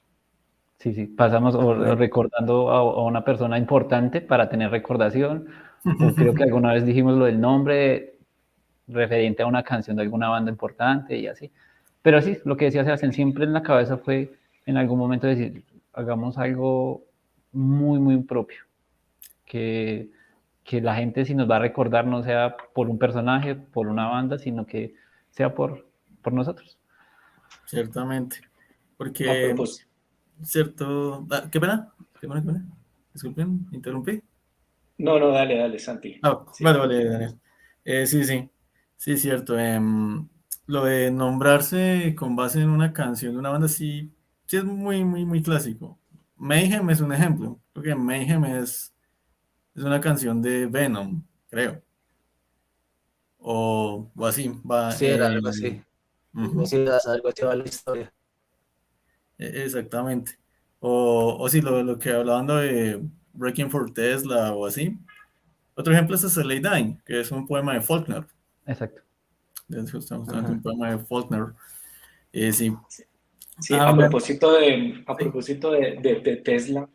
Sí, 0.79 0.95
sí, 0.95 1.07
pasamos 1.07 1.55
recordando 1.99 2.71
a, 2.71 3.05
una 3.05 3.25
persona 3.25 3.59
importante 3.59 4.21
para 4.21 4.49
tener 4.49 4.71
recordación. 4.71 5.47
creo 6.17 6.35
que 6.35 6.45
alguna 6.45 6.73
vez 6.73 6.85
dijimos 6.85 7.17
lo 7.17 7.27
del 7.27 7.41
nombre 7.41 8.19
referente 8.89 9.43
a 9.43 9.47
una 9.47 9.63
canción 9.63 9.97
de 9.97 10.03
alguna 10.03 10.29
banda 10.29 10.51
importante 10.51 11.17
y 11.17 11.27
así. 11.27 11.51
Pero 12.03 12.23
sí, 12.23 12.39
lo 12.45 12.57
que 12.57 12.67
decía 12.67 12.85
Sebastián, 12.85 13.13
siempre 13.13 13.45
en 13.45 13.53
la 13.53 13.63
cabeza 13.63 13.99
fue 13.99 14.33
en 14.67 14.77
algún 14.77 14.99
momento 14.99 15.27
decir, 15.27 15.65
hagamos 15.93 16.39
algo 16.39 17.05
muy, 17.53 17.99
muy 17.99 18.17
propio. 18.23 18.61
Que 19.45 20.11
que 20.69 20.83
la 20.83 20.95
gente 20.95 21.25
si 21.25 21.35
nos 21.35 21.51
va 21.51 21.57
a 21.57 21.61
recordar 21.61 22.07
no 22.07 22.23
sea 22.23 22.55
por 22.75 22.91
un 22.91 22.99
personaje, 22.99 23.55
por 23.55 23.87
una 23.87 24.07
banda, 24.07 24.37
sino 24.37 24.67
que 24.67 24.95
sea 25.31 25.55
por, 25.55 25.89
por 26.21 26.35
nosotros. 26.35 26.79
Ciertamente. 27.65 28.43
Porque, 28.99 29.55
cierto, 30.43 31.27
ah, 31.31 31.49
¿qué 31.51 31.59
pena? 31.59 31.91
¿Qué 32.21 32.29
pena? 32.29 32.43
¿Qué 32.43 32.47
pena? 32.49 32.67
Disculpen, 33.15 33.67
interrumpí. 33.73 34.21
No, 34.99 35.19
no, 35.19 35.31
dale, 35.31 35.57
dale, 35.57 35.79
Santi. 35.79 36.21
Ah, 36.23 36.45
Vale, 36.61 36.79
vale, 36.79 37.05
Daniel. 37.05 37.39
Eh, 37.87 38.07
sí, 38.07 38.23
sí, 38.25 38.51
sí, 38.95 39.17
cierto. 39.17 39.59
Em, 39.59 40.29
lo 40.67 40.85
de 40.85 41.11
nombrarse 41.11 42.15
con 42.15 42.37
base 42.37 42.61
en 42.61 42.69
una 42.69 42.93
canción 42.93 43.33
de 43.33 43.39
una 43.39 43.49
banda, 43.49 43.69
sí, 43.69 44.13
sí 44.45 44.59
es 44.59 44.65
muy, 44.65 45.03
muy, 45.03 45.25
muy 45.25 45.43
clásico. 45.43 45.99
Mayhem 46.37 46.91
es 46.91 47.01
un 47.01 47.15
ejemplo. 47.15 47.59
Creo 47.73 47.85
que 47.85 47.95
Mayhem 47.95 48.45
es 48.45 48.93
es 49.79 49.85
una 49.85 50.01
canción 50.01 50.43
de 50.43 50.67
Venom, 50.67 51.23
creo. 51.49 51.81
O, 53.39 54.11
o 54.15 54.27
así. 54.27 54.53
Va, 54.69 54.91
sí, 54.91 55.07
era 55.07 55.27
algo 55.29 55.49
así. 55.49 55.81
Sí, 56.67 56.85
algo 57.07 57.29
así 57.29 57.43
va 57.43 57.55
la 57.55 57.65
historia. 57.65 58.13
E, 59.39 59.63
exactamente. 59.65 60.39
O, 60.81 61.37
o 61.39 61.49
sí, 61.49 61.61
lo, 61.61 61.83
lo 61.83 61.99
que 61.99 62.11
hablaban 62.11 62.47
de 62.47 63.01
Breaking 63.33 63.71
for 63.71 63.93
Tesla 63.93 64.53
o 64.53 64.67
así. 64.67 64.99
Otro 65.75 65.93
ejemplo 65.93 66.17
es 66.17 66.35
The 66.35 66.45
Late 66.45 66.69
Dying, 66.69 67.03
que 67.05 67.21
es 67.21 67.31
un 67.31 67.47
poema 67.47 67.75
de 67.75 67.81
Faulkner. 67.81 68.27
Exacto. 68.67 69.03
Es 69.69 69.93
justamente 69.93 70.35
un 70.35 70.61
poema 70.61 70.91
de 70.91 70.99
Faulkner. 70.99 71.55
Eh, 72.33 72.53
sí. 72.53 72.77
Sí, 73.61 73.75
ah, 73.75 73.91
a, 73.91 73.97
propósito 73.97 74.53
de, 74.53 75.05
a 75.07 75.17
propósito 75.17 75.71
de, 75.71 75.99
de, 76.01 76.21
de 76.21 76.37
Tesla, 76.37 76.89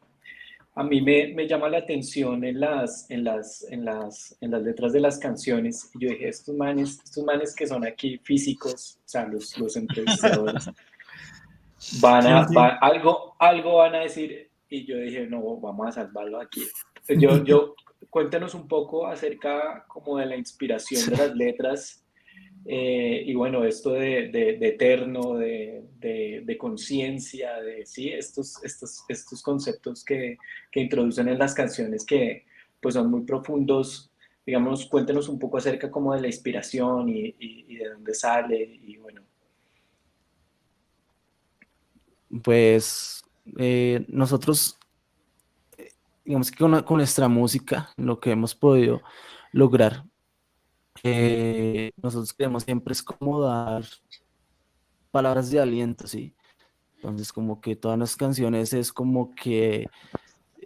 a 0.75 0.83
mí 0.83 1.01
me, 1.01 1.33
me, 1.35 1.47
llama 1.47 1.69
la 1.69 1.79
atención 1.79 2.43
en 2.43 2.59
las, 2.59 3.09
en, 3.11 3.23
las, 3.23 3.63
en, 3.69 3.85
las, 3.85 4.35
en 4.41 4.51
las 4.51 4.63
letras 4.63 4.91
de 4.93 5.01
las 5.01 5.19
canciones. 5.19 5.91
Yo 5.99 6.09
dije, 6.09 6.27
estos 6.27 6.55
manes, 6.55 6.99
estos 7.03 7.23
manes 7.23 7.55
que 7.55 7.67
son 7.67 7.85
aquí 7.85 8.17
físicos, 8.23 8.97
o 8.97 9.07
sea, 9.07 9.25
los, 9.27 9.55
los 9.59 9.75
entrevistadores, 9.75 10.69
van 12.01 12.25
a, 12.25 12.47
algo, 12.81 13.35
algo 13.37 13.75
van 13.75 13.95
a 13.95 13.99
decir. 13.99 14.49
Y 14.67 14.85
yo 14.85 14.97
dije, 14.97 15.27
no, 15.27 15.57
vamos 15.57 15.87
a 15.89 15.91
salvarlo 15.91 16.41
aquí. 16.41 16.63
Yo, 17.07 17.43
yo, 17.43 17.75
cuéntenos 18.09 18.55
un 18.55 18.67
poco 18.67 19.05
acerca 19.05 19.85
como 19.87 20.17
de 20.17 20.25
la 20.25 20.37
inspiración 20.37 21.07
de 21.11 21.17
las 21.17 21.35
letras 21.35 22.02
eh, 22.65 23.23
y 23.25 23.33
bueno, 23.33 23.65
esto 23.65 23.91
de, 23.91 24.29
de, 24.29 24.67
eterno, 24.67 25.35
de, 25.35 25.83
de 25.99 26.57
conciencia, 26.57 27.59
de 27.61 27.85
sí, 27.85 28.09
estos, 28.09 28.63
estos, 28.63 29.03
estos 29.09 29.41
conceptos 29.41 30.03
que, 30.05 30.37
que, 30.71 30.79
introducen 30.79 31.27
en 31.27 31.39
las 31.39 31.53
canciones 31.53 32.05
que 32.05 32.45
pues 32.81 32.95
son 32.95 33.11
muy 33.11 33.21
profundos. 33.21 34.11
Digamos, 34.45 34.85
cuéntenos 34.85 35.27
un 35.27 35.39
poco 35.39 35.57
acerca 35.57 35.91
como 35.91 36.13
de 36.13 36.21
la 36.21 36.27
inspiración 36.27 37.09
y, 37.09 37.35
y, 37.39 37.75
de 37.75 37.89
dónde 37.89 38.13
sale 38.13 38.61
y 38.61 38.97
bueno. 38.97 39.21
Pues 42.43 43.23
eh, 43.57 44.05
nosotros, 44.07 44.77
eh, 45.77 45.91
digamos 46.25 46.49
que 46.49 46.57
con, 46.57 46.81
con 46.83 46.97
nuestra 46.97 47.27
música, 47.27 47.89
lo 47.97 48.19
que 48.19 48.31
hemos 48.31 48.55
podido 48.55 49.01
lograr 49.51 50.03
nosotros 51.97 52.33
queremos 52.33 52.63
siempre 52.63 52.93
es 52.93 53.03
como 53.03 53.41
dar 53.41 53.83
palabras 55.11 55.51
de 55.51 55.59
aliento, 55.59 56.07
¿sí? 56.07 56.35
Entonces, 56.95 57.33
como 57.33 57.59
que 57.59 57.75
todas 57.75 57.99
las 57.99 58.15
canciones 58.15 58.73
es 58.73 58.93
como 58.93 59.35
que 59.35 59.87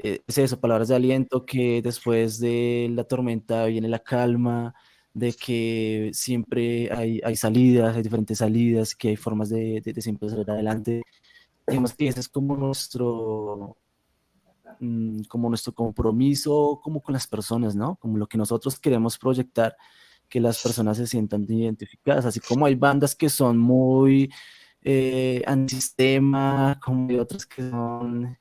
eh, 0.03 0.21
es 0.27 0.37
eso, 0.37 0.59
palabras 0.59 0.87
de 0.89 0.95
aliento, 0.95 1.45
que 1.45 1.81
después 1.81 2.39
de 2.39 2.89
la 2.93 3.03
tormenta 3.03 3.65
viene 3.65 3.87
la 3.87 3.99
calma, 3.99 4.75
de 5.13 5.33
que 5.33 6.11
siempre 6.13 6.91
hay, 6.93 7.19
hay 7.23 7.35
salidas, 7.35 7.95
hay 7.95 8.03
diferentes 8.03 8.37
salidas, 8.37 8.93
que 8.95 9.09
hay 9.09 9.15
formas 9.15 9.49
de, 9.49 9.81
de, 9.83 10.01
siempre 10.01 10.29
salir 10.29 10.49
adelante. 10.51 11.01
Digamos 11.67 11.95
que 11.95 12.07
ese 12.07 12.19
es 12.19 12.29
como 12.29 12.55
nuestro, 12.55 13.77
mm, 14.79 15.21
como 15.27 15.49
nuestro 15.49 15.73
compromiso, 15.73 16.79
como 16.83 17.01
con 17.01 17.13
las 17.13 17.25
personas, 17.27 17.75
¿no? 17.75 17.95
Como 17.95 18.17
lo 18.17 18.27
que 18.27 18.37
nosotros 18.37 18.79
queremos 18.79 19.17
proyectar 19.17 19.75
que 20.29 20.39
las 20.39 20.61
personas 20.61 20.97
se 20.97 21.07
sientan 21.07 21.45
identificadas, 21.49 22.25
así 22.25 22.39
como 22.39 22.65
hay 22.65 22.75
bandas 22.75 23.15
que 23.15 23.29
son 23.29 23.57
muy 23.57 24.31
eh, 24.81 25.43
antisistema, 25.45 26.79
como 26.81 27.09
hay 27.09 27.17
otras 27.19 27.45
que 27.45 27.69
son, 27.69 28.37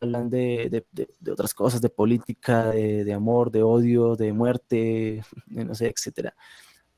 hablan 0.00 0.30
de, 0.30 0.84
otras 1.30 1.54
cosas, 1.54 1.80
de 1.80 1.90
política, 1.90 2.70
de, 2.70 3.12
amor, 3.12 3.50
de 3.50 3.62
odio, 3.62 4.16
de 4.16 4.32
muerte, 4.32 5.22
no 5.46 5.74
sé, 5.74 5.92
etcétera. 5.94 6.34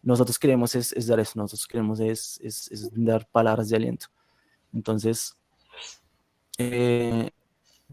Nosotros 0.02 0.38
queremos 0.38 0.74
es, 0.74 1.06
dar 1.06 1.20
eso, 1.20 1.32
nosotros 1.36 1.66
queremos 1.66 1.98
es, 2.00 2.38
dar 2.92 3.26
palabras 3.30 3.68
de 3.68 3.76
aliento. 3.76 4.06
Entonces, 4.72 5.36
eh, 6.58 7.30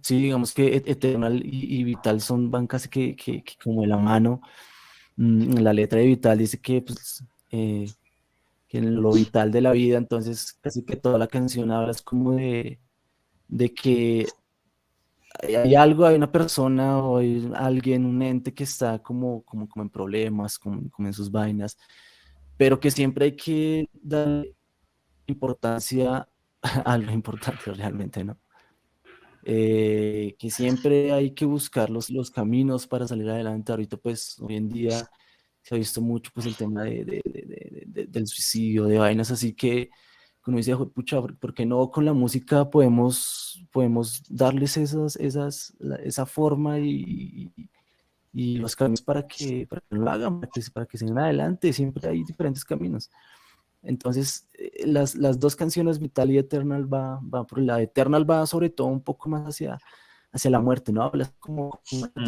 sí, 0.01 0.21
digamos 0.21 0.54
que 0.54 0.75
Eternal 0.86 1.41
y, 1.43 1.84
Vital 1.84 2.21
son 2.21 2.51
van 2.51 2.67
casi 2.67 2.89
que, 2.89 3.15
que 3.15 3.43
como 3.63 3.82
de 3.82 3.88
la 3.88 3.97
mano. 3.97 4.41
Mm, 5.21 5.60
la 5.60 5.71
letra 5.73 5.99
de 5.99 6.07
Vital 6.07 6.38
dice 6.39 6.60
que, 6.60 6.81
pues, 6.81 7.23
eh, 7.51 7.88
que 8.67 8.81
lo 8.81 9.12
vital 9.13 9.51
de 9.51 9.62
la 9.62 9.71
vida, 9.71 9.97
entonces 9.99 10.53
casi 10.62 10.84
que 10.84 10.95
toda 10.95 11.19
la 11.19 11.27
canción 11.27 11.71
habla 11.71 11.91
es 11.91 12.01
como 12.01 12.34
de, 12.34 12.79
de 13.47 13.73
que 13.73 14.27
hay 15.47 15.75
algo, 15.75 16.05
hay 16.05 16.15
una 16.15 16.31
persona 16.31 16.99
o 16.99 17.17
hay 17.17 17.51
alguien, 17.55 18.05
un 18.05 18.21
ente 18.23 18.53
que 18.53 18.63
está 18.63 18.99
como, 18.99 19.43
como, 19.43 19.67
como 19.69 19.84
en 19.84 19.89
problemas, 19.91 20.57
como, 20.60 20.89
como 20.89 21.07
en 21.07 21.13
sus 21.13 21.31
vainas, 21.31 21.77
pero 22.57 22.79
que 22.79 22.91
siempre 22.91 23.25
hay 23.25 23.36
que 23.36 23.89
dar 23.93 24.45
importancia 25.27 26.27
a 26.86 26.97
lo 26.97 27.12
importante 27.12 27.71
realmente, 27.73 28.23
¿no? 28.23 28.39
Eh, 29.43 30.36
que 30.39 30.51
siempre 30.51 31.12
hay 31.12 31.32
que 31.32 31.45
buscar 31.45 31.89
los, 31.89 32.10
los 32.10 32.32
caminos 32.32 32.88
para 32.88 33.08
salir 33.08 33.30
adelante. 33.30 33.71
Ahorita, 33.71 33.97
pues, 33.97 34.38
hoy 34.39 34.56
en 34.56 34.69
día 34.69 35.10
se 35.62 35.75
ha 35.75 35.77
visto 35.77 36.01
mucho, 36.01 36.32
pues, 36.34 36.45
el 36.45 36.56
tema 36.56 36.84
de, 36.84 37.06
de, 37.06 38.06
del 38.08 38.27
suicidio, 38.27 38.86
de 38.86 38.97
vainas, 38.99 39.32
así 39.32 39.54
que, 39.54 39.89
como 40.41 40.58
dice, 40.58 40.75
pucha, 40.75 41.21
¿por 41.21 41.54
qué 41.54 41.65
no 41.65 41.91
con 41.91 42.06
la 42.06 42.13
música 42.13 42.69
podemos, 42.69 43.63
podemos 43.71 44.23
darles 44.30 44.77
esas, 44.77 45.15
esas, 45.17 45.73
esa 46.04 46.25
forma 46.25 46.80
y, 46.80 47.51
y 48.34 48.58
los 48.58 48.75
caminos 48.75 49.01
para 49.01 49.27
que, 49.27 49.67
para 49.67 49.82
que 49.82 49.95
lo 49.95 50.10
hagan, 50.10 50.39
para 50.39 50.51
que, 50.51 50.62
para 50.73 50.86
que 50.86 50.97
sigan 50.97 51.19
adelante? 51.19 51.73
Siempre 51.73 52.10
hay 52.10 52.23
diferentes 52.23 52.65
caminos. 52.65 53.10
Entonces, 53.84 54.48
eh, 54.54 54.86
las, 54.86 55.15
las, 55.15 55.39
dos 55.39 55.56
canciones, 55.56 56.00
Vital 56.00 56.32
y 56.32 56.38
Eternal, 56.38 56.91
va, 56.91 57.20
va 57.22 57.46
por 57.46 57.60
la 57.60 57.82
Eternal 57.82 58.30
va 58.30 58.46
sobre 58.46 58.70
todo 58.70 58.88
un 58.88 59.02
poco 59.02 59.30
más 59.30 59.44
hacia, 59.44 59.80
hacia 60.32 60.52
la 60.52 60.60
muerte, 60.60 60.91
¿no? 60.91 61.04
Hablas 61.04 61.34
como, 61.39 61.82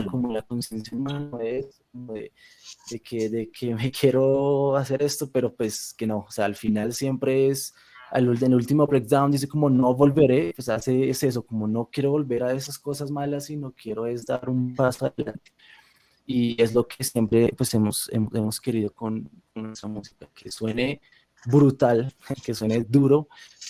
como, 0.09 0.29
mm. 0.29 0.33
la 0.33 0.41
conciencia 0.41 0.97
humana, 0.97 1.37
de, 1.37 1.69
de, 2.89 2.99
que, 2.99 3.29
de 3.29 3.51
que 3.51 3.75
me 3.75 3.91
quiero 3.99 4.75
hacer 4.75 5.01
esto, 5.03 5.31
pero 5.31 5.53
pues 5.55 5.93
que 5.93 6.07
no, 6.07 6.19
o 6.27 6.31
sea, 6.31 6.45
al 6.45 6.55
final 6.55 6.93
siempre 6.93 7.49
es, 7.49 7.73
al, 8.11 8.27
en 8.37 8.51
el 8.51 8.55
último 8.55 8.85
breakdown 8.85 9.31
dice 9.31 9.47
como 9.47 9.69
no 9.69 9.95
volveré, 9.95 10.53
pues 10.55 10.69
hace 10.69 11.09
es 11.09 11.23
eso, 11.23 11.45
como 11.45 11.67
no 11.67 11.89
quiero 11.91 12.11
volver 12.11 12.43
a 12.43 12.53
esas 12.53 12.77
cosas 12.77 13.09
malas, 13.09 13.45
sino 13.45 13.73
quiero 13.73 14.05
es 14.05 14.25
dar 14.25 14.49
un 14.49 14.75
paso 14.75 15.05
adelante. 15.05 15.51
Y 16.25 16.61
es 16.61 16.73
lo 16.73 16.87
que 16.87 17.03
siempre 17.03 17.53
pues 17.57 17.73
hemos, 17.73 18.09
hemos, 18.13 18.33
hemos 18.33 18.61
querido 18.61 18.93
con, 18.93 19.29
con 19.53 19.63
nuestra 19.63 19.89
música, 19.89 20.29
que 20.33 20.51
suene 20.51 21.01
brutal, 21.45 22.13
que 22.45 22.53
suene 22.53 22.83
duro, 22.83 23.27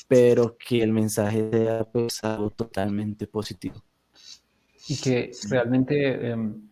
pero 0.07 0.57
que 0.57 0.83
el 0.83 0.91
mensaje 0.91 1.49
sea 1.51 1.83
pues, 1.85 2.23
algo 2.23 2.49
totalmente 2.51 3.27
positivo. 3.27 3.75
Y 4.87 4.97
que 4.97 5.31
realmente, 5.49 6.29
em, 6.29 6.69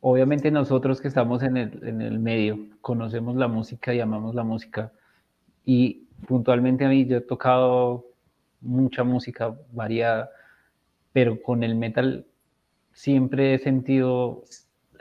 obviamente 0.00 0.50
nosotros 0.50 1.00
que 1.00 1.08
estamos 1.08 1.42
en 1.42 1.56
el, 1.56 1.86
en 1.86 2.00
el 2.00 2.18
medio, 2.18 2.58
conocemos 2.80 3.36
la 3.36 3.48
música 3.48 3.94
y 3.94 4.00
amamos 4.00 4.34
la 4.34 4.42
música. 4.42 4.92
Y 5.64 6.06
puntualmente 6.26 6.84
a 6.84 6.88
mí 6.88 7.06
yo 7.06 7.18
he 7.18 7.20
tocado 7.20 8.06
mucha 8.60 9.04
música 9.04 9.56
variada, 9.72 10.30
pero 11.12 11.40
con 11.40 11.62
el 11.62 11.76
metal 11.76 12.26
siempre 12.92 13.54
he 13.54 13.58
sentido 13.58 14.44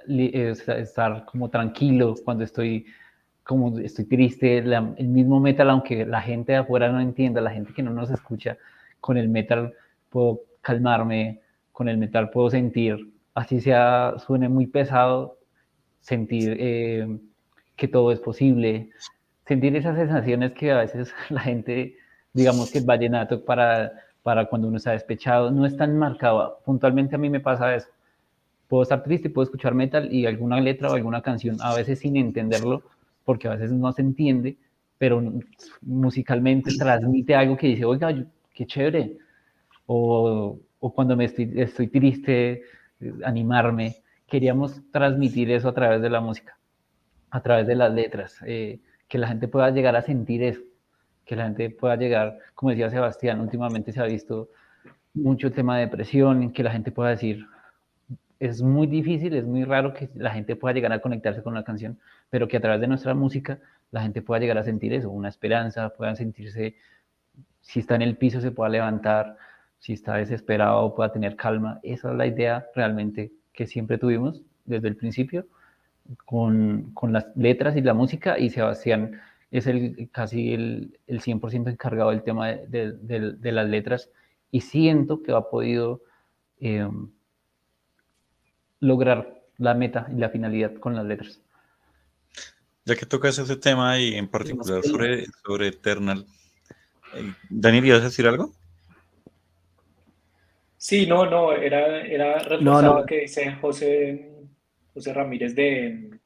estar 0.08 1.26
como 1.26 1.50
tranquilo 1.50 2.16
cuando 2.24 2.44
estoy 2.44 2.86
como 3.50 3.80
estoy 3.80 4.06
triste, 4.06 4.60
el 4.60 5.08
mismo 5.08 5.40
metal, 5.40 5.72
aunque 5.72 6.06
la 6.06 6.22
gente 6.22 6.52
de 6.52 6.60
afuera 6.60 6.92
no 6.92 7.02
entienda, 7.02 7.42
la 7.42 7.50
gente 7.50 7.74
que 7.74 7.82
no 7.82 7.90
nos 7.90 8.12
escucha, 8.12 8.60
con 9.02 9.18
el 9.18 9.28
metal 9.28 9.74
puedo 10.10 10.42
calmarme, 10.62 11.42
con 11.72 11.90
el 11.90 11.98
metal 11.98 12.30
puedo 12.30 12.52
sentir, 12.52 13.12
así 13.34 13.60
sea, 13.60 14.14
suene 14.20 14.50
muy 14.50 14.68
pesado, 14.68 15.40
sentir 16.00 16.58
eh, 16.60 17.08
que 17.76 17.88
todo 17.88 18.12
es 18.12 18.20
posible, 18.20 18.92
sentir 19.48 19.76
esas 19.76 19.98
sensaciones 19.98 20.52
que 20.52 20.72
a 20.72 20.78
veces 20.78 21.12
la 21.32 21.40
gente, 21.40 21.96
digamos 22.34 22.72
que 22.72 22.78
el 22.78 22.86
vallenato 22.86 23.44
para, 23.44 23.94
para 24.22 24.46
cuando 24.46 24.68
uno 24.68 24.78
está 24.78 24.92
despechado, 24.92 25.50
no 25.50 25.66
es 25.66 25.76
tan 25.76 25.98
marcado. 25.98 26.60
Puntualmente 26.66 27.16
a 27.16 27.18
mí 27.18 27.32
me 27.32 27.40
pasa 27.40 27.74
eso. 27.74 27.88
Puedo 28.68 28.84
estar 28.84 29.02
triste, 29.02 29.32
puedo 29.32 29.46
escuchar 29.46 29.74
metal 29.74 30.14
y 30.14 30.28
alguna 30.28 30.62
letra 30.62 30.92
o 30.92 30.94
alguna 30.94 31.24
canción, 31.24 31.58
a 31.62 31.74
veces 31.74 31.98
sin 31.98 32.16
entenderlo, 32.16 32.84
porque 33.30 33.48
a 33.48 33.52
veces 33.52 33.72
no 33.72 33.92
se 33.92 34.02
entiende, 34.02 34.58
pero 34.98 35.22
musicalmente 35.84 36.72
transmite 36.76 37.36
algo 37.36 37.56
que 37.56 37.68
dice, 37.68 37.86
oiga, 37.86 38.12
qué 38.56 38.66
chévere. 38.66 39.18
O, 39.86 40.58
o 40.80 40.94
cuando 40.96 41.16
me 41.16 41.26
estoy, 41.26 41.54
estoy 41.58 41.90
triste, 41.90 42.64
animarme. 43.24 43.98
Queríamos 44.26 44.82
transmitir 44.92 45.52
eso 45.52 45.70
a 45.70 45.76
través 45.76 46.02
de 46.02 46.10
la 46.10 46.22
música, 46.22 46.58
a 47.30 47.40
través 47.44 47.68
de 47.68 47.76
las 47.76 47.94
letras, 47.94 48.36
eh, 48.48 48.80
que 49.08 49.20
la 49.20 49.28
gente 49.28 49.48
pueda 49.48 49.70
llegar 49.70 49.96
a 49.96 50.02
sentir 50.02 50.42
eso, 50.42 50.62
que 51.24 51.36
la 51.36 51.44
gente 51.44 51.70
pueda 51.70 51.98
llegar, 51.98 52.40
como 52.56 52.72
decía 52.72 52.90
Sebastián, 52.90 53.42
últimamente 53.42 53.92
se 53.92 54.00
ha 54.00 54.06
visto 54.06 54.50
mucho 55.14 55.46
el 55.46 55.54
tema 55.54 55.78
de 55.78 55.86
depresión, 55.86 56.52
que 56.52 56.64
la 56.64 56.72
gente 56.72 56.92
pueda 56.92 57.12
decir, 57.12 57.46
es 58.40 58.62
muy 58.62 58.88
difícil, 58.88 59.36
es 59.36 59.46
muy 59.46 59.66
raro 59.66 59.94
que 59.94 60.10
la 60.16 60.32
gente 60.32 60.56
pueda 60.56 60.74
llegar 60.74 60.94
a 60.94 61.02
conectarse 61.02 61.44
con 61.44 61.54
una 61.54 61.64
canción, 61.64 62.00
pero 62.30 62.48
que 62.48 62.58
a 62.58 62.62
través 62.62 62.80
de 62.80 62.88
nuestra 62.88 63.14
música 63.14 63.60
la 63.92 64.02
gente 64.02 64.22
pueda 64.22 64.40
llegar 64.40 64.58
a 64.58 64.64
sentir 64.64 64.94
eso, 64.94 65.10
una 65.10 65.30
esperanza, 65.30 65.90
puedan 65.90 66.16
sentirse, 66.16 66.76
si 67.62 67.80
está 67.82 67.96
en 67.96 68.02
el 68.02 68.18
piso 68.18 68.40
se 68.40 68.52
pueda 68.52 68.70
levantar, 68.70 69.38
si 69.80 69.94
está 69.94 70.16
desesperado 70.16 70.96
pueda 70.96 71.12
tener 71.12 71.36
calma. 71.36 71.80
Esa 71.84 72.12
es 72.12 72.18
la 72.18 72.28
idea 72.28 72.68
realmente 72.76 73.32
que 73.54 73.68
siempre 73.68 73.98
tuvimos 73.98 74.42
desde 74.66 74.88
el 74.88 74.96
principio 74.96 75.48
con, 76.26 76.92
con 76.94 77.12
las 77.14 77.28
letras 77.36 77.76
y 77.76 77.82
la 77.82 77.94
música 77.94 78.40
y 78.40 78.50
Sebastián 78.50 79.20
es 79.52 79.68
el, 79.68 80.10
casi 80.12 80.54
el, 80.54 80.98
el 81.08 81.22
100% 81.22 81.70
encargado 81.70 82.12
del 82.12 82.24
tema 82.24 82.48
de, 82.48 82.94
de, 82.94 83.34
de, 83.34 83.52
las 83.52 83.68
letras 83.68 84.10
y 84.50 84.62
siento 84.62 85.22
que 85.24 85.34
ha 85.34 85.42
podido... 85.42 86.02
Eh, 86.62 86.88
lograr 88.80 89.44
la 89.58 89.74
meta 89.74 90.08
y 90.12 90.20
la 90.20 90.30
finalidad 90.30 90.76
con 90.76 90.96
las 90.96 91.06
letras. 91.06 91.42
Ya 92.86 92.96
que 92.96 93.06
tocas 93.06 93.38
ese 93.38 93.56
tema 93.56 94.00
y 94.00 94.16
en 94.16 94.28
particular 94.28 94.84
sobre, 94.84 95.26
sobre 95.46 95.68
Eternal, 95.68 96.26
eh, 97.16 97.34
Daniel, 97.50 97.86
¿ibas 97.86 98.02
a 98.02 98.06
decir 98.06 98.28
algo? 98.28 98.54
Sí, 100.78 101.06
no, 101.06 101.26
no, 101.26 101.52
era, 101.52 102.02
era 102.02 102.40
reforzado 102.40 103.06
que 103.06 103.22
dice 103.22 103.52
José, 103.62 104.32
José 104.94 105.14
Ramírez 105.14 105.54
de... 105.54 106.18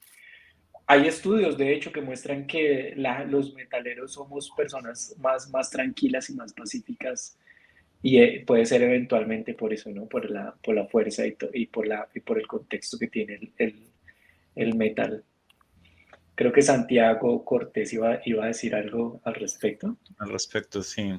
Hay 0.85 1.07
estudios, 1.07 1.57
de 1.57 1.73
hecho, 1.73 1.91
que 1.91 2.01
muestran 2.01 2.45
que 2.45 2.93
los 2.95 3.53
metaleros 3.55 4.13
somos 4.13 4.51
personas 4.51 5.15
más, 5.17 5.49
más 5.49 5.71
tranquilas 5.71 6.29
y 6.29 6.35
más 6.35 6.53
pacíficas 6.53 7.37
y 8.05 8.17
eh, 8.17 8.43
puede 8.45 8.65
ser 8.65 8.83
eventualmente 8.83 9.53
por 9.53 9.73
eso, 9.73 9.89
¿no? 9.89 10.07
Por 10.07 10.29
la, 10.29 10.53
por 10.61 10.75
la 10.75 10.85
fuerza 10.85 11.25
y, 11.25 11.37
y 11.53 11.67
por, 11.67 11.87
la, 11.87 12.09
y 12.13 12.19
por 12.19 12.37
el 12.37 12.45
contexto 12.45 12.99
que 12.99 13.07
tiene 13.07 13.53
el, 13.57 13.89
el, 14.55 14.75
metal. 14.75 15.23
Creo 16.35 16.51
que 16.51 16.61
Santiago 16.61 17.45
Cortés 17.45 17.93
iba, 17.93 18.19
iba 18.25 18.43
a 18.43 18.47
decir 18.47 18.75
algo 18.75 19.21
al 19.23 19.35
respecto. 19.35 19.97
Al 20.19 20.29
respecto, 20.29 20.83
sí. 20.83 21.13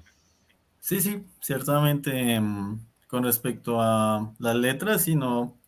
Sí, 0.79 1.01
sí, 1.01 1.25
ciertamente 1.41 2.35
em, 2.35 2.79
con 3.09 3.25
respecto 3.25 3.81
a 3.81 4.35
las 4.39 4.55
letras, 4.55 5.05
si 5.05 5.17
no, 5.17 5.59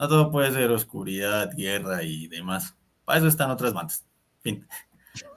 no 0.00 0.08
todo 0.08 0.32
puede 0.32 0.50
ser 0.50 0.72
oscuridad, 0.72 1.52
guerra 1.56 2.02
y 2.02 2.26
demás. 2.26 2.76
Para 3.04 3.20
eso 3.20 3.28
están 3.28 3.52
otras 3.52 3.72
bandas. 3.72 4.04
Fin. 4.40 4.66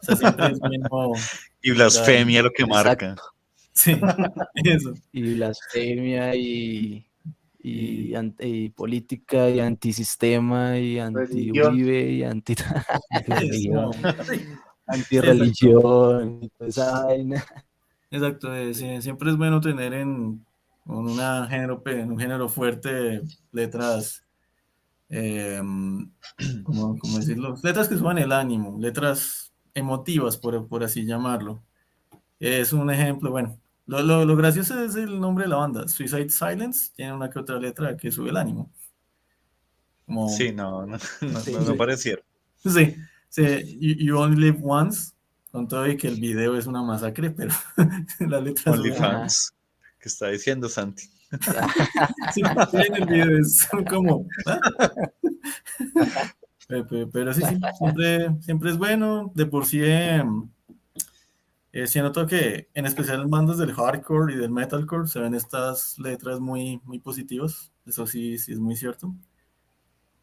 O 0.10 0.16
sea, 0.16 0.36
y 1.62 1.72
blasfemia 1.72 2.42
lo 2.42 2.50
que 2.50 2.66
marca. 2.66 3.16
Sí, 3.76 3.92
eso. 4.64 4.94
Y 5.12 5.36
blasfemia 5.36 6.36
y, 6.36 7.06
y, 7.60 8.70
política 8.70 9.50
y 9.50 9.60
antisistema 9.60 10.80
y 10.80 11.00
anti-Uribe 11.00 12.12
y 12.12 12.24
anti 12.24 12.56
anti-religión 14.88 16.40
y 16.42 16.52
Exacto, 18.12 18.56
eh, 18.56 18.74
siempre 18.74 19.32
es 19.32 19.38
bueno 19.38 19.60
tener 19.60 19.94
en, 19.94 20.46
una 20.86 21.48
género, 21.48 21.84
un 21.86 22.20
género 22.20 22.48
fuerte 22.48 23.22
letras, 23.52 24.24
eh, 25.10 25.60
¿cómo, 26.64 26.98
decirlo? 27.18 27.56
Letras 27.62 27.90
que 27.90 27.98
suban 27.98 28.20
el 28.20 28.32
ánimo, 28.32 28.78
letras 28.80 29.52
emotivas, 29.74 30.38
por, 30.38 30.68
por 30.68 30.84
así 30.84 31.06
llamarlo. 31.06 31.62
Es 32.40 32.72
un 32.72 32.90
ejemplo, 32.92 33.32
bueno, 33.32 33.58
lo, 33.88 34.02
lo, 34.02 34.26
lo, 34.26 34.36
gracioso 34.36 34.84
es 34.84 34.96
el 34.96 35.20
nombre 35.20 35.44
de 35.46 35.50
la 35.50 35.58
banda. 35.58 35.88
Suicide 35.88 36.30
Silence 36.30 36.92
tiene 36.96 37.14
una 37.14 37.30
que 37.30 37.40
otra 37.40 37.60
letra 37.60 37.96
que 37.96 38.12
sube 38.12 38.30
el 38.30 38.38
ánimo. 38.38 38.72
Sí, 40.30 40.52
no, 40.52 40.86
no, 40.86 40.98
no, 41.22 41.40
sí, 41.40 41.54
no, 41.54 41.76
pareciera. 41.76 42.22
Sí, 42.58 42.96
sí 43.30 43.78
you, 43.80 44.18
Only 44.18 44.40
Live 44.40 44.60
Once, 44.64 45.14
con 45.52 45.68
todo 45.68 45.88
y 45.88 45.98
que 45.98 46.08
el 46.08 46.20
video 46.20 46.58
es 46.58 46.68
una 46.68 46.84
masacre, 46.84 47.32
pero 47.32 47.54
la 48.20 48.40
letra 48.40 48.72
Only 48.72 48.92
Fans, 48.92 49.54
¿qué 50.00 50.10
está 50.10 50.30
diciendo 50.30 50.70
Santi? 50.70 51.10
sí, 52.34 52.42
en 52.74 52.96
el 52.96 53.06
video 53.06 53.40
es 53.40 53.68
como... 53.90 54.28
¿ah? 54.46 54.60
pero, 57.12 57.34
sí, 57.34 57.42
sí, 57.42 57.58
siempre, 57.78 58.30
siempre 58.42 58.70
es 58.72 58.78
bueno. 58.78 59.32
De 59.36 59.46
por 59.46 59.66
sí... 59.66 59.80
Eh, 59.84 60.24
eh, 61.76 61.88
sí 61.88 62.00
noto 62.00 62.26
que 62.26 62.70
en 62.74 62.86
especial 62.86 63.22
en 63.22 63.30
bandas 63.30 63.58
del 63.58 63.74
hardcore 63.74 64.34
y 64.34 64.38
del 64.38 64.50
metalcore 64.50 65.08
se 65.08 65.20
ven 65.20 65.36
estas 65.36 66.00
letras 66.00 66.40
muy, 66.40 66.80
muy 66.86 67.00
positivas. 67.00 67.70
Eso 67.86 68.08
sí, 68.08 68.38
sí 68.38 68.54
es 68.54 68.60
muy 68.60 68.78
cierto. 68.78 69.14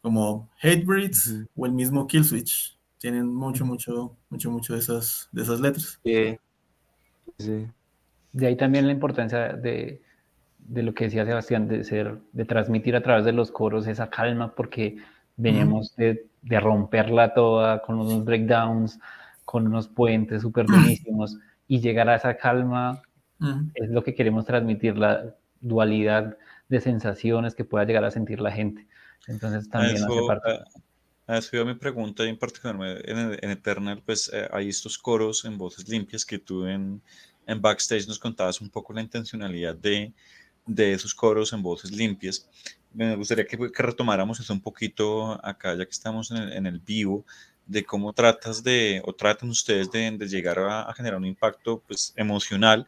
Como 0.01 0.49
Hatebreeds 0.63 1.45
o 1.55 1.67
el 1.67 1.73
mismo 1.73 2.07
Killswitch. 2.07 2.75
Tienen 2.97 3.27
mucho, 3.27 3.67
mucho, 3.67 4.17
mucho, 4.31 4.49
mucho 4.49 4.73
de 4.73 4.79
esas, 4.79 5.29
de 5.31 5.43
esas 5.43 5.59
letras. 5.59 5.99
Sí. 6.03 6.39
sí. 7.37 7.67
De 8.31 8.47
ahí 8.47 8.57
también 8.57 8.87
la 8.87 8.93
importancia 8.93 9.53
de, 9.53 10.01
de, 10.57 10.81
lo 10.81 10.95
que 10.95 11.03
decía 11.03 11.23
Sebastián, 11.23 11.67
de, 11.67 11.83
ser, 11.83 12.17
de 12.31 12.45
transmitir 12.45 12.95
a 12.95 13.03
través 13.03 13.25
de 13.25 13.31
los 13.31 13.51
coros 13.51 13.85
esa 13.85 14.09
calma, 14.09 14.55
porque 14.55 14.97
veníamos 15.37 15.95
de, 15.97 16.25
de 16.41 16.59
romperla 16.59 17.35
toda 17.35 17.83
con 17.83 17.99
unos 17.99 18.25
breakdowns 18.25 18.99
con 19.45 19.67
unos 19.67 19.87
puentes 19.87 20.41
súper 20.41 20.65
buenísimos 20.65 21.37
y 21.67 21.79
llegar 21.79 22.09
a 22.09 22.15
esa 22.15 22.35
calma 22.37 23.01
es 23.73 23.89
lo 23.89 24.03
que 24.03 24.13
queremos 24.13 24.45
transmitir, 24.45 24.97
la 24.97 25.35
dualidad 25.59 26.37
de 26.69 26.79
sensaciones 26.79 27.55
que 27.55 27.65
pueda 27.65 27.85
llegar 27.85 28.05
a 28.05 28.11
sentir 28.11 28.39
la 28.39 28.51
gente. 28.51 28.87
Entonces 29.27 29.69
también 29.69 29.97
hace 29.97 30.21
parte. 30.27 30.59
A, 31.27 31.37
eso 31.37 31.55
iba 31.55 31.65
mi 31.65 31.75
pregunta 31.75 32.23
en 32.23 32.37
particular 32.37 32.75
en, 33.05 33.49
Eternal, 33.49 34.01
pues 34.05 34.29
eh, 34.33 34.47
hay 34.51 34.69
estos 34.69 34.97
coros 34.97 35.45
en 35.45 35.57
voces 35.57 35.87
limpias 35.87 36.25
que 36.25 36.37
tú 36.37 36.65
en, 36.65 37.01
en 37.47 37.61
backstage 37.61 38.07
nos 38.07 38.19
contabas 38.19 38.59
un 38.59 38.69
poco 38.69 38.93
la 38.93 39.01
intencionalidad 39.01 39.75
de, 39.75 40.11
de 40.65 40.93
esos 40.93 41.15
coros 41.15 41.53
en 41.53 41.63
voces 41.63 41.91
limpias. 41.91 42.49
Me 42.93 43.15
gustaría 43.15 43.45
que, 43.45 43.57
que 43.57 43.83
retomáramos 43.83 44.39
eso 44.39 44.53
un 44.53 44.61
poquito 44.61 45.39
acá, 45.45 45.75
ya 45.75 45.85
que 45.85 45.91
estamos 45.91 46.29
en 46.31 46.37
el, 46.37 46.53
en 46.53 46.65
el 46.65 46.79
vivo, 46.79 47.25
de 47.65 47.83
cómo 47.83 48.13
tratas 48.13 48.63
de, 48.63 49.01
o 49.05 49.13
tratan 49.13 49.49
ustedes 49.49 49.91
de, 49.91 50.11
llegar 50.27 50.59
a, 50.59 50.93
generar 50.93 51.17
un 51.17 51.25
impacto 51.25 51.81
pues, 51.87 52.13
emocional, 52.15 52.87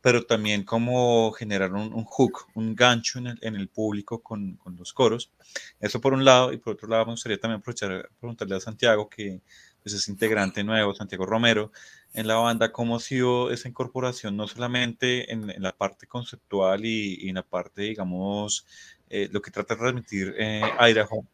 pero 0.00 0.24
también 0.24 0.64
cómo 0.64 1.30
generar 1.32 1.72
un, 1.72 2.04
hook, 2.04 2.46
un 2.54 2.74
gancho 2.74 3.18
en 3.18 3.28
el, 3.28 3.38
en 3.42 3.56
el 3.56 3.68
público 3.68 4.22
con, 4.22 4.56
con, 4.56 4.76
los 4.76 4.92
coros. 4.92 5.30
Eso 5.78 6.00
por 6.00 6.14
un 6.14 6.24
lado, 6.24 6.52
y 6.52 6.58
por 6.58 6.74
otro 6.74 6.88
lado 6.88 7.06
me 7.06 7.12
gustaría 7.12 7.38
también 7.38 7.60
aprovechar 7.60 8.08
preguntarle 8.18 8.56
a 8.56 8.60
Santiago, 8.60 9.08
que 9.08 9.42
pues, 9.82 9.94
es 9.94 10.08
integrante 10.08 10.64
nuevo, 10.64 10.94
Santiago 10.94 11.26
Romero, 11.26 11.72
en 12.12 12.26
la 12.26 12.36
banda, 12.36 12.72
cómo 12.72 12.96
ha 12.96 13.00
sido 13.00 13.50
esa 13.50 13.68
incorporación, 13.68 14.36
no 14.36 14.46
solamente 14.48 15.32
en, 15.32 15.46
la 15.62 15.72
parte 15.72 16.06
conceptual 16.06 16.84
y, 16.84 17.28
en 17.28 17.36
la 17.36 17.42
parte, 17.42 17.82
digamos, 17.82 18.66
eh, 19.08 19.28
lo 19.30 19.40
que 19.42 19.50
trata 19.50 19.74
de 19.74 19.80
transmitir 19.80 20.34
eh, 20.38 20.62
Idaho, 20.80 21.26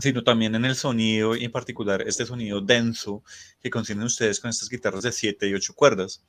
sino 0.00 0.22
también 0.24 0.54
en 0.54 0.64
el 0.64 0.74
sonido 0.74 1.36
y 1.36 1.44
en 1.44 1.52
particular 1.52 2.02
este 2.02 2.26
sonido 2.26 2.60
denso 2.60 3.22
que 3.60 3.70
consiguen 3.70 4.04
ustedes 4.04 4.40
con 4.40 4.50
estas 4.50 4.68
guitarras 4.68 5.02
de 5.02 5.12
7 5.12 5.48
y 5.48 5.54
8 5.54 5.74
cuerdas. 5.74 6.24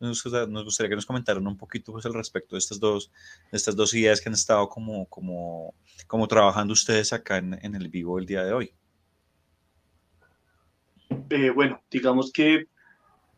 Nos, 0.00 0.22
gustaría 0.22 0.90
que 0.90 0.96
nos 0.96 1.06
comentaran 1.06 1.46
un 1.46 1.56
poquito 1.56 1.92
pues, 1.92 2.04
al 2.04 2.14
respecto 2.14 2.56
de 2.56 2.58
estas 2.58 2.80
dos, 2.80 3.10
de 3.50 3.56
estas 3.56 3.76
dos 3.76 3.94
ideas 3.94 4.20
que 4.20 4.28
han 4.28 4.34
estado 4.34 4.68
como, 4.68 5.06
como, 5.06 5.74
como 6.06 6.28
trabajando 6.28 6.72
ustedes 6.72 7.12
acá 7.12 7.38
en, 7.38 7.58
en 7.62 7.74
el 7.74 7.88
vivo 7.88 8.18
el 8.18 8.26
día 8.26 8.44
de 8.44 8.52
hoy. 8.52 8.74
Eh, 11.30 11.50
bueno, 11.50 11.82
digamos 11.90 12.32
que 12.32 12.66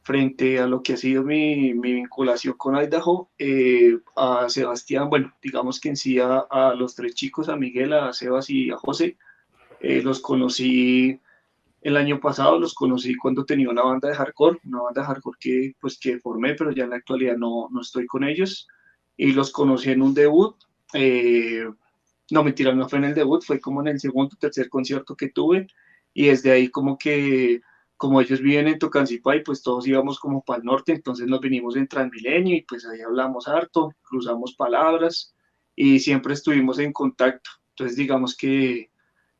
frente 0.03 0.61
a 0.61 0.66
lo 0.68 0.82
que 0.82 0.93
ha 0.93 0.97
sido 0.97 1.24
mi, 1.24 1.74
mi 1.74 1.93
vinculación 1.95 2.55
con 2.57 2.76
Idaho, 2.76 3.28
eh, 3.39 3.99
a 4.14 4.49
Sebastián, 4.49 5.11
bueno, 5.11 5.34
digamos 5.43 5.80
que 5.80 5.89
en 5.89 5.97
sí 5.97 6.20
a, 6.20 6.47
a, 6.49 6.74
los 6.74 6.95
tres 6.95 7.14
chicos, 7.14 7.49
a 7.49 7.57
Miguel, 7.57 7.93
a 7.93 8.12
Sebas 8.12 8.49
y 8.49 8.70
a 8.70 8.76
José, 8.76 9.16
eh, 9.81 10.03
los 10.03 10.20
conocí 10.20 11.20
el 11.83 11.97
año 11.97 12.18
pasado, 12.20 12.59
los 12.59 12.74
conocí 12.74 13.14
cuando 13.14 13.45
tenía 13.45 13.70
una 13.70 13.83
banda 13.83 14.09
de 14.09 14.14
hardcore, 14.14 14.59
una 14.64 14.83
banda 14.83 15.03
de 15.03 15.07
hardcore 15.07 15.39
que, 15.39 15.72
pues, 15.81 15.99
que 15.99 16.18
formé, 16.18 16.55
pero 16.55 16.72
ya 16.72 16.85
en 16.85 16.91
la 16.91 16.97
actualidad 16.97 17.37
no, 17.37 17.68
no 17.70 17.81
estoy 17.81 18.07
con 18.07 18.24
ellos. 18.24 18.66
Y 19.16 19.33
los 19.33 19.53
conocí 19.53 19.91
en 19.91 20.03
un 20.03 20.12
debut. 20.12 20.57
Eh, 20.95 21.64
no, 22.31 22.43
mentira, 22.43 22.74
no 22.74 22.89
fue 22.89 22.99
en 22.99 23.05
el 23.05 23.14
debut, 23.14 23.45
fue 23.45 23.61
como 23.61 23.81
en 23.83 23.89
el 23.89 24.01
segundo 24.01 24.37
tercer 24.37 24.68
concierto 24.68 25.14
que 25.14 25.29
tuve. 25.29 25.68
Y 26.12 26.27
desde 26.27 26.51
ahí 26.51 26.68
como 26.70 26.99
que, 26.99 27.61
como 27.97 28.20
ellos 28.20 28.41
viven 28.41 28.68
en 28.68 28.79
Tocancipá 28.79 29.37
y 29.37 29.43
pues 29.43 29.62
todos 29.62 29.87
íbamos 29.87 30.18
como 30.18 30.43
para 30.43 30.59
el 30.59 30.64
norte, 30.64 30.93
entonces 30.93 31.27
nos 31.29 31.41
vinimos 31.41 31.77
en 31.77 31.87
Transmilenio 31.87 32.57
y 32.57 32.62
pues 32.62 32.85
ahí 32.87 33.01
hablamos 33.01 33.47
harto, 33.49 33.93
cruzamos 34.03 34.55
palabras 34.55 35.35
y 35.77 36.01
siempre 36.01 36.35
estuvimos 36.35 36.79
en 36.79 36.93
contacto. 36.93 37.51
Entonces 37.70 37.97
digamos 37.97 38.37
que 38.37 38.91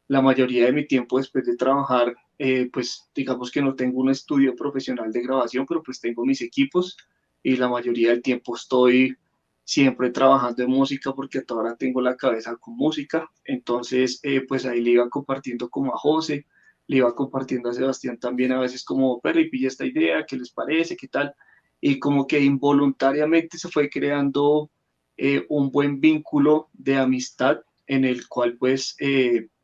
la 0.09 0.23
mayoría 0.23 0.67
de 0.67 0.73
mi 0.73 0.87
tiempo 0.87 1.19
después 1.19 1.45
de 1.45 1.57
trabajar, 1.57 2.15
eh, 2.39 2.69
pues 2.73 3.11
digamos 3.15 3.51
que 3.51 3.63
no 3.63 3.75
tengo 3.75 4.01
un 4.01 4.11
estudio 4.11 4.55
profesional 4.55 5.13
de 5.13 5.23
grabación, 5.23 5.67
pero 5.67 5.83
pues 5.83 6.01
tengo 6.01 6.25
mis 6.25 6.43
equipos 6.43 6.97
y 7.43 7.57
la 7.57 7.69
mayoría 7.69 8.11
del 8.11 8.23
tiempo 8.23 8.57
estoy 8.57 9.17
siempre 9.65 10.11
trabajando 10.11 10.63
en 10.63 10.71
música 10.71 11.13
porque 11.13 11.43
ahora 11.49 11.77
tengo 11.77 12.01
la 12.01 12.17
cabeza 12.17 12.57
con 12.57 12.77
música. 12.77 13.29
Entonces, 13.45 14.21
eh, 14.23 14.43
pues 14.47 14.65
ahí 14.65 14.81
le 14.81 14.93
iba 14.93 15.11
compartiendo 15.11 15.69
como 15.69 15.93
a 15.93 15.99
José, 15.99 16.47
le 16.87 16.99
iba 16.99 17.15
compartiendo 17.15 17.71
a 17.71 17.75
Sebastián 17.75 18.19
también 18.19 18.53
a 18.53 18.61
veces 18.61 18.85
como, 18.85 19.21
pero 19.21 19.41
y 19.41 19.51
pilla 19.51 19.69
esta 19.69 19.85
idea, 19.85 20.25
¿qué 20.25 20.37
les 20.37 20.51
parece? 20.51 20.97
¿Qué 20.97 21.09
tal? 21.09 21.35
Y 21.81 21.99
como 21.99 22.27
que 22.27 22.41
involuntariamente 22.41 23.59
se 23.59 23.69
fue 23.69 23.91
creando 23.91 24.71
eh, 25.17 25.45
un 25.49 25.71
buen 25.71 26.01
vínculo 26.01 26.69
de 26.73 26.97
amistad 26.97 27.61
en 27.87 28.05
el 28.05 28.29
cual 28.29 28.57
pues 28.59 28.97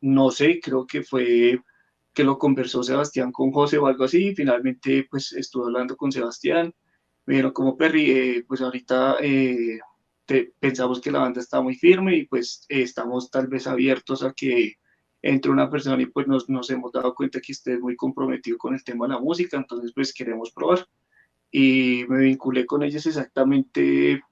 no 0.01 0.31
sé, 0.31 0.61
creo 0.61 0.87
que 0.87 1.03
fue 1.03 1.61
que 2.13 2.25
lo 2.25 2.39
conversó 2.39 2.83
Sebastián 2.83 3.33
con 3.33 3.53
José 3.53 3.79
o 3.79 3.87
algo 3.87 4.05
así, 4.05 4.35
finalmente 4.35 5.07
pues 5.11 5.33
estuve 5.33 5.65
hablando 5.65 5.97
con 5.97 6.13
Sebastián, 6.13 6.75
me 7.27 7.53
como 7.53 7.77
Perry, 7.77 8.11
eh, 8.11 8.45
pues 8.47 8.61
ahorita 8.61 9.17
eh, 9.21 9.79
pensamos 10.59 11.01
que 11.01 11.11
la 11.11 11.21
banda 11.21 11.41
está 11.41 11.61
muy 11.61 11.75
firme 11.75 12.17
y 12.17 12.27
pues 12.27 12.65
estamos 12.69 13.31
tal 13.31 13.47
vez 13.47 13.67
abiertos 13.67 14.23
a 14.23 14.33
que 14.33 14.75
entre 15.23 15.53
una 15.53 15.71
persona 15.71 16.03
y 16.03 16.07
pues 16.07 16.27
nos, 16.27 16.49
nos 16.49 16.69
hemos 16.71 16.93
dado 16.93 17.15
cuenta 17.15 17.41
que 17.41 17.53
usted 17.53 17.75
es 17.75 17.81
muy 17.81 17.95
comprometido 17.97 18.59
con 18.59 18.75
el 18.75 18.83
tema 18.83 19.07
de 19.07 19.15
la 19.15 19.21
música, 19.21 19.57
entonces 19.57 19.93
pues 19.95 20.13
queremos 20.13 20.51
probar. 20.51 20.87
Y 21.51 22.05
me 22.09 22.21
vinculé 22.21 22.67
con 22.67 22.83
ellos 22.83 23.07
exactamente 23.07 24.23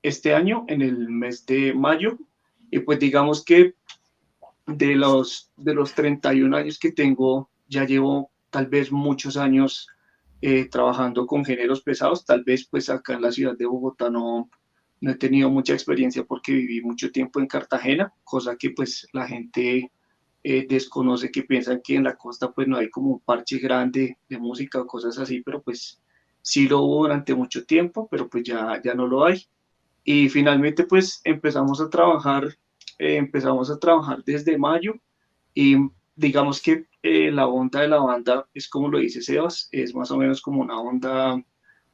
este 0.00 0.34
año, 0.34 0.64
en 0.68 0.80
el 0.80 1.10
mes 1.10 1.44
de 1.44 1.74
mayo, 1.74 2.16
y 2.72 2.80
pues 2.80 2.98
digamos 2.98 3.44
que 3.44 3.74
de 4.66 4.96
los, 4.96 5.52
de 5.56 5.74
los 5.74 5.94
31 5.94 6.56
años 6.56 6.78
que 6.78 6.90
tengo, 6.90 7.50
ya 7.68 7.84
llevo 7.84 8.32
tal 8.48 8.66
vez 8.66 8.90
muchos 8.90 9.36
años 9.36 9.88
eh, 10.40 10.68
trabajando 10.70 11.26
con 11.26 11.44
géneros 11.44 11.82
pesados, 11.82 12.24
tal 12.24 12.44
vez 12.44 12.66
pues 12.66 12.88
acá 12.88 13.12
en 13.12 13.22
la 13.22 13.30
ciudad 13.30 13.56
de 13.56 13.66
Bogotá 13.66 14.08
no, 14.08 14.48
no 15.02 15.10
he 15.10 15.16
tenido 15.16 15.50
mucha 15.50 15.74
experiencia 15.74 16.24
porque 16.24 16.52
viví 16.52 16.80
mucho 16.80 17.12
tiempo 17.12 17.40
en 17.40 17.46
Cartagena, 17.46 18.14
cosa 18.24 18.56
que 18.56 18.70
pues 18.70 19.06
la 19.12 19.28
gente 19.28 19.92
eh, 20.42 20.66
desconoce, 20.66 21.30
que 21.30 21.42
piensan 21.42 21.82
que 21.84 21.96
en 21.96 22.04
la 22.04 22.16
costa 22.16 22.52
pues 22.52 22.66
no 22.68 22.78
hay 22.78 22.88
como 22.88 23.10
un 23.10 23.20
parche 23.20 23.58
grande 23.58 24.16
de 24.30 24.38
música 24.38 24.80
o 24.80 24.86
cosas 24.86 25.18
así, 25.18 25.42
pero 25.42 25.60
pues 25.60 26.00
sí 26.40 26.66
lo 26.68 26.80
hubo 26.80 27.02
durante 27.02 27.34
mucho 27.34 27.66
tiempo, 27.66 28.08
pero 28.10 28.30
pues 28.30 28.44
ya, 28.44 28.80
ya 28.82 28.94
no 28.94 29.06
lo 29.06 29.26
hay. 29.26 29.46
Y 30.04 30.28
finalmente 30.28 30.84
pues 30.84 31.20
empezamos 31.24 31.80
a 31.80 31.88
trabajar, 31.88 32.46
eh, 32.98 33.16
empezamos 33.16 33.70
a 33.70 33.78
trabajar 33.78 34.22
desde 34.24 34.58
mayo 34.58 34.94
y 35.54 35.76
digamos 36.16 36.60
que 36.60 36.86
eh, 37.02 37.30
la 37.30 37.46
onda 37.46 37.80
de 37.80 37.88
la 37.88 37.98
banda 37.98 38.46
es 38.54 38.68
como 38.68 38.88
lo 38.88 38.98
dice 38.98 39.22
Sebas, 39.22 39.68
es 39.72 39.94
más 39.94 40.10
o 40.10 40.16
menos 40.16 40.40
como 40.40 40.60
una 40.60 40.80
onda 40.80 41.42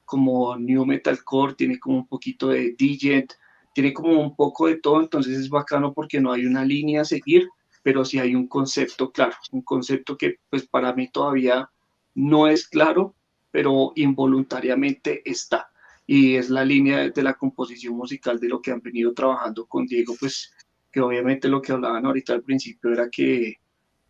como 0.04 0.56
new 0.56 0.86
metalcore, 0.86 1.54
tiene 1.54 1.78
como 1.78 1.98
un 1.98 2.06
poquito 2.06 2.48
de 2.48 2.74
DJ, 2.78 3.26
tiene 3.74 3.92
como 3.92 4.20
un 4.20 4.34
poco 4.34 4.66
de 4.66 4.76
todo, 4.76 5.00
entonces 5.00 5.38
es 5.38 5.50
bacano 5.50 5.92
porque 5.92 6.20
no 6.20 6.32
hay 6.32 6.46
una 6.46 6.64
línea 6.64 7.02
a 7.02 7.04
seguir, 7.04 7.48
pero 7.82 8.04
sí 8.04 8.18
hay 8.18 8.34
un 8.34 8.48
concepto 8.48 9.12
claro, 9.12 9.36
un 9.52 9.62
concepto 9.62 10.16
que 10.16 10.36
pues 10.50 10.66
para 10.66 10.94
mí 10.94 11.09
todavía 11.09 11.70
no 12.14 12.48
es 12.48 12.66
claro, 12.66 13.14
pero 13.50 13.92
involuntariamente 13.96 15.22
está. 15.24 15.70
Y 16.09 16.36
es 16.36 16.48
la 16.50 16.64
línea 16.64 17.11
de 17.11 17.22
la 17.22 17.34
composición 17.34 17.94
musical 17.94 18.40
de 18.40 18.48
lo 18.48 18.61
que 18.61 18.72
han 18.72 18.80
venido 18.80 19.12
trabajando 19.12 19.66
con 19.66 19.86
Diego, 19.86 20.16
pues 20.18 20.50
que 20.90 21.00
obviamente 21.00 21.48
lo 21.48 21.62
que 21.62 21.72
hablaban 21.72 22.06
ahorita 22.06 22.32
al 22.32 22.42
principio 22.42 22.90
era 22.90 23.11
que 23.11 23.56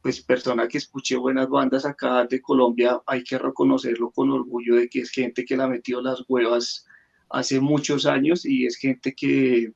pues 0.01 0.23
persona 0.23 0.69
que 0.69 0.79
escuché 0.79 1.17
buenas 1.17 1.49
bandas 1.49 1.85
acá 1.85 2.25
de 2.25 2.41
Colombia, 2.41 3.01
hay 3.05 3.25
que 3.25 3.37
reconocerlo 3.37 4.13
con 4.13 4.31
orgullo 4.31 4.77
de 4.77 4.89
que 4.89 5.01
es 5.01 5.11
gente 5.11 5.45
que 5.45 5.57
la 5.57 5.65
ha 5.65 5.69
metido 5.69 6.01
las 6.01 6.25
huevas 6.29 6.87
hace 7.31 7.61
muchos 7.61 8.07
años 8.07 8.47
y 8.47 8.65
es 8.65 8.77
gente 8.77 9.15
que 9.15 9.73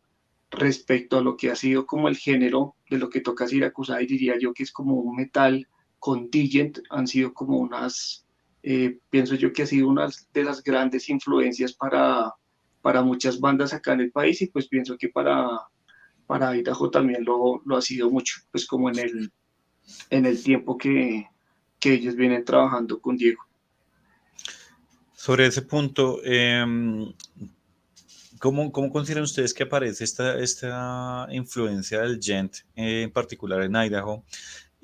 respecto 0.50 1.18
a 1.18 1.22
lo 1.22 1.36
que 1.36 1.50
ha 1.50 1.56
sido 1.56 1.86
como 1.86 2.08
el 2.08 2.16
género 2.16 2.76
de 2.88 2.98
lo 2.98 3.08
que 3.10 3.20
toca 3.20 3.48
Siracusa, 3.48 3.98
diría 3.98 4.38
yo 4.38 4.52
que 4.52 4.62
es 4.62 4.70
como 4.70 4.94
un 4.94 5.16
metal 5.16 5.66
contingent, 5.98 6.78
han 6.90 7.06
sido 7.06 7.32
como 7.32 7.58
unas, 7.58 8.26
eh, 8.62 8.98
pienso 9.10 9.34
yo 9.34 9.52
que 9.52 9.62
ha 9.62 9.66
sido 9.66 9.88
una 9.88 10.08
de 10.32 10.44
las 10.44 10.62
grandes 10.62 11.08
influencias 11.08 11.72
para, 11.72 12.32
para 12.80 13.02
muchas 13.02 13.40
bandas 13.40 13.72
acá 13.72 13.92
en 13.92 14.00
el 14.00 14.12
país 14.12 14.40
y 14.42 14.46
pues 14.46 14.68
pienso 14.68 14.96
que 14.96 15.08
para, 15.08 15.48
para 16.26 16.56
Idaho 16.56 16.90
también 16.90 17.24
lo, 17.24 17.62
lo 17.64 17.76
ha 17.76 17.82
sido 17.82 18.10
mucho, 18.10 18.40
pues 18.50 18.66
como 18.66 18.88
en 18.88 18.98
el 18.98 19.32
en 20.10 20.26
el 20.26 20.42
tiempo 20.42 20.76
que, 20.78 21.26
que 21.78 21.94
ellos 21.94 22.14
vienen 22.14 22.44
trabajando 22.44 23.00
con 23.00 23.16
Diego. 23.16 23.42
Sobre 25.14 25.46
ese 25.46 25.62
punto, 25.62 26.20
em, 26.24 27.12
¿cómo, 28.38 28.72
¿cómo, 28.72 28.90
consideran 28.90 29.24
ustedes 29.24 29.54
que 29.54 29.62
aparece 29.62 30.04
esta, 30.04 30.38
esta 30.38 31.28
influencia 31.30 32.00
del 32.00 32.20
gent, 32.20 32.56
en 32.74 33.10
particular 33.10 33.62
en 33.62 33.76
Idaho? 33.76 34.24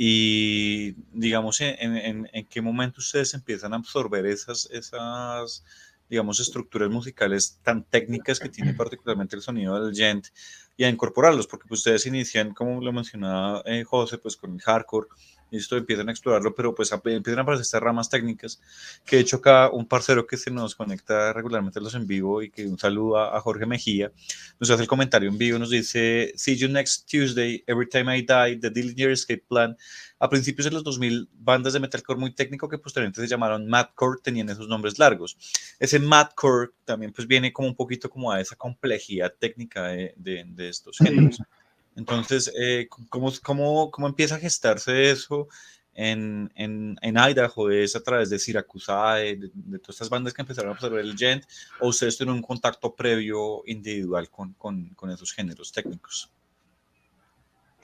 Y 0.00 0.92
digamos, 1.12 1.60
¿en, 1.60 1.96
en, 1.96 2.30
en 2.32 2.46
qué 2.46 2.62
momento 2.62 3.00
ustedes 3.00 3.34
empiezan 3.34 3.72
a 3.72 3.76
absorber 3.76 4.26
esas, 4.26 4.68
esas 4.70 5.64
digamos, 6.08 6.40
estructuras 6.40 6.88
musicales 6.88 7.58
tan 7.62 7.84
técnicas 7.84 8.38
que 8.38 8.48
tiene 8.48 8.74
particularmente 8.74 9.36
el 9.36 9.42
sonido 9.42 9.82
del 9.84 9.94
gent 9.94 10.28
y 10.76 10.84
a 10.84 10.88
incorporarlos, 10.88 11.46
porque 11.46 11.66
pues, 11.68 11.80
ustedes 11.80 12.06
inician, 12.06 12.54
como 12.54 12.80
lo 12.80 12.92
mencionaba 12.92 13.62
eh, 13.66 13.84
José, 13.84 14.18
pues 14.18 14.36
con 14.36 14.54
el 14.54 14.60
hardcore, 14.60 15.08
esto 15.50 15.76
empiezan 15.76 16.08
a 16.08 16.12
explorarlo, 16.12 16.54
pero 16.54 16.74
pues 16.74 16.92
empiezan 16.92 17.38
a 17.38 17.42
aparecer 17.42 17.62
estas 17.62 17.82
ramas 17.82 18.10
técnicas, 18.10 18.60
que 19.04 19.16
de 19.16 19.22
hecho 19.22 19.36
acá 19.36 19.70
un 19.70 19.86
parcero 19.86 20.26
que 20.26 20.36
se 20.36 20.50
nos 20.50 20.74
conecta 20.74 21.32
regularmente 21.32 21.78
a 21.78 21.82
los 21.82 21.94
en 21.94 22.06
vivo 22.06 22.42
y 22.42 22.50
que 22.50 22.66
un 22.66 22.78
saludo 22.78 23.18
a, 23.18 23.40
Jorge 23.40 23.66
Mejía, 23.66 24.12
nos 24.58 24.70
hace 24.70 24.82
el 24.82 24.88
comentario 24.88 25.28
en 25.28 25.38
vivo, 25.38 25.58
nos 25.58 25.70
dice, 25.70 26.32
see 26.36 26.56
you 26.56 26.68
next 26.68 27.08
Tuesday, 27.08 27.62
every 27.66 27.88
time 27.88 28.14
I 28.14 28.20
die, 28.22 28.58
the 28.60 28.70
Dillinger 28.70 29.10
Escape 29.10 29.44
Plan, 29.48 29.76
a 30.18 30.28
principios 30.28 30.64
de 30.64 30.72
los 30.72 30.82
2000, 30.82 31.28
bandas 31.32 31.72
de 31.72 31.80
metalcore 31.80 32.18
muy 32.18 32.34
técnico 32.34 32.68
que 32.68 32.78
posteriormente 32.78 33.20
se 33.20 33.28
llamaron 33.28 33.68
madcore 33.68 34.20
tenían 34.22 34.48
esos 34.48 34.68
nombres 34.68 34.98
largos. 34.98 35.36
Ese 35.78 35.98
madcore 36.00 36.70
también 36.84 37.12
pues 37.12 37.28
viene 37.28 37.52
como 37.52 37.68
un 37.68 37.76
poquito 37.76 38.10
como 38.10 38.32
a 38.32 38.40
esa 38.40 38.56
complejidad 38.56 39.32
técnica 39.38 39.88
de, 39.88 40.14
de, 40.16 40.68
estos 40.68 40.98
géneros. 40.98 41.40
Entonces, 41.98 42.52
eh, 42.56 42.86
¿cómo, 42.88 43.32
cómo, 43.42 43.90
cómo, 43.90 44.06
empieza 44.06 44.36
a 44.36 44.38
gestarse 44.38 45.10
eso 45.10 45.48
en, 45.92 46.48
en, 46.54 46.96
en 47.02 47.16
Idaho? 47.18 47.70
¿Es 47.70 47.96
a 47.96 48.02
través 48.04 48.30
de 48.30 48.38
Siracusa, 48.38 49.14
de, 49.14 49.50
de, 49.52 49.78
todas 49.80 49.96
estas 49.96 50.08
bandas 50.08 50.32
que 50.32 50.42
empezaron 50.42 50.70
a 50.70 50.74
observar 50.74 51.00
el 51.00 51.16
gent? 51.16 51.42
¿O 51.80 51.88
ustedes 51.88 52.16
tienen 52.16 52.36
un 52.36 52.42
contacto 52.42 52.94
previo 52.94 53.64
individual 53.66 54.30
con, 54.30 54.52
con, 54.52 54.90
con 54.90 55.10
esos 55.10 55.32
géneros 55.32 55.72
técnicos? 55.72 56.30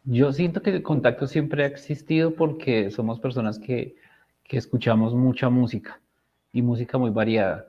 Yo 0.04 0.32
siento 0.32 0.62
que 0.62 0.70
el 0.70 0.82
contacto 0.84 1.26
siempre 1.26 1.64
ha 1.64 1.66
existido 1.66 2.36
porque 2.36 2.92
somos 2.92 3.18
personas 3.18 3.58
que, 3.58 3.96
que 4.44 4.58
escuchamos 4.58 5.12
mucha 5.12 5.48
música 5.48 6.00
y 6.52 6.62
música 6.62 6.98
muy 6.98 7.10
variada. 7.10 7.66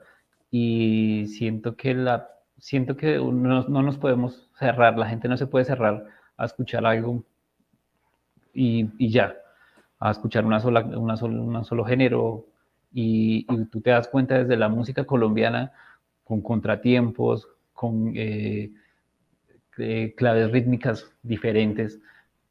Y 0.48 1.26
siento 1.26 1.74
que, 1.74 1.92
la, 1.92 2.28
siento 2.56 2.96
que 2.96 3.16
no, 3.16 3.64
no, 3.66 3.82
nos 3.82 3.98
podemos 3.98 4.48
cerrar, 4.56 4.96
la 4.96 5.08
gente 5.08 5.26
no 5.26 5.36
se 5.36 5.48
puede 5.48 5.64
cerrar 5.64 6.15
a 6.36 6.44
escuchar 6.44 6.84
algo 6.86 7.22
y, 8.52 9.10
ya, 9.10 9.36
a 9.98 10.10
escuchar 10.10 10.44
una 10.44 10.60
sola, 10.60 10.80
una 10.80 11.14
un 11.14 11.64
solo 11.64 11.84
género. 11.84 12.46
Y, 12.92 13.44
tú 13.70 13.80
te 13.80 13.90
das 13.90 14.08
cuenta 14.08 14.38
desde 14.38 14.56
la 14.56 14.68
música 14.68 15.04
colombiana 15.04 15.72
con 16.24 16.40
contratiempos, 16.40 17.48
con 17.72 18.12
eh, 18.16 18.72
eh, 19.78 20.14
claves 20.16 20.50
rítmicas 20.50 21.10
diferentes 21.22 22.00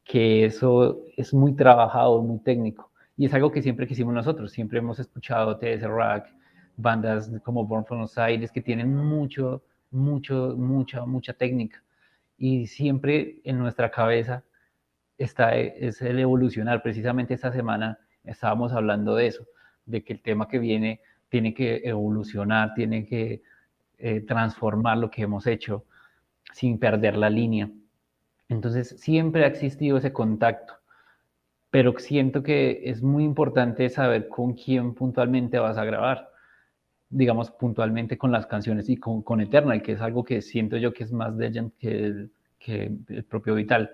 que 0.06 0.44
eso 0.44 1.02
es 1.16 1.34
muy 1.34 1.54
trabajado, 1.54 2.22
muy 2.22 2.38
técnico. 2.38 2.90
Y 3.16 3.26
es 3.26 3.34
algo 3.34 3.50
que 3.50 3.62
siempre 3.62 3.86
quisimos 3.86 4.14
nosotros, 4.14 4.52
siempre 4.52 4.78
hemos 4.78 4.98
escuchado 4.98 5.58
TS 5.58 5.82
Rock, 5.82 6.26
bandas 6.76 7.30
como 7.42 7.66
Born 7.66 7.84
from 7.84 8.06
Aires 8.16 8.52
que 8.52 8.62
tienen 8.62 8.94
mucho, 8.94 9.62
mucho, 9.90 10.54
mucha, 10.56 11.04
mucha 11.04 11.32
técnica. 11.32 11.82
Y 12.38 12.66
siempre 12.66 13.40
en 13.44 13.58
nuestra 13.58 13.90
cabeza 13.90 14.44
está 15.18 15.56
es 15.56 16.02
el 16.02 16.18
evolucionar. 16.18 16.82
Precisamente 16.82 17.34
esta 17.34 17.52
semana 17.52 17.98
estábamos 18.24 18.72
hablando 18.72 19.14
de 19.14 19.28
eso, 19.28 19.46
de 19.84 20.04
que 20.04 20.12
el 20.14 20.22
tema 20.22 20.48
que 20.48 20.58
viene 20.58 21.00
tiene 21.28 21.54
que 21.54 21.82
evolucionar, 21.84 22.74
tiene 22.74 23.06
que 23.06 23.42
eh, 23.98 24.20
transformar 24.20 24.98
lo 24.98 25.10
que 25.10 25.22
hemos 25.22 25.46
hecho 25.46 25.84
sin 26.52 26.78
perder 26.78 27.16
la 27.16 27.30
línea. 27.30 27.70
Entonces 28.48 28.96
siempre 29.00 29.44
ha 29.44 29.48
existido 29.48 29.96
ese 29.98 30.12
contacto, 30.12 30.74
pero 31.70 31.98
siento 31.98 32.42
que 32.42 32.82
es 32.84 33.02
muy 33.02 33.24
importante 33.24 33.88
saber 33.88 34.28
con 34.28 34.54
quién 34.54 34.94
puntualmente 34.94 35.58
vas 35.58 35.78
a 35.78 35.84
grabar, 35.84 36.30
digamos 37.08 37.50
puntualmente 37.50 38.18
con 38.18 38.32
las 38.32 38.46
canciones 38.46 38.88
y 38.88 38.96
con, 38.96 39.22
con 39.22 39.40
Eternal, 39.40 39.82
que 39.82 39.92
es 39.92 40.00
algo 40.00 40.24
que 40.24 40.42
siento 40.42 40.76
yo 40.76 40.92
que 40.92 41.04
es 41.04 41.12
más 41.12 41.34
Legend 41.34 41.72
que 41.78 42.04
el, 42.04 42.30
que 42.58 42.92
el 43.08 43.24
propio 43.24 43.54
Vital. 43.54 43.90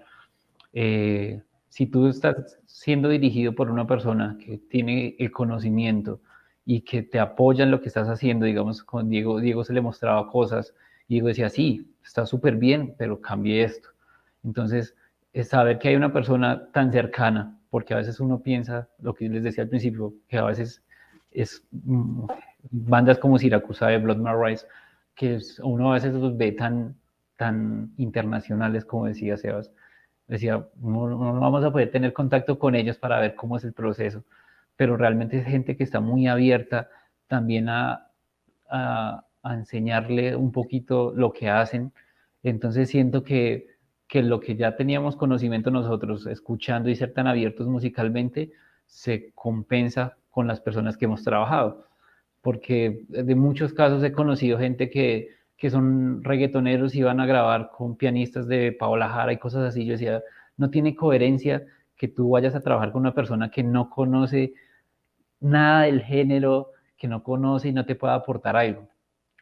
Eh, 0.73 1.43
si 1.69 1.87
tú 1.87 2.09
estás 2.09 2.59
siendo 2.67 3.09
dirigido 3.09 3.55
por 3.55 3.71
una 3.71 3.87
persona 3.87 4.37
que 4.43 4.59
tiene 4.59 5.17
el 5.19 5.31
conocimiento 5.31 6.21
y 6.65 6.83
que 6.83 7.03
te 7.03 7.19
apoya 7.19 7.65
en 7.65 7.71
lo 7.71 7.81
que 7.81 7.89
estás 7.89 8.09
haciendo, 8.09 8.47
digamos, 8.47 8.83
con 8.83 9.09
Diego, 9.09 9.41
Diego 9.41 9.65
se 9.65 9.73
le 9.73 9.81
mostraba 9.81 10.29
cosas 10.29 10.75
y 11.09 11.15
Diego 11.15 11.29
decía, 11.29 11.49
sí, 11.49 11.91
está 12.05 12.27
súper 12.27 12.57
bien, 12.57 12.95
pero 12.99 13.21
cambie 13.21 13.65
esto 13.65 13.93
entonces, 14.45 14.95
es 15.33 15.49
saber 15.49 15.79
que 15.79 15.89
hay 15.89 15.97
una 15.97 16.13
persona 16.13 16.69
tan 16.73 16.93
cercana, 16.93 17.59
porque 17.71 17.95
a 17.95 17.99
veces 17.99 18.21
uno 18.21 18.41
piensa, 18.43 18.89
lo 19.01 19.15
que 19.15 19.29
les 19.29 19.43
decía 19.43 19.65
al 19.65 19.71
principio, 19.71 20.15
que 20.29 20.39
a 20.39 20.45
veces 20.45 20.83
es 21.31 21.65
mm, 21.71 22.27
bandas 22.71 23.19
como 23.19 23.39
Siracusa 23.39 23.89
de 23.89 23.99
Blood 23.99 24.27
Rise, 24.45 24.67
que 25.15 25.39
uno 25.63 25.91
a 25.91 25.95
veces 25.95 26.15
los 26.15 26.37
ve 26.37 26.53
tan, 26.53 26.97
tan 27.37 27.93
internacionales, 27.97 28.85
como 28.85 29.07
decía 29.07 29.37
Sebas. 29.37 29.73
Decía, 30.29 30.67
no, 30.81 31.09
no, 31.09 31.41
vamos 31.41 31.65
a 31.65 31.71
poder 31.73 31.91
tener 31.91 32.13
contacto 32.13 32.59
con 32.59 32.75
ellos 32.75 32.97
para 32.99 33.21
ver 33.21 33.35
cómo 33.35 33.57
es 33.57 33.65
el 33.65 33.73
proceso, 33.73 34.25
pero 34.77 34.97
realmente 34.97 35.39
es 35.39 35.47
gente 35.47 35.77
que 35.77 35.85
está 35.85 36.01
muy 36.01 36.27
abierta 36.27 36.89
también 37.27 37.69
a, 37.69 38.09
a, 38.71 39.25
a 39.43 39.55
enseñarle 39.55 40.37
un 40.37 40.53
poquito 40.53 41.13
lo 41.15 41.33
que 41.33 41.51
hacen 41.51 41.93
Entonces 42.43 42.91
siento 42.91 43.23
que, 43.25 43.69
que 44.09 44.23
lo 44.23 44.41
que 44.41 44.57
ya 44.57 44.77
teníamos 44.77 45.17
conocimiento 45.17 45.71
nosotros, 45.71 46.27
escuchando 46.27 46.89
y 46.91 46.97
ser 46.97 47.13
tan 47.15 47.27
abiertos 47.27 47.67
musicalmente, 47.69 48.53
se 48.87 49.33
compensa 49.35 50.17
con 50.31 50.47
las 50.47 50.61
personas 50.61 50.97
que 50.97 51.07
hemos 51.07 51.25
trabajado. 51.25 51.87
Porque 52.43 53.05
de 53.09 53.34
muchos 53.34 53.72
casos 53.72 54.05
he 54.05 54.12
conocido 54.12 54.59
gente 54.59 54.90
que, 54.90 55.30
que 55.57 55.70
son 55.70 56.22
reggaetoneros 56.22 56.95
y 56.95 57.03
van 57.03 57.20
a 57.20 57.26
grabar 57.26 57.70
con 57.70 57.97
pianistas 57.97 58.47
de 58.49 58.72
Paola 58.72 59.09
Jara 59.09 59.32
y 59.32 59.38
cosas 59.38 59.64
así. 59.64 59.86
Yo 59.86 59.93
decía, 59.93 60.22
no 60.57 60.68
tiene 60.70 60.95
coherencia 60.95 61.64
que 61.97 62.09
tú 62.09 62.30
vayas 62.30 62.55
a 62.55 62.61
trabajar 62.61 62.93
con 62.93 63.03
una 63.03 63.14
persona 63.14 63.51
que 63.51 63.62
no 63.62 63.88
conoce 63.88 64.55
nada 65.40 65.82
del 65.82 66.03
género, 66.03 66.72
que 66.97 67.09
no 67.09 67.22
conoce 67.22 67.68
y 67.68 67.72
no 67.72 67.86
te 67.86 67.95
pueda 67.95 68.14
aportar 68.14 68.57
algo. 68.57 68.88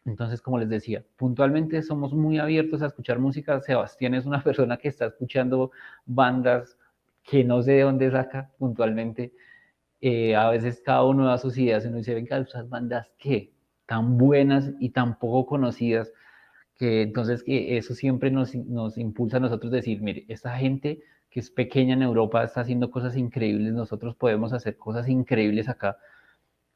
Entonces, 0.05 0.40
como 0.40 0.59
les 0.59 0.68
decía, 0.68 1.05
puntualmente 1.16 1.82
somos 1.82 2.12
muy 2.12 2.38
abiertos 2.38 2.82
a 2.82 2.86
escuchar 2.86 3.18
música. 3.18 3.61
Sebastián 3.61 4.14
es 4.14 4.26
una 4.26 4.42
persona 4.44 4.76
que 4.76 4.88
está 4.88 5.07
escuchando 5.07 5.70
bandas 6.07 6.78
que 7.22 7.44
no 7.44 7.62
sé 7.62 7.72
de 7.72 7.82
dónde 7.82 8.11
saca 8.11 8.51
puntualmente. 8.59 9.32
Eh, 10.01 10.34
a 10.34 10.51
veces 10.51 10.82
cada 10.84 11.05
uno 11.05 11.26
da 11.26 11.38
sus 11.38 11.59
ideas 11.59 11.84
y 11.84 11.88
uno 11.88 11.98
dice, 11.98 12.14
venga, 12.14 12.38
esas 12.38 12.68
bandas 12.68 13.11
qué, 13.18 13.53
tan 13.86 14.16
buenas 14.18 14.72
y 14.80 14.90
tan 14.90 15.18
poco 15.18 15.46
conocidas, 15.46 16.12
que 16.78 17.03
entonces 17.03 17.42
que 17.42 17.76
eso 17.76 17.94
siempre 17.94 18.30
nos, 18.30 18.55
nos 18.55 18.96
impulsa 18.98 19.36
a 19.38 19.40
nosotros 19.40 19.72
decir, 19.72 20.01
mire, 20.03 20.24
esta 20.28 20.57
gente 20.59 21.01
que 21.28 21.40
es 21.40 21.51
pequeña 21.51 21.94
en 21.94 22.03
Europa 22.03 22.42
está 22.42 22.62
haciendo 22.62 22.90
cosas 22.90 23.16
increíbles, 23.16 23.72
nosotros 23.72 24.16
podemos 24.16 24.53
hacer 24.53 24.76
cosas 24.76 25.09
increíbles 25.09 25.68
acá 25.68 25.98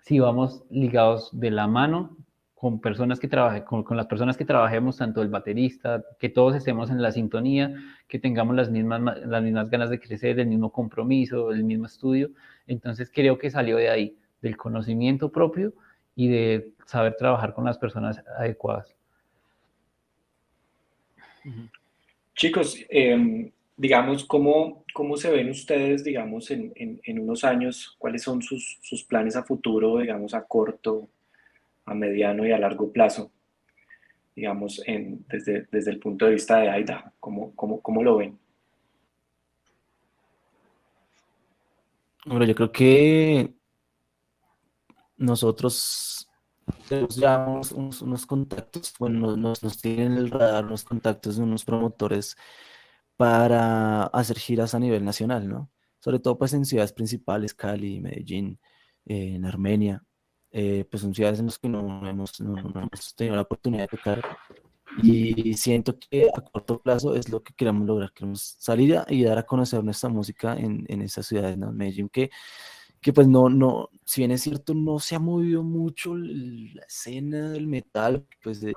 si 0.05 0.19
vamos 0.19 0.65
ligados 0.71 1.31
de 1.33 1.51
la 1.51 1.67
mano 1.67 2.19
con 2.55 2.81
personas 2.81 3.19
que 3.19 3.29
trabajen, 3.29 3.63
con, 3.63 3.97
las 3.97 4.07
personas 4.07 4.37
que 4.37 4.45
trabajemos, 4.45 4.99
tanto 4.99 5.23
el 5.23 5.29
baterista, 5.29 6.05
que 6.19 6.29
todos 6.29 6.55
estemos 6.55 6.91
en 6.91 7.01
la 7.01 7.11
sintonía, 7.11 7.75
que 8.07 8.19
tengamos 8.19 8.55
las 8.55 8.71
mismas, 8.71 9.01
las 9.27 9.43
mismas 9.43 9.71
ganas 9.71 9.89
de 9.89 10.01
crecer, 10.01 10.39
el 10.39 10.47
mismo 10.47 10.73
compromiso, 10.73 11.53
el 11.53 11.65
mismo 11.65 11.87
estudio. 11.87 12.31
Entonces 12.67 13.11
creo 13.13 13.39
que 13.39 13.51
salió 13.51 13.77
de 13.77 13.91
ahí, 13.91 14.17
del 14.41 14.57
conocimiento 14.57 15.31
propio 15.31 15.73
y 16.17 16.29
de 16.29 16.73
saber 16.87 17.17
trabajar 17.17 17.55
con 17.55 17.65
las 17.65 17.79
personas 17.79 18.23
adecuadas. 18.39 18.95
Chicos, 22.35 22.79
em, 22.89 23.51
digamos, 23.77 24.25
¿cómo, 24.25 24.85
¿cómo 24.93 25.17
se 25.17 25.31
ven 25.31 25.51
ustedes, 25.51 26.05
digamos, 26.05 26.51
en, 26.51 26.73
en, 26.75 27.19
unos 27.19 27.45
años? 27.45 27.95
¿Cuáles 27.99 28.23
son 28.23 28.43
sus, 28.43 28.79
sus 28.83 29.05
planes 29.05 29.37
a 29.37 29.45
futuro, 29.45 29.99
digamos, 29.99 30.35
a 30.35 30.45
corto, 30.45 31.09
a 31.85 31.95
mediano 31.95 32.47
y 32.47 32.53
a 32.53 32.59
largo 32.59 32.91
plazo, 32.93 33.31
digamos, 34.35 34.83
en, 34.87 35.25
desde, 35.29 35.67
desde 35.71 35.91
el 35.91 35.99
punto 35.99 36.27
de 36.27 36.33
vista 36.33 36.59
de 36.59 36.71
AIDA? 36.71 37.13
¿Cómo, 37.21 37.53
cómo, 37.55 37.81
cómo 37.81 38.03
lo 38.03 38.17
ven? 38.17 38.39
Bueno, 42.27 42.45
yo 42.47 42.55
creo 42.55 42.73
que 42.73 43.55
nosotros 45.17 46.29
tenemos 46.89 47.17
ya 47.17 47.47
unos, 47.47 48.27
contactos, 48.27 48.95
bueno, 48.99 49.37
nos, 49.37 49.63
nos, 49.63 49.81
tienen 49.81 50.15
el 50.15 50.31
radar 50.31 50.65
unos 50.65 50.85
contactos 50.85 51.37
de 51.37 51.43
unos 51.43 51.65
promotores 51.65 52.37
para 53.17 54.05
hacer 54.05 54.39
giras 54.39 54.75
a 54.75 54.79
nivel 54.79 55.05
nacional, 55.05 55.49
¿no? 55.49 55.71
Sobre 56.01 56.19
todo 56.19 56.39
pues 56.39 56.53
en 56.55 56.65
ciudades 56.65 56.93
principales, 56.93 57.55
Cali, 57.55 58.01
Medellín, 58.01 58.61
eh, 59.07 59.35
en 59.37 59.45
Armenia. 59.45 60.03
Eh, 60.51 60.87
pues 60.91 61.03
son 61.03 61.15
ciudades 61.15 61.41
en 61.41 61.47
las 61.47 61.59
que 61.59 61.69
no 61.69 62.09
hemos, 62.09 62.33
tenido 62.33 63.35
la 63.37 63.43
oportunidad 63.43 63.83
de 63.83 63.97
tocar 63.97 64.23
y 65.03 65.55
siento 65.55 65.99
que 65.99 66.29
a 66.35 66.41
corto 66.41 66.81
plazo 66.81 67.17
es 67.17 67.29
lo 67.29 67.43
que 67.43 67.55
queremos 67.55 67.87
lograr, 67.87 68.13
queremos 68.13 68.57
salir 68.59 69.01
y 69.09 69.25
dar 69.25 69.39
a 69.39 69.47
conocer 69.47 69.83
nuestra 69.83 70.09
música 70.09 70.55
en, 70.57 70.85
en 70.89 71.03
esas 71.03 71.27
ciudades, 71.27 71.59
¿no? 71.59 71.73
Medellín, 71.73 72.09
que, 72.09 72.31
que 73.01 73.13
pues 73.13 73.27
no, 73.27 73.49
no, 73.49 73.91
si 74.05 74.21
bien 74.21 74.31
es 74.31 74.43
cierto, 74.43 74.73
no 74.75 74.99
se 74.99 75.17
ha 75.17 75.19
movido 75.19 75.63
mucho 75.63 76.15
la 76.17 76.83
escena 76.85 77.51
del 77.51 77.67
metal, 77.67 78.27
pues 78.43 78.61
de, 78.61 78.75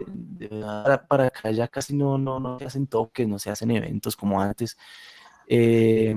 para, 1.07 1.27
acá 1.27 1.51
ya 1.51 1.67
casi 1.67 1.95
no, 1.95 2.17
no, 2.17 2.39
no 2.39 2.59
se 2.59 2.65
hacen 2.65 2.87
toques, 2.87 3.27
no 3.27 3.39
se 3.39 3.51
hacen 3.51 3.71
eventos 3.71 4.15
como 4.15 4.41
antes, 4.41 4.77
eh, 5.47 6.15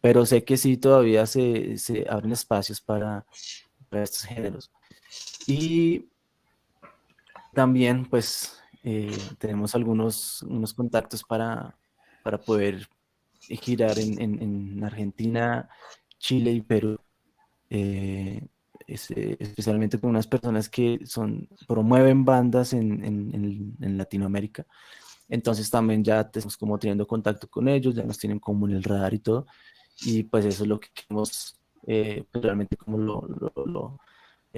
pero 0.00 0.24
sé 0.24 0.44
que 0.44 0.56
sí 0.56 0.76
todavía 0.76 1.26
se, 1.26 1.78
se 1.78 2.06
abren 2.08 2.32
espacios 2.32 2.80
para, 2.80 3.26
para 3.88 4.04
estos 4.04 4.22
géneros. 4.22 4.70
Y 5.46 6.06
también, 7.54 8.04
pues, 8.04 8.60
eh, 8.88 9.18
tenemos 9.38 9.74
algunos 9.74 10.44
unos 10.44 10.72
contactos 10.72 11.24
para, 11.24 11.76
para 12.22 12.38
poder 12.38 12.88
girar 13.40 13.98
en, 13.98 14.20
en, 14.20 14.84
Argentina, 14.84 15.68
Chile 16.18 16.52
y 16.52 16.60
Perú. 16.60 16.96
Eh, 17.68 18.46
especialmente 18.86 19.98
con 19.98 20.10
unas 20.10 20.28
personas 20.28 20.68
que 20.68 21.00
son 21.04 21.48
promueven 21.66 22.24
bandas 22.24 22.74
en, 22.74 23.04
en, 23.04 23.98
Latinoamérica. 23.98 24.64
Entonces 25.28 25.68
también 25.68 26.04
ya 26.04 26.20
estamos 26.20 26.56
como 26.56 26.78
teniendo 26.78 27.08
contacto 27.08 27.48
con 27.48 27.66
ellos, 27.66 27.96
ya 27.96 28.04
nos 28.04 28.18
tienen 28.18 28.38
como 28.38 28.68
en 28.68 28.76
el 28.76 28.84
radar 28.84 29.14
y 29.14 29.18
todo. 29.18 29.48
Y 30.02 30.22
pues 30.22 30.44
eso 30.44 30.62
es 30.62 30.68
lo 30.68 30.78
que 30.78 30.90
queremos 30.94 31.58
eh, 31.88 32.24
pues 32.30 32.44
realmente 32.44 32.76
como 32.76 32.98
lo, 32.98 33.26
lo 33.66 33.98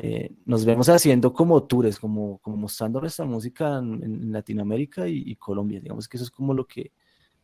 eh, 0.01 0.31
nos 0.45 0.65
vemos 0.65 0.89
haciendo 0.89 1.33
como 1.33 1.65
tours, 1.65 1.99
como, 1.99 2.39
como 2.39 2.57
mostrando 2.57 3.01
nuestra 3.01 3.25
música 3.25 3.79
en, 3.79 4.31
Latinoamérica 4.31 5.09
y, 5.09 5.35
Colombia. 5.35 5.81
Digamos 5.81 6.07
que 6.07 6.17
eso 6.17 6.25
es 6.25 6.31
como 6.31 6.55
lo 6.55 6.69
que, 6.69 6.93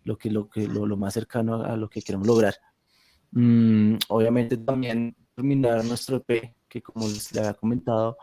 lo, 0.05 0.17
que, 0.17 0.31
lo, 0.31 0.49
que, 0.49 0.69
lo, 0.69 0.97
más 0.97 1.15
cercano 1.15 1.65
a, 1.65 1.77
lo 1.77 1.91
que 1.91 2.01
queremos 2.01 2.29
lograr. 2.29 2.55
Mm, 3.33 3.97
obviamente 4.07 4.57
también 4.57 5.17
terminar 5.35 5.85
nuestro 5.85 6.19
EP, 6.19 6.55
que 6.69 6.81
como 6.81 7.09
les 7.09 7.37
había 7.37 7.55
comentado, 7.55 8.17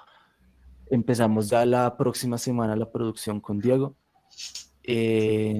empezamos 0.89 1.49
ya 1.49 1.65
la 1.65 1.97
próxima 1.97 2.37
semana 2.37 2.77
la 2.77 2.89
producción 2.89 3.41
con 3.41 3.59
Diego. 3.59 3.97
Eh, 4.83 5.59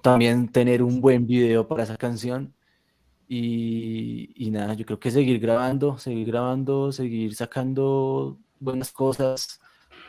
también 0.00 0.48
tener 0.50 0.82
un 0.82 1.02
buen 1.02 1.26
video 1.26 1.68
para 1.68 1.82
esa 1.82 1.98
canción 1.98 2.54
y, 3.28 4.50
nada, 4.50 4.74
yo 4.74 4.84
creo 4.84 4.98
que 5.00 5.10
seguir 5.10 5.40
grabando, 5.40 5.98
seguir 5.98 6.26
grabando, 6.26 6.92
seguir 6.92 7.34
sacando 7.34 8.38
buenas 8.60 8.92
cosas, 8.92 9.60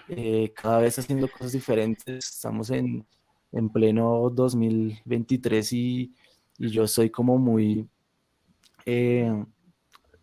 eh, 0.09 0.53
cada 0.55 0.79
vez 0.79 0.99
haciendo 0.99 1.29
cosas 1.29 1.53
diferentes. 1.53 2.29
Estamos 2.29 2.69
en, 2.69 3.05
en 3.51 3.69
pleno 3.69 4.29
2023 4.29 5.73
y, 5.73 6.13
y, 6.57 6.69
yo 6.69 6.87
soy 6.87 7.09
como 7.09 7.37
muy 7.37 7.87
eh, 8.85 9.31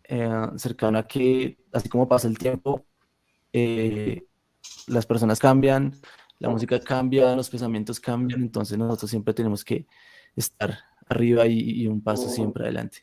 eh, 0.03 0.47
cercano 0.57 0.99
a 0.99 1.07
que, 1.07 1.57
así 1.73 1.89
como 1.89 2.07
pasa 2.07 2.27
el 2.27 2.37
tiempo, 2.37 2.85
las 4.87 5.05
personas 5.05 5.39
cambian, 5.39 5.93
la 6.39 6.49
música 6.49 6.79
cambia, 6.79 7.35
los 7.35 7.49
pensamientos 7.49 7.99
cambian, 7.99 8.41
entonces 8.41 8.77
nosotros 8.77 9.09
siempre 9.09 9.33
tenemos 9.33 9.63
que 9.63 9.87
estar 10.35 10.90
arriba 11.11 11.45
y, 11.47 11.87
un 11.87 12.01
paso 12.01 12.29
siempre 12.29 12.63
adelante. 12.63 12.99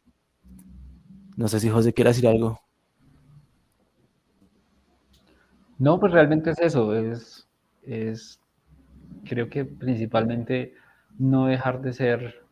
No 1.36 1.48
sé 1.48 1.60
si 1.60 1.68
José 1.68 1.92
quiere 1.92 2.10
decir 2.10 2.26
algo. 2.26 2.60
No, 5.78 6.00
pues 6.00 6.12
realmente 6.12 6.50
es 6.50 6.58
eso, 6.58 6.94
es, 6.96 7.46
es 7.84 8.40
creo 9.24 9.48
que 9.48 9.64
principalmente 9.64 10.74
no 11.18 11.46
dejar 11.46 11.80
de 11.80 11.92
ser 11.92 12.42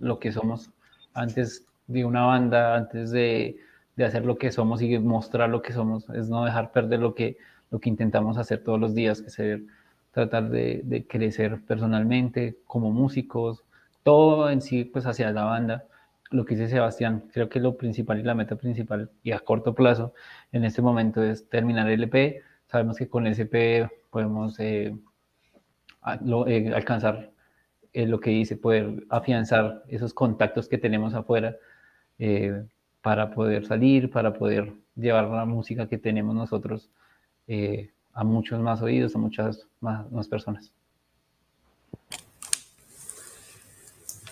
lo 0.00 0.18
que 0.18 0.32
somos 0.32 0.70
antes 1.14 1.66
de 1.86 2.04
una 2.04 2.24
banda, 2.24 2.76
antes 2.76 3.12
de, 3.12 3.56
de, 3.96 4.04
hacer 4.04 4.24
lo 4.24 4.36
que 4.36 4.50
somos 4.50 4.82
y 4.82 4.98
mostrar 4.98 5.48
lo 5.48 5.62
que 5.62 5.72
somos, 5.72 6.08
es 6.10 6.28
no 6.28 6.44
dejar 6.44 6.72
perder 6.72 7.00
lo 7.00 7.14
que, 7.14 7.36
lo 7.70 7.78
que 7.78 7.88
intentamos 7.88 8.36
hacer 8.38 8.64
todos 8.64 8.80
los 8.80 8.94
días, 8.94 9.22
que 9.22 9.28
es 9.28 9.60
tratar 10.10 10.50
de, 10.50 10.80
de 10.84 11.06
crecer 11.06 11.60
personalmente 11.66 12.56
como 12.66 12.90
músicos, 12.90 13.62
todo 14.02 14.50
en 14.50 14.60
sí, 14.60 14.84
pues 14.84 15.06
hacia 15.06 15.32
la 15.32 15.44
banda. 15.44 15.84
Lo 16.30 16.44
que 16.44 16.54
dice 16.54 16.68
Sebastián, 16.68 17.28
creo 17.32 17.48
que 17.48 17.60
lo 17.60 17.76
principal 17.76 18.20
y 18.20 18.22
la 18.22 18.34
meta 18.34 18.56
principal 18.56 19.10
y 19.22 19.32
a 19.32 19.40
corto 19.40 19.74
plazo 19.74 20.14
en 20.52 20.64
este 20.64 20.82
momento 20.82 21.22
es 21.22 21.48
terminar 21.48 21.88
el 21.90 22.04
EP. 22.04 22.42
Sabemos 22.68 22.96
que 22.96 23.08
con 23.08 23.26
ese 23.26 23.42
EP 23.42 23.90
podemos 24.10 24.58
eh, 24.60 24.96
eh, 26.46 26.72
alcanzar 26.74 27.32
eh, 27.92 28.06
lo 28.06 28.20
que 28.20 28.30
dice, 28.30 28.56
poder 28.56 29.04
afianzar 29.10 29.82
esos 29.88 30.14
contactos 30.14 30.68
que 30.68 30.78
tenemos 30.78 31.14
afuera 31.14 31.56
para 33.02 33.32
poder 33.32 33.66
salir, 33.66 34.10
para 34.10 34.32
poder 34.32 34.72
llevar 34.94 35.28
la 35.28 35.44
música 35.44 35.88
que 35.88 35.98
tenemos 35.98 36.34
nosotros 36.34 36.90
a 38.14 38.24
muchos 38.24 38.60
más 38.60 38.80
oídos, 38.80 39.16
a 39.16 39.18
muchas 39.18 39.66
más 39.80 40.28
personas. 40.28 40.72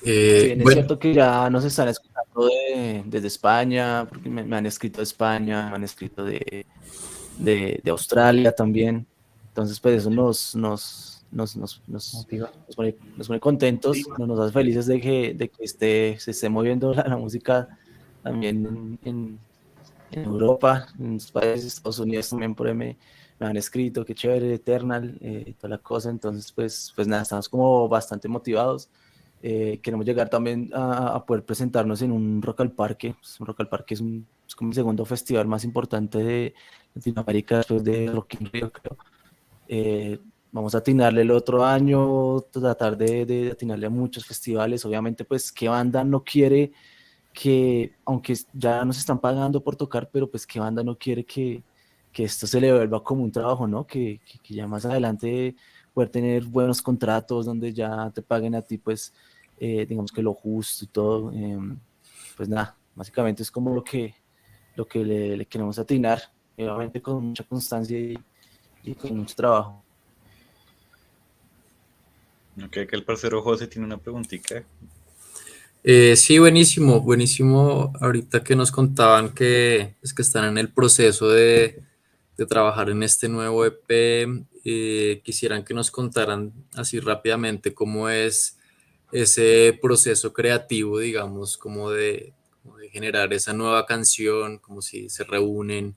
Eh, 0.02 0.56
es 0.58 0.72
cierto 0.72 0.98
que 0.98 1.12
ya 1.12 1.50
nos 1.50 1.64
están 1.64 1.88
escuchando 1.88 2.48
desde 3.04 3.26
España, 3.26 4.06
porque 4.08 4.28
me, 4.28 4.56
han 4.56 4.66
escrito 4.66 4.98
de 4.98 5.04
España, 5.04 5.68
me 5.68 5.76
han 5.76 5.84
escrito 5.84 6.24
de, 6.24 6.66
de, 7.38 7.90
Australia 7.90 8.52
también. 8.52 9.06
Entonces, 9.48 9.78
pues 9.80 9.98
eso 10.00 10.10
nos, 10.10 10.54
nos, 10.54 11.24
nos, 11.30 11.56
nos, 11.56 11.82
nos, 11.86 12.26
nos, 12.26 12.26
pone, 12.74 12.96
nos 13.16 13.26
pone, 13.26 13.40
contentos, 13.40 13.98
nos, 14.18 14.40
hace 14.40 14.52
felices 14.52 14.86
de 14.86 15.00
que, 15.00 15.34
de 15.34 15.48
que 15.48 15.64
esté, 15.64 16.18
se 16.18 16.30
esté 16.30 16.48
moviendo 16.48 16.94
la, 16.94 17.16
música 17.16 17.68
también 18.22 18.98
en, 19.04 19.38
en, 20.12 20.24
Europa, 20.24 20.86
en 20.98 21.14
los 21.14 21.30
países, 21.30 21.66
Estados 21.66 21.98
Unidos 21.98 22.30
también 22.30 22.54
por 22.54 22.66
ahí 22.66 22.74
me, 22.74 22.96
me 23.38 23.46
han 23.46 23.56
escrito, 23.56 24.04
qué 24.04 24.14
chévere, 24.14 24.54
Eternal, 24.54 25.16
eh, 25.20 25.54
toda 25.58 25.70
la 25.70 25.78
cosa, 25.78 26.10
entonces 26.10 26.52
pues, 26.52 26.92
pues 26.94 27.08
nada, 27.08 27.22
estamos 27.22 27.48
como 27.48 27.88
bastante 27.88 28.28
motivados. 28.28 28.88
Eh, 29.42 29.80
queremos 29.82 30.04
llegar 30.04 30.28
también 30.28 30.70
a, 30.74 31.24
poder 31.24 31.44
presentarnos 31.44 32.02
en 32.02 32.12
un 32.12 32.42
Rock 32.42 32.60
al 32.60 32.72
Parque. 32.72 33.14
Pues, 33.18 33.40
un 33.40 33.46
Rock 33.46 33.60
al 33.60 33.68
Parque 33.68 33.94
es, 33.94 34.00
un, 34.00 34.26
es 34.46 34.54
como 34.54 34.70
el 34.70 34.74
segundo 34.74 35.04
festival 35.04 35.46
más 35.46 35.64
importante 35.64 36.18
de 36.18 36.54
Latinoamérica 36.94 37.58
después 37.58 37.84
de 37.84 38.06
Rock 38.08 38.34
in 38.40 38.50
Rio, 38.52 38.70
creo. 38.70 38.96
Eh, 39.68 40.18
vamos 40.52 40.74
a 40.74 40.78
atinarle 40.78 41.22
el 41.22 41.30
otro 41.30 41.64
año, 41.64 42.40
tratar 42.50 42.96
de, 42.96 43.24
de, 43.24 43.50
atinarle 43.52 43.86
a 43.86 43.90
muchos 43.90 44.26
festivales. 44.26 44.84
Obviamente, 44.84 45.24
pues, 45.24 45.52
¿qué 45.52 45.68
banda 45.68 46.04
no 46.04 46.22
quiere 46.22 46.72
que, 47.32 47.94
aunque 48.04 48.34
ya 48.52 48.84
nos 48.84 48.98
están 48.98 49.20
pagando 49.20 49.62
por 49.62 49.76
tocar, 49.76 50.10
pero 50.10 50.30
pues, 50.30 50.46
¿qué 50.46 50.60
banda 50.60 50.82
no 50.82 50.96
quiere 50.98 51.24
que, 51.24 51.62
que 52.12 52.24
esto 52.24 52.46
se 52.46 52.60
le 52.60 52.72
vuelva 52.72 53.02
como 53.02 53.22
un 53.22 53.32
trabajo, 53.32 53.66
¿no? 53.66 53.86
Que, 53.86 54.20
que, 54.42 54.54
ya 54.54 54.66
más 54.66 54.84
adelante 54.84 55.54
poder 55.94 56.10
tener 56.10 56.44
buenos 56.44 56.82
contratos 56.82 57.46
donde 57.46 57.72
ya 57.72 58.10
te 58.14 58.22
paguen 58.22 58.54
a 58.54 58.62
ti, 58.62 58.78
pues, 58.78 59.12
eh, 59.60 59.86
digamos 59.86 60.10
que 60.10 60.22
lo 60.22 60.34
justo 60.34 60.84
y 60.84 60.88
todo. 60.88 61.32
Em, 61.32 61.78
pues 62.36 62.48
nada, 62.48 62.76
básicamente 62.94 63.42
es 63.42 63.50
como 63.50 63.72
lo 63.74 63.84
que, 63.84 64.14
lo 64.74 64.88
que 64.88 65.04
le, 65.04 65.36
le 65.36 65.46
queremos 65.46 65.78
atinar, 65.78 66.20
obviamente 66.56 67.00
con 67.00 67.26
mucha 67.26 67.44
constancia 67.44 67.98
y, 67.98 68.18
y 68.82 68.94
con 68.94 69.16
mucho 69.16 69.36
trabajo. 69.36 69.84
Ok, 72.64 72.72
que 72.72 72.96
el 72.96 73.04
parcero 73.04 73.42
José 73.42 73.66
tiene 73.66 73.86
una 73.86 73.98
preguntita. 73.98 74.64
Eh, 75.82 76.14
sí, 76.16 76.38
buenísimo, 76.38 77.00
buenísimo. 77.00 77.92
Ahorita 78.00 78.42
que 78.44 78.56
nos 78.56 78.70
contaban 78.70 79.30
que, 79.30 79.96
es 80.02 80.12
que 80.12 80.22
están 80.22 80.44
en 80.44 80.58
el 80.58 80.72
proceso 80.72 81.28
de, 81.28 81.82
de 82.36 82.46
trabajar 82.46 82.90
en 82.90 83.02
este 83.02 83.28
nuevo 83.28 83.64
EP, 83.64 84.46
eh, 84.64 85.20
quisieran 85.24 85.64
que 85.64 85.72
nos 85.72 85.90
contaran 85.90 86.52
así 86.74 87.00
rápidamente 87.00 87.72
cómo 87.72 88.10
es 88.10 88.58
ese 89.12 89.78
proceso 89.80 90.32
creativo, 90.32 90.98
digamos, 90.98 91.56
como 91.56 91.90
de, 91.90 92.34
generar 92.92 93.32
esa 93.32 93.52
nueva 93.52 93.86
canción, 93.86 94.58
como 94.58 94.82
si 94.82 95.08
se 95.08 95.24
reúnen 95.24 95.96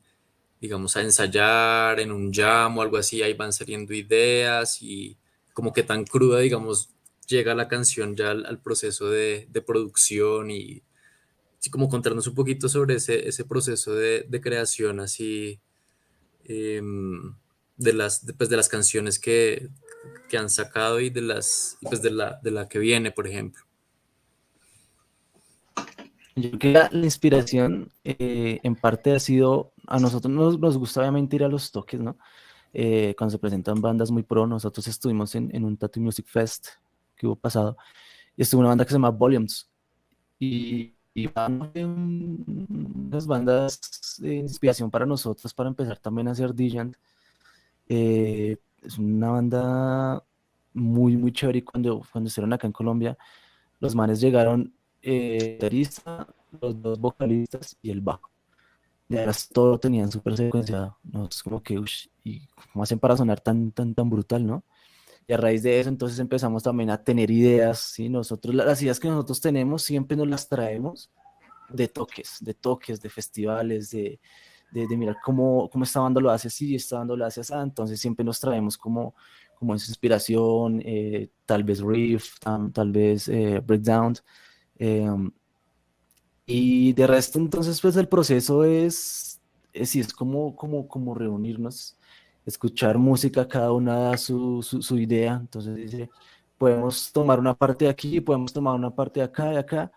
digamos, 0.64 0.96
a 0.96 1.02
ensayar 1.02 2.00
en 2.00 2.10
un 2.10 2.32
jam 2.32 2.78
o 2.78 2.82
algo 2.82 2.96
así, 2.96 3.22
ahí 3.22 3.34
van 3.34 3.52
saliendo 3.52 3.94
ideas 3.94 4.82
y 4.82 5.18
como 5.54 5.74
que 5.74 5.84
tan 5.84 6.06
cruda, 6.06 6.40
digamos, 6.40 6.90
llega 7.28 7.54
la 7.54 7.68
canción 7.68 8.16
ya 8.16 8.32
al, 8.32 8.62
proceso 8.62 9.10
de, 9.10 9.46
de, 9.52 9.62
producción 9.62 10.52
y 10.52 10.82
así 11.60 11.70
como 11.70 11.90
contarnos 11.90 12.28
un 12.28 12.36
poquito 12.36 12.70
sobre 12.70 12.96
ese, 12.96 13.28
ese 13.28 13.44
proceso 13.44 13.94
de, 13.94 14.40
creación 14.42 15.02
así 15.02 15.60
em, 16.46 17.36
de, 17.76 17.92
las, 17.92 18.26
pues, 18.38 18.50
de 18.50 18.56
las 18.56 18.70
canciones 18.70 19.20
que, 19.20 19.70
que, 20.28 20.38
han 20.38 20.50
sacado 20.50 21.00
y 21.00 21.10
de, 21.10 21.22
las, 21.22 21.78
pues, 21.82 22.02
de, 22.02 22.12
la, 22.12 22.40
de 22.42 22.52
la 22.52 22.68
que 22.68 22.80
viene, 22.80 23.12
por 23.12 23.28
ejemplo. 23.28 23.64
Yo 26.36 26.50
creo 26.52 26.60
que 26.60 26.74
la, 26.74 26.90
inspiración 27.06 27.92
eh, 28.04 28.60
en 28.64 28.76
parte 28.76 29.12
ha 29.12 29.20
sido, 29.20 29.72
a 29.88 30.00
nosotros 30.00 30.34
nos, 30.34 30.60
nos, 30.60 30.78
gusta 30.78 31.02
obviamente 31.02 31.36
ir 31.36 31.44
a 31.44 31.48
los 31.48 31.72
toques, 31.72 32.00
¿no? 32.00 32.18
Eh, 32.74 33.14
cuando 33.16 33.32
se 33.32 33.38
presentan 33.38 33.82
bandas 33.82 34.10
muy 34.10 34.24
pro, 34.24 34.48
nosotros 34.48 34.88
estuvimos 34.88 35.36
en, 35.36 35.56
en 35.56 35.64
un 35.64 35.78
Tattoo 35.78 36.02
Music 36.02 36.26
Fest 36.28 36.70
que 37.16 37.28
hubo 37.28 37.36
pasado 37.36 37.78
y 38.36 38.42
estuvo 38.42 38.62
una 38.62 38.70
banda 38.70 38.84
que 38.84 38.90
se 38.90 38.96
llama 38.96 39.12
Volumes 39.12 39.70
y, 40.40 40.96
y 41.14 41.30
unas 41.76 43.28
bandas 43.28 43.80
de 44.18 44.36
inspiración 44.36 44.90
para 44.90 45.06
nosotros 45.06 45.54
para 45.54 45.70
empezar 45.70 46.00
también 46.00 46.28
a 46.28 46.32
hacer 46.32 46.54
DJ. 46.54 46.92
Eh, 47.88 48.58
es 48.84 48.98
una 48.98 49.32
banda 49.32 50.24
muy, 50.74 51.18
muy 51.18 51.32
chévere 51.32 51.60
y 51.60 51.62
cuando, 51.62 52.02
cuando 52.12 52.28
estuvieron 52.28 52.54
acá 52.54 52.68
en 52.68 52.74
Colombia, 52.74 53.18
los 53.80 53.96
manes 53.96 54.20
llegaron 54.20 54.74
eh, 55.02 55.60
los 56.62 56.82
dos 56.82 57.00
vocalistas 57.00 57.78
y 57.82 57.92
el 57.92 58.02
bajo. 58.02 58.30
Y 59.10 59.18
ahora 59.18 59.34
todo 59.52 59.78
tenían 59.80 60.12
súper 60.12 60.38
secuenciado. 60.38 60.98
¿no? 61.04 61.28
Es 61.28 61.44
como 61.44 61.62
que, 61.62 61.78
uff, 61.78 62.08
¿y 62.24 62.48
cómo 62.48 62.84
hacen 62.84 63.00
para 63.00 63.18
sonar 63.18 63.42
tan, 63.42 63.72
tan, 63.72 63.94
tan 63.94 64.10
brutal, 64.10 64.46
no? 64.46 64.64
Y 65.28 65.34
a 65.34 65.38
raíz 65.38 65.64
de 65.64 65.80
eso, 65.80 65.90
entonces 65.90 66.20
empezamos 66.20 66.64
también 66.64 66.90
a 66.90 67.02
tener 67.02 67.32
ideas, 67.32 67.80
¿sí? 67.80 68.10
Nosotros, 68.10 68.56
las 68.56 68.82
ideas 68.82 69.00
que 69.00 69.08
nosotros 69.08 69.40
tenemos, 69.40 69.84
siempre 69.84 70.18
nos 70.18 70.28
las 70.28 70.50
traemos 70.50 71.12
de 71.70 71.88
toques, 71.88 72.38
de 72.42 72.54
toques, 72.54 73.02
de 73.02 73.10
festivales, 73.10 73.90
de, 73.92 74.20
de, 74.74 74.98
mirar 74.98 75.18
cómo, 75.24 75.70
cómo 75.70 75.84
esta 75.84 76.00
banda 76.00 76.20
lo 76.20 76.32
hace 76.32 76.48
así, 76.48 76.76
esta 76.76 76.98
banda 76.98 77.16
lo 77.16 77.26
hace 77.26 77.42
así. 77.42 77.54
Entonces 77.54 78.00
siempre 78.00 78.26
nos 78.26 78.40
traemos 78.40 78.78
como, 78.78 79.16
como 79.56 79.76
esa 79.76 79.90
inspiración, 79.90 80.82
eh, 80.84 81.30
tal 81.46 81.64
vez 81.64 81.82
riff, 81.82 82.40
tal, 82.40 82.92
vez 82.92 83.28
eh, 83.30 83.62
breakdown. 83.64 84.16
Em, 84.78 85.32
y 86.46 86.94
de 86.94 87.08
resto, 87.08 87.40
entonces, 87.40 87.80
pues 87.80 87.96
el 87.96 88.08
proceso 88.08 88.66
es, 88.66 89.42
es, 89.72 89.96
es 89.96 90.14
como, 90.14 90.56
como, 90.56 90.88
como 90.88 91.16
reunirnos, 91.16 91.98
escuchar 92.46 92.98
música, 92.98 93.48
cada 93.48 93.72
una 93.72 93.98
da 93.98 94.18
su, 94.18 94.62
su, 94.62 94.98
idea. 94.98 95.38
Entonces 95.40 95.76
dice, 95.76 96.10
podemos 96.58 97.12
tomar 97.14 97.40
una 97.40 97.54
parte 97.54 97.86
de 97.86 97.92
aquí, 97.92 98.20
podemos 98.20 98.52
tomar 98.52 98.76
una 98.76 98.90
parte 98.94 99.22
de 99.22 99.26
acá, 99.26 99.50
de 99.52 99.60
acá. 99.60 99.92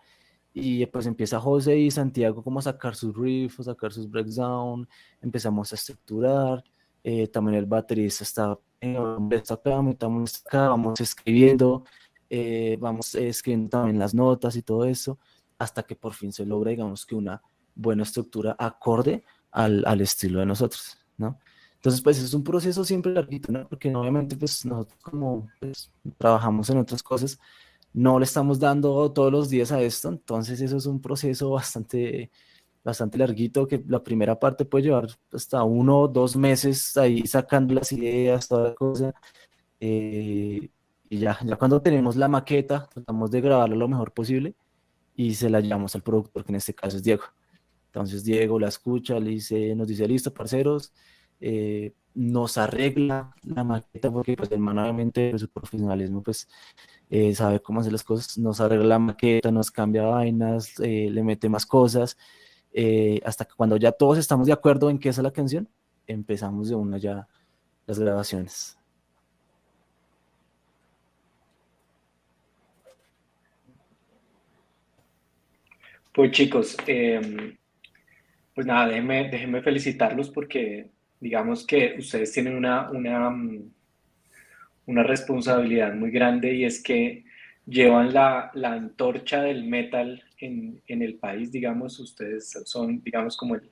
Y 0.59 0.83
pues 0.87 1.05
empieza 1.05 1.39
José 1.39 1.77
y 1.77 1.91
Santiago 1.91 2.43
como 2.43 2.57
a 2.57 2.63
sacar 2.63 2.95
sus 2.95 3.15
riffs, 3.15 3.59
a 3.59 3.63
sacar 3.65 3.93
sus 3.93 4.09
breakdown, 4.09 4.89
empezamos 5.21 5.71
a 5.71 5.75
estructurar. 5.75 6.63
Eh, 7.03 7.27
también 7.27 7.59
el 7.59 7.67
baterista 7.67 8.23
está, 8.23 8.59
está 8.81 9.81
metamos 9.83 10.43
acá, 10.43 10.69
vamos 10.69 10.99
escribiendo, 10.99 11.83
eh, 12.27 12.75
vamos 12.81 13.13
escribiendo 13.13 13.69
también 13.69 13.99
las 13.99 14.15
notas 14.15 14.55
y 14.55 14.63
todo 14.63 14.85
eso, 14.85 15.19
hasta 15.59 15.83
que 15.83 15.95
por 15.95 16.13
fin 16.15 16.33
se 16.33 16.43
logra, 16.43 16.71
digamos, 16.71 17.05
que 17.05 17.13
una 17.13 17.39
buena 17.75 18.01
estructura 18.01 18.55
acorde 18.57 19.23
al, 19.51 19.85
al 19.85 20.01
estilo 20.01 20.39
de 20.39 20.47
nosotros, 20.47 20.97
¿no? 21.17 21.37
Entonces, 21.75 22.01
pues 22.01 22.17
es 22.17 22.33
un 22.33 22.43
proceso 22.43 22.83
siempre 22.83 23.13
larguito, 23.13 23.51
¿no? 23.51 23.67
Porque 23.67 23.95
obviamente, 23.95 24.35
pues 24.35 24.65
nosotros 24.65 24.99
como 25.03 25.47
pues, 25.59 25.91
trabajamos 26.17 26.67
en 26.71 26.79
otras 26.79 27.03
cosas, 27.03 27.39
no 27.93 28.19
le 28.19 28.25
estamos 28.25 28.59
dando 28.59 29.11
todos 29.11 29.31
los 29.31 29.49
días 29.49 29.71
a 29.71 29.81
esto, 29.81 30.09
entonces 30.09 30.61
eso 30.61 30.77
es 30.77 30.85
un 30.85 31.01
proceso 31.01 31.51
bastante, 31.51 32.31
bastante 32.83 33.17
larguito, 33.17 33.67
que 33.67 33.83
la 33.87 34.03
primera 34.03 34.39
parte 34.39 34.65
puede 34.65 34.85
llevar 34.85 35.07
hasta 35.33 35.63
uno 35.63 36.01
o 36.01 36.07
dos 36.07 36.35
meses 36.35 36.95
ahí 36.97 37.25
sacando 37.27 37.73
las 37.73 37.91
ideas, 37.91 38.47
toda 38.47 38.69
la 38.69 38.75
cosa, 38.75 39.13
eh, 39.79 40.69
y 41.09 41.17
ya, 41.19 41.39
ya 41.43 41.55
cuando 41.55 41.81
tenemos 41.81 42.15
la 42.15 42.27
maqueta, 42.27 42.87
tratamos 42.93 43.31
de 43.31 43.41
grabarla 43.41 43.75
lo 43.75 43.87
mejor 43.87 44.13
posible 44.13 44.55
y 45.15 45.33
se 45.35 45.49
la 45.49 45.59
llevamos 45.61 45.95
al 45.95 46.03
productor, 46.03 46.45
que 46.45 46.51
en 46.51 46.57
este 46.57 46.73
caso 46.73 46.97
es 46.97 47.03
Diego. 47.03 47.23
Entonces 47.87 48.23
Diego 48.23 48.59
la 48.59 48.67
escucha, 48.67 49.19
le 49.19 49.31
dice, 49.31 49.75
nos 49.75 49.87
dice, 49.87 50.07
listo, 50.07 50.33
parceros, 50.33 50.93
eh, 51.39 51.93
nos 52.17 52.57
arregla 52.57 53.35
la 53.43 53.63
maqueta, 53.63 54.11
porque 54.11 54.35
pues 54.35 54.51
el 54.51 54.61
obviamente 54.61 55.37
su 55.37 55.49
profesionalismo 55.49 56.23
pues 56.23 56.47
eh, 57.09 57.35
sabe 57.35 57.61
cómo 57.61 57.81
hacer 57.81 57.91
las 57.91 58.03
cosas, 58.03 58.37
nos 58.37 58.59
arregla 58.59 58.85
la 58.85 58.99
maqueta, 58.99 59.51
nos 59.51 59.71
cambia 59.71 60.03
vainas, 60.03 60.79
eh, 60.79 61.09
le 61.11 61.23
mete 61.23 61.47
más 61.49 61.65
cosas, 61.65 62.17
hasta 63.25 63.45
que 63.45 63.53
cuando 63.55 63.77
ya 63.77 63.91
todos 63.91 64.17
estamos 64.17 64.47
de 64.47 64.53
acuerdo 64.53 64.89
en 64.89 64.99
qué 64.99 65.09
es 65.09 65.17
la 65.17 65.31
canción, 65.31 65.69
empezamos 66.07 66.69
de 66.69 66.75
una 66.75 66.97
ya 66.97 67.27
las 67.85 67.99
grabaciones. 67.99 68.77
Pues 76.17 76.31
chicos, 76.31 76.75
em, 76.87 77.55
pues 78.55 78.65
nada, 78.65 78.87
déjenme, 78.87 79.29
déjenme, 79.29 79.61
felicitarlos 79.61 80.31
porque 80.31 80.89
digamos 81.19 81.65
que 81.65 81.95
ustedes 81.97 82.31
tienen 82.31 82.55
una, 82.55 82.89
una, 82.91 83.29
mm, 83.29 83.71
una 84.87 85.03
responsabilidad 85.03 85.93
muy 85.93 86.11
grande 86.11 86.53
y 86.53 86.65
es 86.65 86.81
que 86.81 87.23
llevan 87.65 88.13
la, 88.13 88.51
la 88.53 88.73
antorcha 88.73 89.41
del 89.41 89.65
metal 89.65 90.23
en, 90.39 90.81
en, 90.87 91.01
el 91.01 91.15
país, 91.15 91.51
digamos, 91.51 91.99
ustedes 91.99 92.57
son, 92.65 93.03
digamos, 93.03 93.35
como, 93.35 93.55
el, 93.55 93.69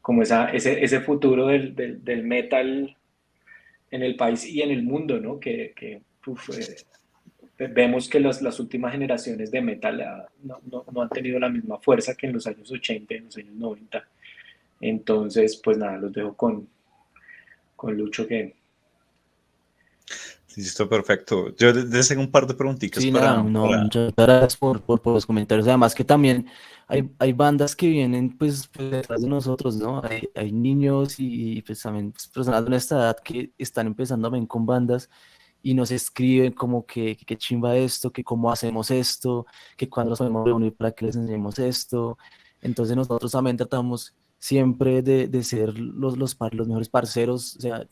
como 0.00 0.22
esa, 0.22 0.50
ese, 0.50 0.82
ese 0.82 1.00
futuro 1.00 1.48
del, 1.48 1.74
del, 1.74 2.22
metal 2.24 2.96
en 3.90 4.02
el 4.02 4.16
país 4.16 4.46
y 4.46 4.62
en 4.62 4.70
el 4.70 4.82
mundo, 4.82 5.20
¿no? 5.20 5.38
Que, 5.38 5.74
eh, 5.80 6.00
vemos 7.68 8.08
que 8.08 8.20
las, 8.20 8.40
las 8.40 8.60
últimas 8.60 8.92
generaciones 8.92 9.50
de 9.50 9.60
metal 9.60 10.00
ah, 10.00 10.26
no, 10.42 10.58
no, 10.70 10.84
no, 10.92 11.02
han 11.02 11.08
tenido 11.08 11.38
la 11.38 11.48
misma 11.48 11.78
fuerza 11.78 12.14
que 12.14 12.26
en 12.26 12.34
los 12.34 12.46
años 12.46 12.70
80 12.70 13.12
y 13.12 13.16
en 13.16 13.24
los 13.24 13.36
años 13.36 13.54
90. 13.54 14.08
Entonces, 14.80 15.60
pues 15.62 15.78
nada, 15.78 15.98
los 15.98 16.12
dejo 16.12 16.34
con, 16.34 16.68
con 17.76 17.96
Lucho 17.96 18.26
que... 18.26 18.56
Listo, 20.56 20.88
perfecto. 20.88 21.54
Yo 21.56 21.72
les 21.72 22.08
tengo 22.08 22.20
un 22.20 22.32
par 22.32 22.44
de 22.44 22.54
preguntitas. 22.54 23.00
Sí, 23.00 23.12
para, 23.12 23.40
no, 23.44 23.66
muchas 23.66 24.12
gracias 24.16 24.56
por, 24.56 24.80
por, 24.82 25.06
los 25.06 25.24
comentarios. 25.24 25.68
Además 25.68 25.94
que 25.94 26.02
también 26.02 26.48
hay, 26.88 27.08
hay 27.20 27.32
bandas 27.32 27.76
que 27.76 27.86
vienen 27.86 28.36
pues, 28.36 28.66
pues, 28.66 28.90
detrás 28.90 29.22
de 29.22 29.28
nosotros, 29.28 29.76
¿no? 29.76 30.02
Hay, 30.02 30.28
hay 30.34 30.50
niños 30.50 31.14
y, 31.18 31.62
pues 31.62 31.80
también 31.80 32.10
pues, 32.10 32.26
personas 32.26 32.64
de 32.64 32.70
nuestra 32.70 32.98
edad 32.98 33.16
que 33.22 33.52
están 33.56 33.86
empezando 33.86 34.26
a 34.26 34.30
venir 34.32 34.48
con 34.48 34.66
bandas 34.66 35.08
y 35.62 35.74
nos 35.74 35.92
escriben 35.92 36.52
como 36.52 36.84
que, 36.86 37.16
que, 37.16 37.36
chimba 37.36 37.76
esto, 37.76 38.10
que 38.10 38.24
cómo 38.24 38.50
hacemos 38.50 38.90
esto, 38.90 39.46
que 39.76 39.88
cuando 39.88 40.10
nos 40.10 40.18
podemos 40.18 40.44
reunir 40.44 40.74
para 40.74 40.90
que 40.90 41.06
les 41.06 41.14
enseñemos 41.14 41.58
esto. 41.60 42.18
Entonces 42.62 42.96
nosotros 42.96 43.30
también 43.30 43.56
tratamos 43.56 44.16
siempre 44.38 45.02
de, 45.02 45.28
de 45.28 45.42
ser 45.42 45.78
los, 45.78 46.16
los, 46.16 46.36
los 46.52 46.68
mejores 46.68 46.88
parceros, 46.88 47.56
o 47.56 47.60
sea, 47.60 47.86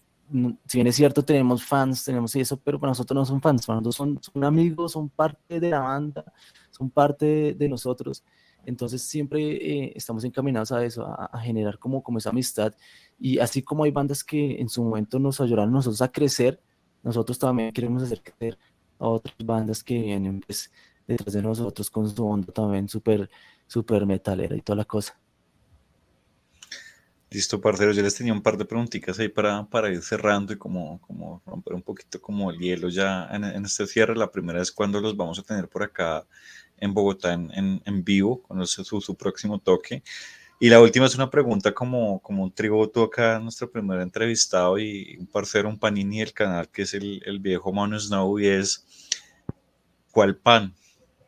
si 0.66 0.78
bien 0.78 0.86
es 0.86 0.96
cierto, 0.96 1.24
tenemos 1.24 1.64
fans, 1.64 2.04
tenemos 2.04 2.34
eso, 2.34 2.56
pero 2.56 2.80
para 2.80 2.90
nosotros 2.90 3.16
no 3.16 3.24
son 3.24 3.40
fans, 3.40 3.66
para 3.66 3.80
nosotros 3.80 4.20
son, 4.32 4.44
amigos, 4.44 4.92
son 4.92 5.08
parte 5.08 5.60
de 5.60 5.70
la 5.70 5.80
banda, 5.80 6.24
son 6.70 6.90
parte 6.90 7.54
de, 7.54 7.68
nosotros. 7.68 8.24
Entonces 8.64 9.02
siempre 9.02 9.40
eh, 9.40 9.92
estamos 9.94 10.24
encaminados 10.24 10.72
a 10.72 10.84
eso, 10.84 11.06
a, 11.06 11.38
generar 11.40 11.78
como, 11.78 12.02
como 12.02 12.18
esa 12.18 12.30
amistad. 12.30 12.74
Y 13.18 13.38
así 13.38 13.62
como 13.62 13.84
hay 13.84 13.92
bandas 13.92 14.24
que 14.24 14.60
en 14.60 14.68
su 14.68 14.82
momento 14.82 15.18
nos 15.20 15.40
ayudaron 15.40 15.72
nosotros 15.72 16.02
a 16.02 16.10
crecer, 16.10 16.60
nosotros 17.04 17.38
también 17.38 17.72
queremos 17.72 18.02
hacer 18.02 18.20
crecer 18.22 18.58
a 18.98 19.08
otras 19.08 19.36
bandas 19.44 19.84
que 19.84 20.00
vienen 20.00 20.40
pues, 20.40 20.72
detrás 21.06 21.34
de 21.34 21.42
nosotros 21.42 21.88
con 21.88 22.10
su 22.10 22.26
onda 22.26 22.52
también 22.52 22.88
súper 22.88 23.30
super 23.68 24.06
metalera 24.06 24.56
y 24.56 24.60
toda 24.60 24.76
la 24.76 24.84
cosa. 24.84 25.16
Listo, 27.30 27.60
parceros. 27.60 27.96
Yo 27.96 28.02
les 28.02 28.14
tenía 28.14 28.32
un 28.32 28.42
par 28.42 28.56
de 28.56 28.64
preguntitas 28.64 29.18
ahí 29.18 29.28
para, 29.28 29.64
para 29.66 29.90
ir 29.90 30.00
cerrando 30.02 30.52
y 30.52 30.58
como, 30.58 31.00
como 31.00 31.42
romper 31.44 31.74
un 31.74 31.82
poquito 31.82 32.20
como 32.20 32.50
el 32.50 32.58
hielo 32.58 32.88
ya 32.88 33.28
en, 33.32 33.64
este 33.64 33.86
cierre. 33.86 34.14
La 34.16 34.30
primera 34.30 34.62
es 34.62 34.70
cuando 34.70 35.00
los 35.00 35.16
vamos 35.16 35.38
a 35.38 35.42
tener 35.42 35.68
por 35.68 35.82
acá 35.82 36.24
en 36.78 36.94
Bogotá 36.94 37.32
en, 37.32 37.82
en, 37.84 38.04
vivo, 38.04 38.42
con 38.42 38.64
su, 38.66 39.00
su, 39.00 39.14
próximo 39.16 39.58
toque. 39.58 40.04
Y 40.60 40.70
la 40.70 40.80
última 40.80 41.06
es 41.06 41.16
una 41.16 41.28
pregunta 41.28 41.72
como, 41.74 42.20
como 42.20 42.44
un 42.44 42.52
tributo 42.52 43.02
acá 43.04 43.36
a 43.36 43.40
nuestro 43.40 43.70
primer 43.70 44.00
entrevistado 44.00 44.78
y 44.78 45.16
un 45.18 45.26
parcero, 45.26 45.68
un 45.68 45.78
panini 45.78 46.20
del 46.20 46.32
canal, 46.32 46.68
que 46.70 46.82
es 46.82 46.94
el, 46.94 47.22
el 47.26 47.40
viejo 47.40 47.72
Mono 47.72 47.98
Snow, 47.98 48.38
y 48.38 48.46
es 48.46 48.86
¿cuál 50.12 50.36
pan? 50.36 50.74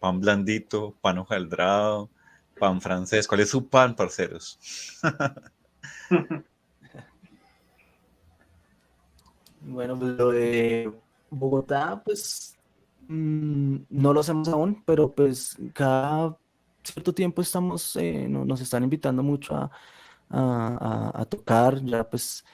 ¿Pan 0.00 0.20
blandito? 0.20 0.96
¿Pan 1.00 1.18
hojaldrado? 1.18 2.08
¿Pan 2.58 2.80
francés? 2.80 3.26
¿Cuál 3.26 3.40
es 3.40 3.50
su 3.50 3.68
pan, 3.68 3.96
parceros? 3.96 4.58
bueno, 9.60 9.98
pues 9.98 10.12
lo 10.12 10.30
de 10.30 10.92
Bogotá, 11.30 12.02
pues 12.04 12.56
mm, 13.08 13.76
no 13.90 14.12
lo 14.12 14.20
hacemos 14.20 14.48
aún, 14.48 14.82
pero 14.84 15.14
pues 15.14 15.56
cada 15.72 16.36
cierto 16.82 17.12
tiempo 17.12 17.42
estamos, 17.42 17.96
eh, 17.96 18.28
nos 18.28 18.60
están 18.60 18.84
invitando 18.84 19.22
mucho 19.22 19.54
a, 20.30 21.26
tocar, 21.28 21.82
ya 21.84 22.08
pues 22.08 22.44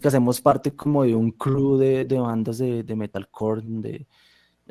que 0.00 0.08
hacemos 0.08 0.40
parte 0.40 0.74
como 0.74 1.04
de 1.04 1.14
un 1.14 1.30
crew 1.32 1.76
de, 1.76 2.04
bandas 2.04 2.58
de, 2.58 2.82
de, 2.82 2.96
metalcore, 2.96 3.62
de, 3.64 4.06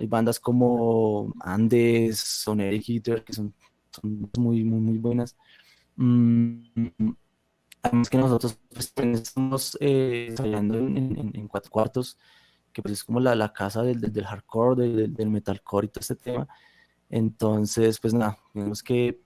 bandas 0.08 0.40
como 0.40 1.34
Andes, 1.42 2.20
Soneric 2.20 2.88
Hitter, 2.88 3.24
que 3.24 3.34
son, 3.34 3.54
muy, 4.38 4.64
muy 4.64 4.98
buenas. 4.98 5.36
Mm, 5.96 6.64
Además 7.84 8.10
que 8.10 8.18
nosotros 8.18 8.58
pues, 8.74 8.94
estamos 8.98 9.78
eh, 9.82 10.28
ensayando 10.30 10.78
en, 10.78 11.48
cuatro 11.50 11.70
cuartos, 11.70 12.18
que 12.72 12.82
pues 12.82 12.94
es 12.94 13.04
como 13.04 13.20
la, 13.20 13.36
la 13.36 13.52
casa 13.52 13.84
del, 13.84 14.00
del, 14.00 14.26
hardcore, 14.26 14.82
del, 14.82 15.14
del, 15.14 15.30
metalcore 15.30 15.88
y 15.88 15.90
todo 15.90 16.00
este 16.00 16.16
tema. 16.16 16.48
Entonces, 17.10 18.00
pues 18.00 18.14
nada, 18.14 18.40
tenemos 18.54 18.82
que 18.82 19.22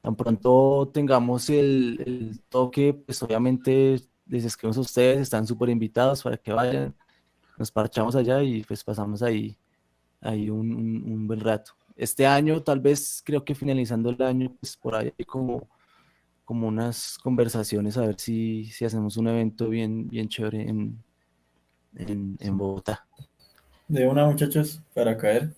tan 0.00 0.16
pronto 0.16 0.90
tengamos 0.94 1.50
el, 1.50 2.02
el 2.06 2.40
toque, 2.48 2.94
pues 2.94 3.22
obviamente 3.22 4.00
les 4.26 4.44
escribimos 4.46 4.78
a 4.78 4.80
ustedes, 4.80 5.20
están 5.20 5.46
súper 5.46 5.68
invitados 5.68 6.22
para 6.22 6.38
que 6.38 6.52
vayan, 6.52 6.94
nos 7.58 7.70
parchamos 7.70 8.16
allá 8.16 8.42
y 8.42 8.62
pues 8.64 8.82
pasamos 8.82 9.22
ahí, 9.22 9.58
ahí 10.22 10.48
un, 10.48 10.72
un, 10.74 11.12
un 11.12 11.26
buen 11.26 11.40
rato. 11.40 11.72
Este 11.96 12.26
año, 12.26 12.62
tal 12.62 12.80
vez 12.80 13.22
creo 13.24 13.44
que 13.44 13.54
finalizando 13.54 14.08
el 14.08 14.22
año, 14.22 14.56
pues 14.58 14.74
por 14.78 14.94
ahí 14.94 15.12
como 15.26 15.68
como 16.50 16.66
unas 16.66 17.16
conversaciones 17.22 17.96
a 17.96 18.04
ver 18.04 18.18
si, 18.18 18.64
si 18.64 18.84
hacemos 18.84 19.16
un 19.16 19.28
evento 19.28 19.68
bien, 19.68 20.08
bien 20.08 20.28
chévere 20.28 20.68
en, 20.68 21.00
en, 21.94 22.58
Bogotá. 22.58 23.06
De 23.86 24.04
una, 24.04 24.26
muchachos, 24.26 24.82
para 24.92 25.16
caer. 25.16 25.54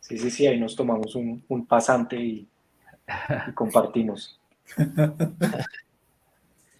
Sí, 0.00 0.18
sí, 0.18 0.30
sí, 0.30 0.46
ahí 0.46 0.60
nos 0.60 0.76
tomamos 0.76 1.14
un, 1.14 1.42
un 1.48 1.64
pasante 1.64 2.16
y, 2.16 2.46
compartimos. 3.54 4.38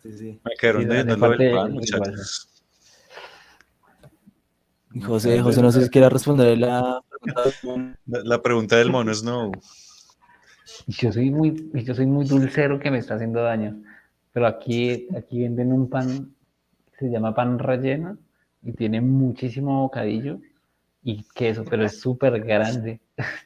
sí, 0.02 0.12
sí. 0.18 0.40
Me 0.44 0.50
quedaron 0.60 0.86
de, 0.86 1.50
pan, 1.50 1.72
muchachos. 1.72 2.46
José, 5.02 5.40
José, 5.40 5.62
no 5.62 5.72
sé 5.72 5.84
si 5.84 5.88
quiere 5.88 6.10
responder 6.10 6.58
la 6.58 7.02
pregunta. 7.08 7.98
La, 8.04 8.20
la 8.22 8.42
pregunta 8.42 8.76
del 8.76 8.90
mono 8.90 9.14
Snow. 9.14 9.52
Y 10.86 10.92
yo 10.92 11.12
soy 11.12 11.30
muy, 11.30 11.70
yo 11.84 11.94
soy 11.94 12.06
muy 12.06 12.26
dulcero 12.26 12.78
que 12.78 12.90
me 12.90 12.98
está 12.98 13.14
haciendo 13.14 13.42
daño. 13.42 13.82
Pero 14.32 14.46
aquí, 14.46 15.08
aquí 15.16 15.42
venden 15.42 15.72
un 15.72 15.88
pan, 15.88 16.34
se 16.98 17.10
llama 17.10 17.34
pan 17.34 17.58
relleno, 17.58 18.18
y 18.62 18.72
tiene 18.72 19.00
muchísimo 19.00 19.82
bocadillo 19.82 20.38
y 21.02 21.24
queso, 21.34 21.64
pero 21.64 21.84
es 21.84 22.00
súper 22.00 22.40
grande. 22.40 23.00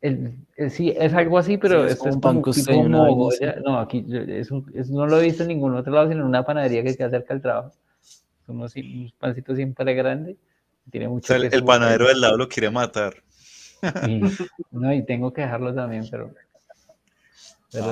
el, 0.00 0.70
sí, 0.70 0.94
es 0.96 1.12
algo 1.14 1.38
así, 1.38 1.58
pero 1.58 1.84
es, 1.84 2.04
es, 2.04 2.16
pan 2.16 2.42
tipo 2.42 2.88
No, 2.88 3.78
aquí 3.78 4.04
eso, 4.28 4.64
no 4.88 5.06
lo 5.06 5.20
he 5.20 5.24
visto 5.24 5.42
en 5.42 5.48
ningún 5.48 5.74
otro 5.74 5.92
lado, 5.92 6.08
sino 6.08 6.20
en 6.20 6.26
una 6.26 6.44
panadería 6.44 6.82
que 6.82 6.96
queda 6.96 7.10
cerca 7.10 7.34
del 7.34 7.42
trabajo. 7.42 7.72
Son 8.46 8.56
unos, 8.56 8.74
pancitos 9.18 9.56
siempre 9.56 9.94
grandes. 9.94 10.36
Tiene 10.90 11.08
mucho 11.08 11.34
el 11.34 11.64
panadero 11.64 12.08
del 12.08 12.20
lado 12.20 12.36
lo 12.36 12.48
quiere 12.48 12.70
matar. 12.70 13.22
Y, 14.08 14.20
no, 14.70 14.92
y 14.92 15.04
tengo 15.04 15.32
que 15.32 15.42
dejarlo 15.42 15.74
también, 15.74 16.06
pero. 16.10 16.34
pero 17.72 17.86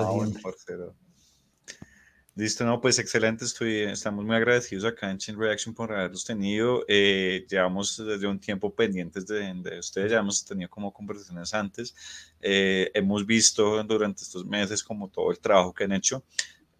Listo, 2.39 2.65
no, 2.65 2.81
pues 2.81 3.01
excelente. 3.01 3.45
Estoy, 3.45 3.81
estamos 3.81 4.25
muy 4.25 4.37
agradecidos 4.37 4.85
acá 4.85 5.11
en 5.11 5.19
Chain 5.19 5.37
Reaction 5.37 5.75
por 5.75 5.93
haberlos 5.93 6.25
tenido. 6.25 6.85
Eh, 6.87 7.45
llevamos 7.51 7.97
desde 7.97 8.29
un 8.29 8.39
tiempo 8.39 8.73
pendientes 8.73 9.27
de, 9.27 9.53
de, 9.55 9.81
ustedes, 9.81 10.13
ya 10.13 10.21
hemos 10.21 10.45
tenido 10.45 10.71
como 10.71 10.93
conversaciones 10.93 11.53
antes. 11.53 11.97
Eh, 12.41 12.93
hemos 12.95 13.27
visto 13.27 13.83
durante 13.83 14.23
estos 14.23 14.47
meses 14.47 14.85
como 14.85 15.09
todo 15.09 15.33
el 15.33 15.41
trabajo 15.41 15.75
que 15.75 15.83
han 15.83 15.93
hecho. 15.93 16.23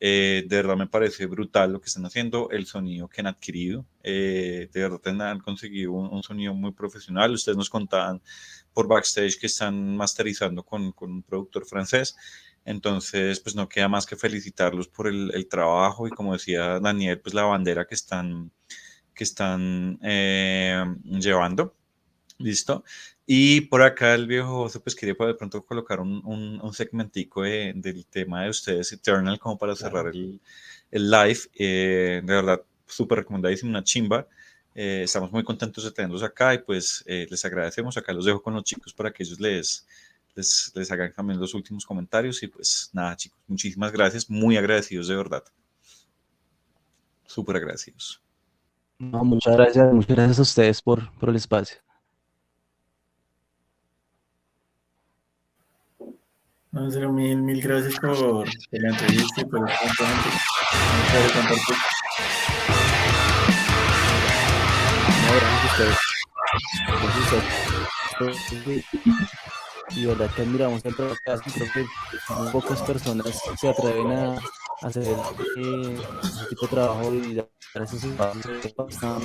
Eh, 0.01 0.45
de 0.47 0.57
verdad 0.57 0.77
me 0.77 0.87
parece 0.87 1.27
brutal 1.27 1.73
lo 1.73 1.81
que 1.81 1.87
están 1.87 2.07
haciendo, 2.07 2.51
el 2.51 2.67
sonido 2.67 3.09
que 3.09 3.21
han 3.21 3.27
adquirido. 3.27 3.85
de 4.03 4.69
verdad 4.73 5.31
han 5.31 5.41
conseguido 5.41 5.93
un, 5.93 6.13
un, 6.13 6.23
sonido 6.23 6.55
muy 6.55 6.73
profesional. 6.73 7.33
Ustedes 7.33 7.59
nos 7.59 7.71
contaban 7.71 8.23
por 8.73 8.87
backstage 8.87 9.39
que 9.39 9.47
están 9.49 9.97
masterizando 9.97 10.63
con, 10.65 10.93
con, 10.93 11.11
un 11.11 11.23
productor 11.23 11.67
francés. 11.67 12.17
Entonces, 12.65 13.41
pues 13.41 13.57
no 13.57 13.69
queda 13.69 13.89
más 13.89 14.07
que 14.07 14.15
felicitarlos 14.15 14.89
por 14.89 15.09
el, 15.09 15.33
el, 15.35 15.49
trabajo 15.49 16.07
y 16.07 16.11
como 16.11 16.35
decía 16.35 16.79
Daniel, 16.81 17.21
pues 17.21 17.35
la 17.35 17.45
bandera 17.45 17.87
que 17.87 17.95
están, 17.95 18.53
que 19.15 19.25
están 19.25 19.99
eh, 20.03 20.85
llevando. 21.05 21.78
Listo. 22.39 22.85
Y 23.27 23.63
por 23.63 23.83
acá 23.83 24.15
el 24.15 24.27
viejo 24.27 24.63
José, 24.63 24.81
pues 24.81 24.95
quería 24.95 25.15
de 25.19 25.35
pronto 25.35 25.65
colocar 25.65 26.01
un, 26.01 26.23
un, 26.25 26.61
un 26.61 26.73
segmentico 26.73 27.43
de, 27.43 27.73
del 27.75 28.07
tema 28.07 28.45
de 28.45 28.51
ustedes, 28.51 28.93
Eternal, 28.93 29.39
como 29.39 29.59
para 29.59 29.75
cerrar 29.75 30.07
el, 30.07 30.41
el 30.91 31.11
live. 31.11 31.41
Eh, 31.55 32.23
de 32.25 32.35
verdad, 32.35 32.63
súper 32.87 33.19
recomendadísimo, 33.19 33.71
una 33.71 33.85
chimba. 33.85 34.27
Eh, 34.75 35.03
estamos 35.03 35.33
muy 35.33 35.43
contentos 35.43 35.83
de 35.85 35.91
tenerlos 35.91 36.23
acá 36.23 36.55
y 36.55 36.59
pues 36.59 37.03
eh, 37.07 37.27
les 37.29 37.45
agradecemos. 37.45 37.97
Acá 37.97 38.13
los 38.13 38.25
dejo 38.25 38.41
con 38.41 38.55
los 38.55 38.65
chicos 38.65 38.95
para 38.95 39.11
que 39.13 39.25
ellos 39.25 39.41
les, 39.41 39.87
les, 40.35 40.73
les, 40.75 40.91
hagan 40.93 41.13
también 41.13 41.41
los 41.41 41.53
últimos 41.55 41.85
comentarios. 41.85 42.43
Y 42.43 42.47
pues 42.47 42.91
nada, 42.93 43.17
chicos, 43.17 43.39
muchísimas 43.49 43.91
gracias. 43.91 44.31
Muy 44.31 44.57
agradecidos 44.57 45.09
de 45.09 45.17
verdad. 45.17 45.43
Súper 47.27 47.57
agradecidos. 47.57 48.23
No, 48.99 49.25
muchas 49.25 49.55
gracias, 49.55 49.93
muchas 49.93 50.17
gracias 50.17 50.39
a 50.39 50.43
ustedes 50.43 50.83
por, 50.83 51.13
por 51.19 51.29
el 51.29 51.37
espacio. 51.37 51.79
No, 56.71 57.13
mil, 57.13 57.39
mil 57.39 57.63
gracias 57.63 57.99
por, 57.99 58.47
la 58.73 58.89
entrevista 58.91 59.41
y 59.41 59.45
por 59.47 59.69
el 59.69 59.77
compartir. 61.33 61.75
Y 69.91 70.07
verdad 70.07 70.31
que 70.35 70.43
admiramos 70.43 70.85
el 70.85 70.95
trabajo 70.95 71.17
creo 71.27 71.73
que 71.73 71.87
pocas 72.53 72.83
personas 72.83 73.41
se 73.59 73.69
atreven 73.69 74.13
a, 74.13 74.39
hacer 74.83 75.05
eh, 75.05 75.99
ese 76.23 76.47
tipo 76.51 76.67
de 76.67 76.69
trabajo 76.69 77.15
y 77.15 77.35
dar 77.35 77.49
esos 77.83 78.05
espacios 78.05 78.47
¿no? 79.03 79.19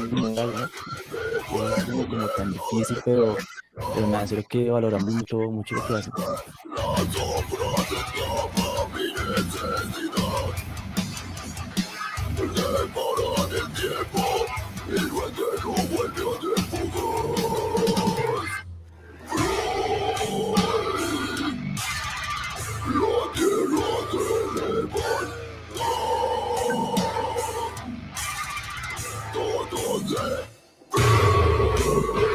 como, 1.85 2.07
como, 2.07 2.27
tan 2.29 2.53
difícil, 2.53 2.97
pero, 3.03 3.35
pero 3.75 4.07
nada, 4.07 4.23
es 4.23 4.47
que 4.47 4.69
valoramos 4.69 5.13
mucho, 5.13 5.37
mucho 5.37 5.75
lo 5.75 5.87
que 5.87 5.93
hacen. 5.93 6.13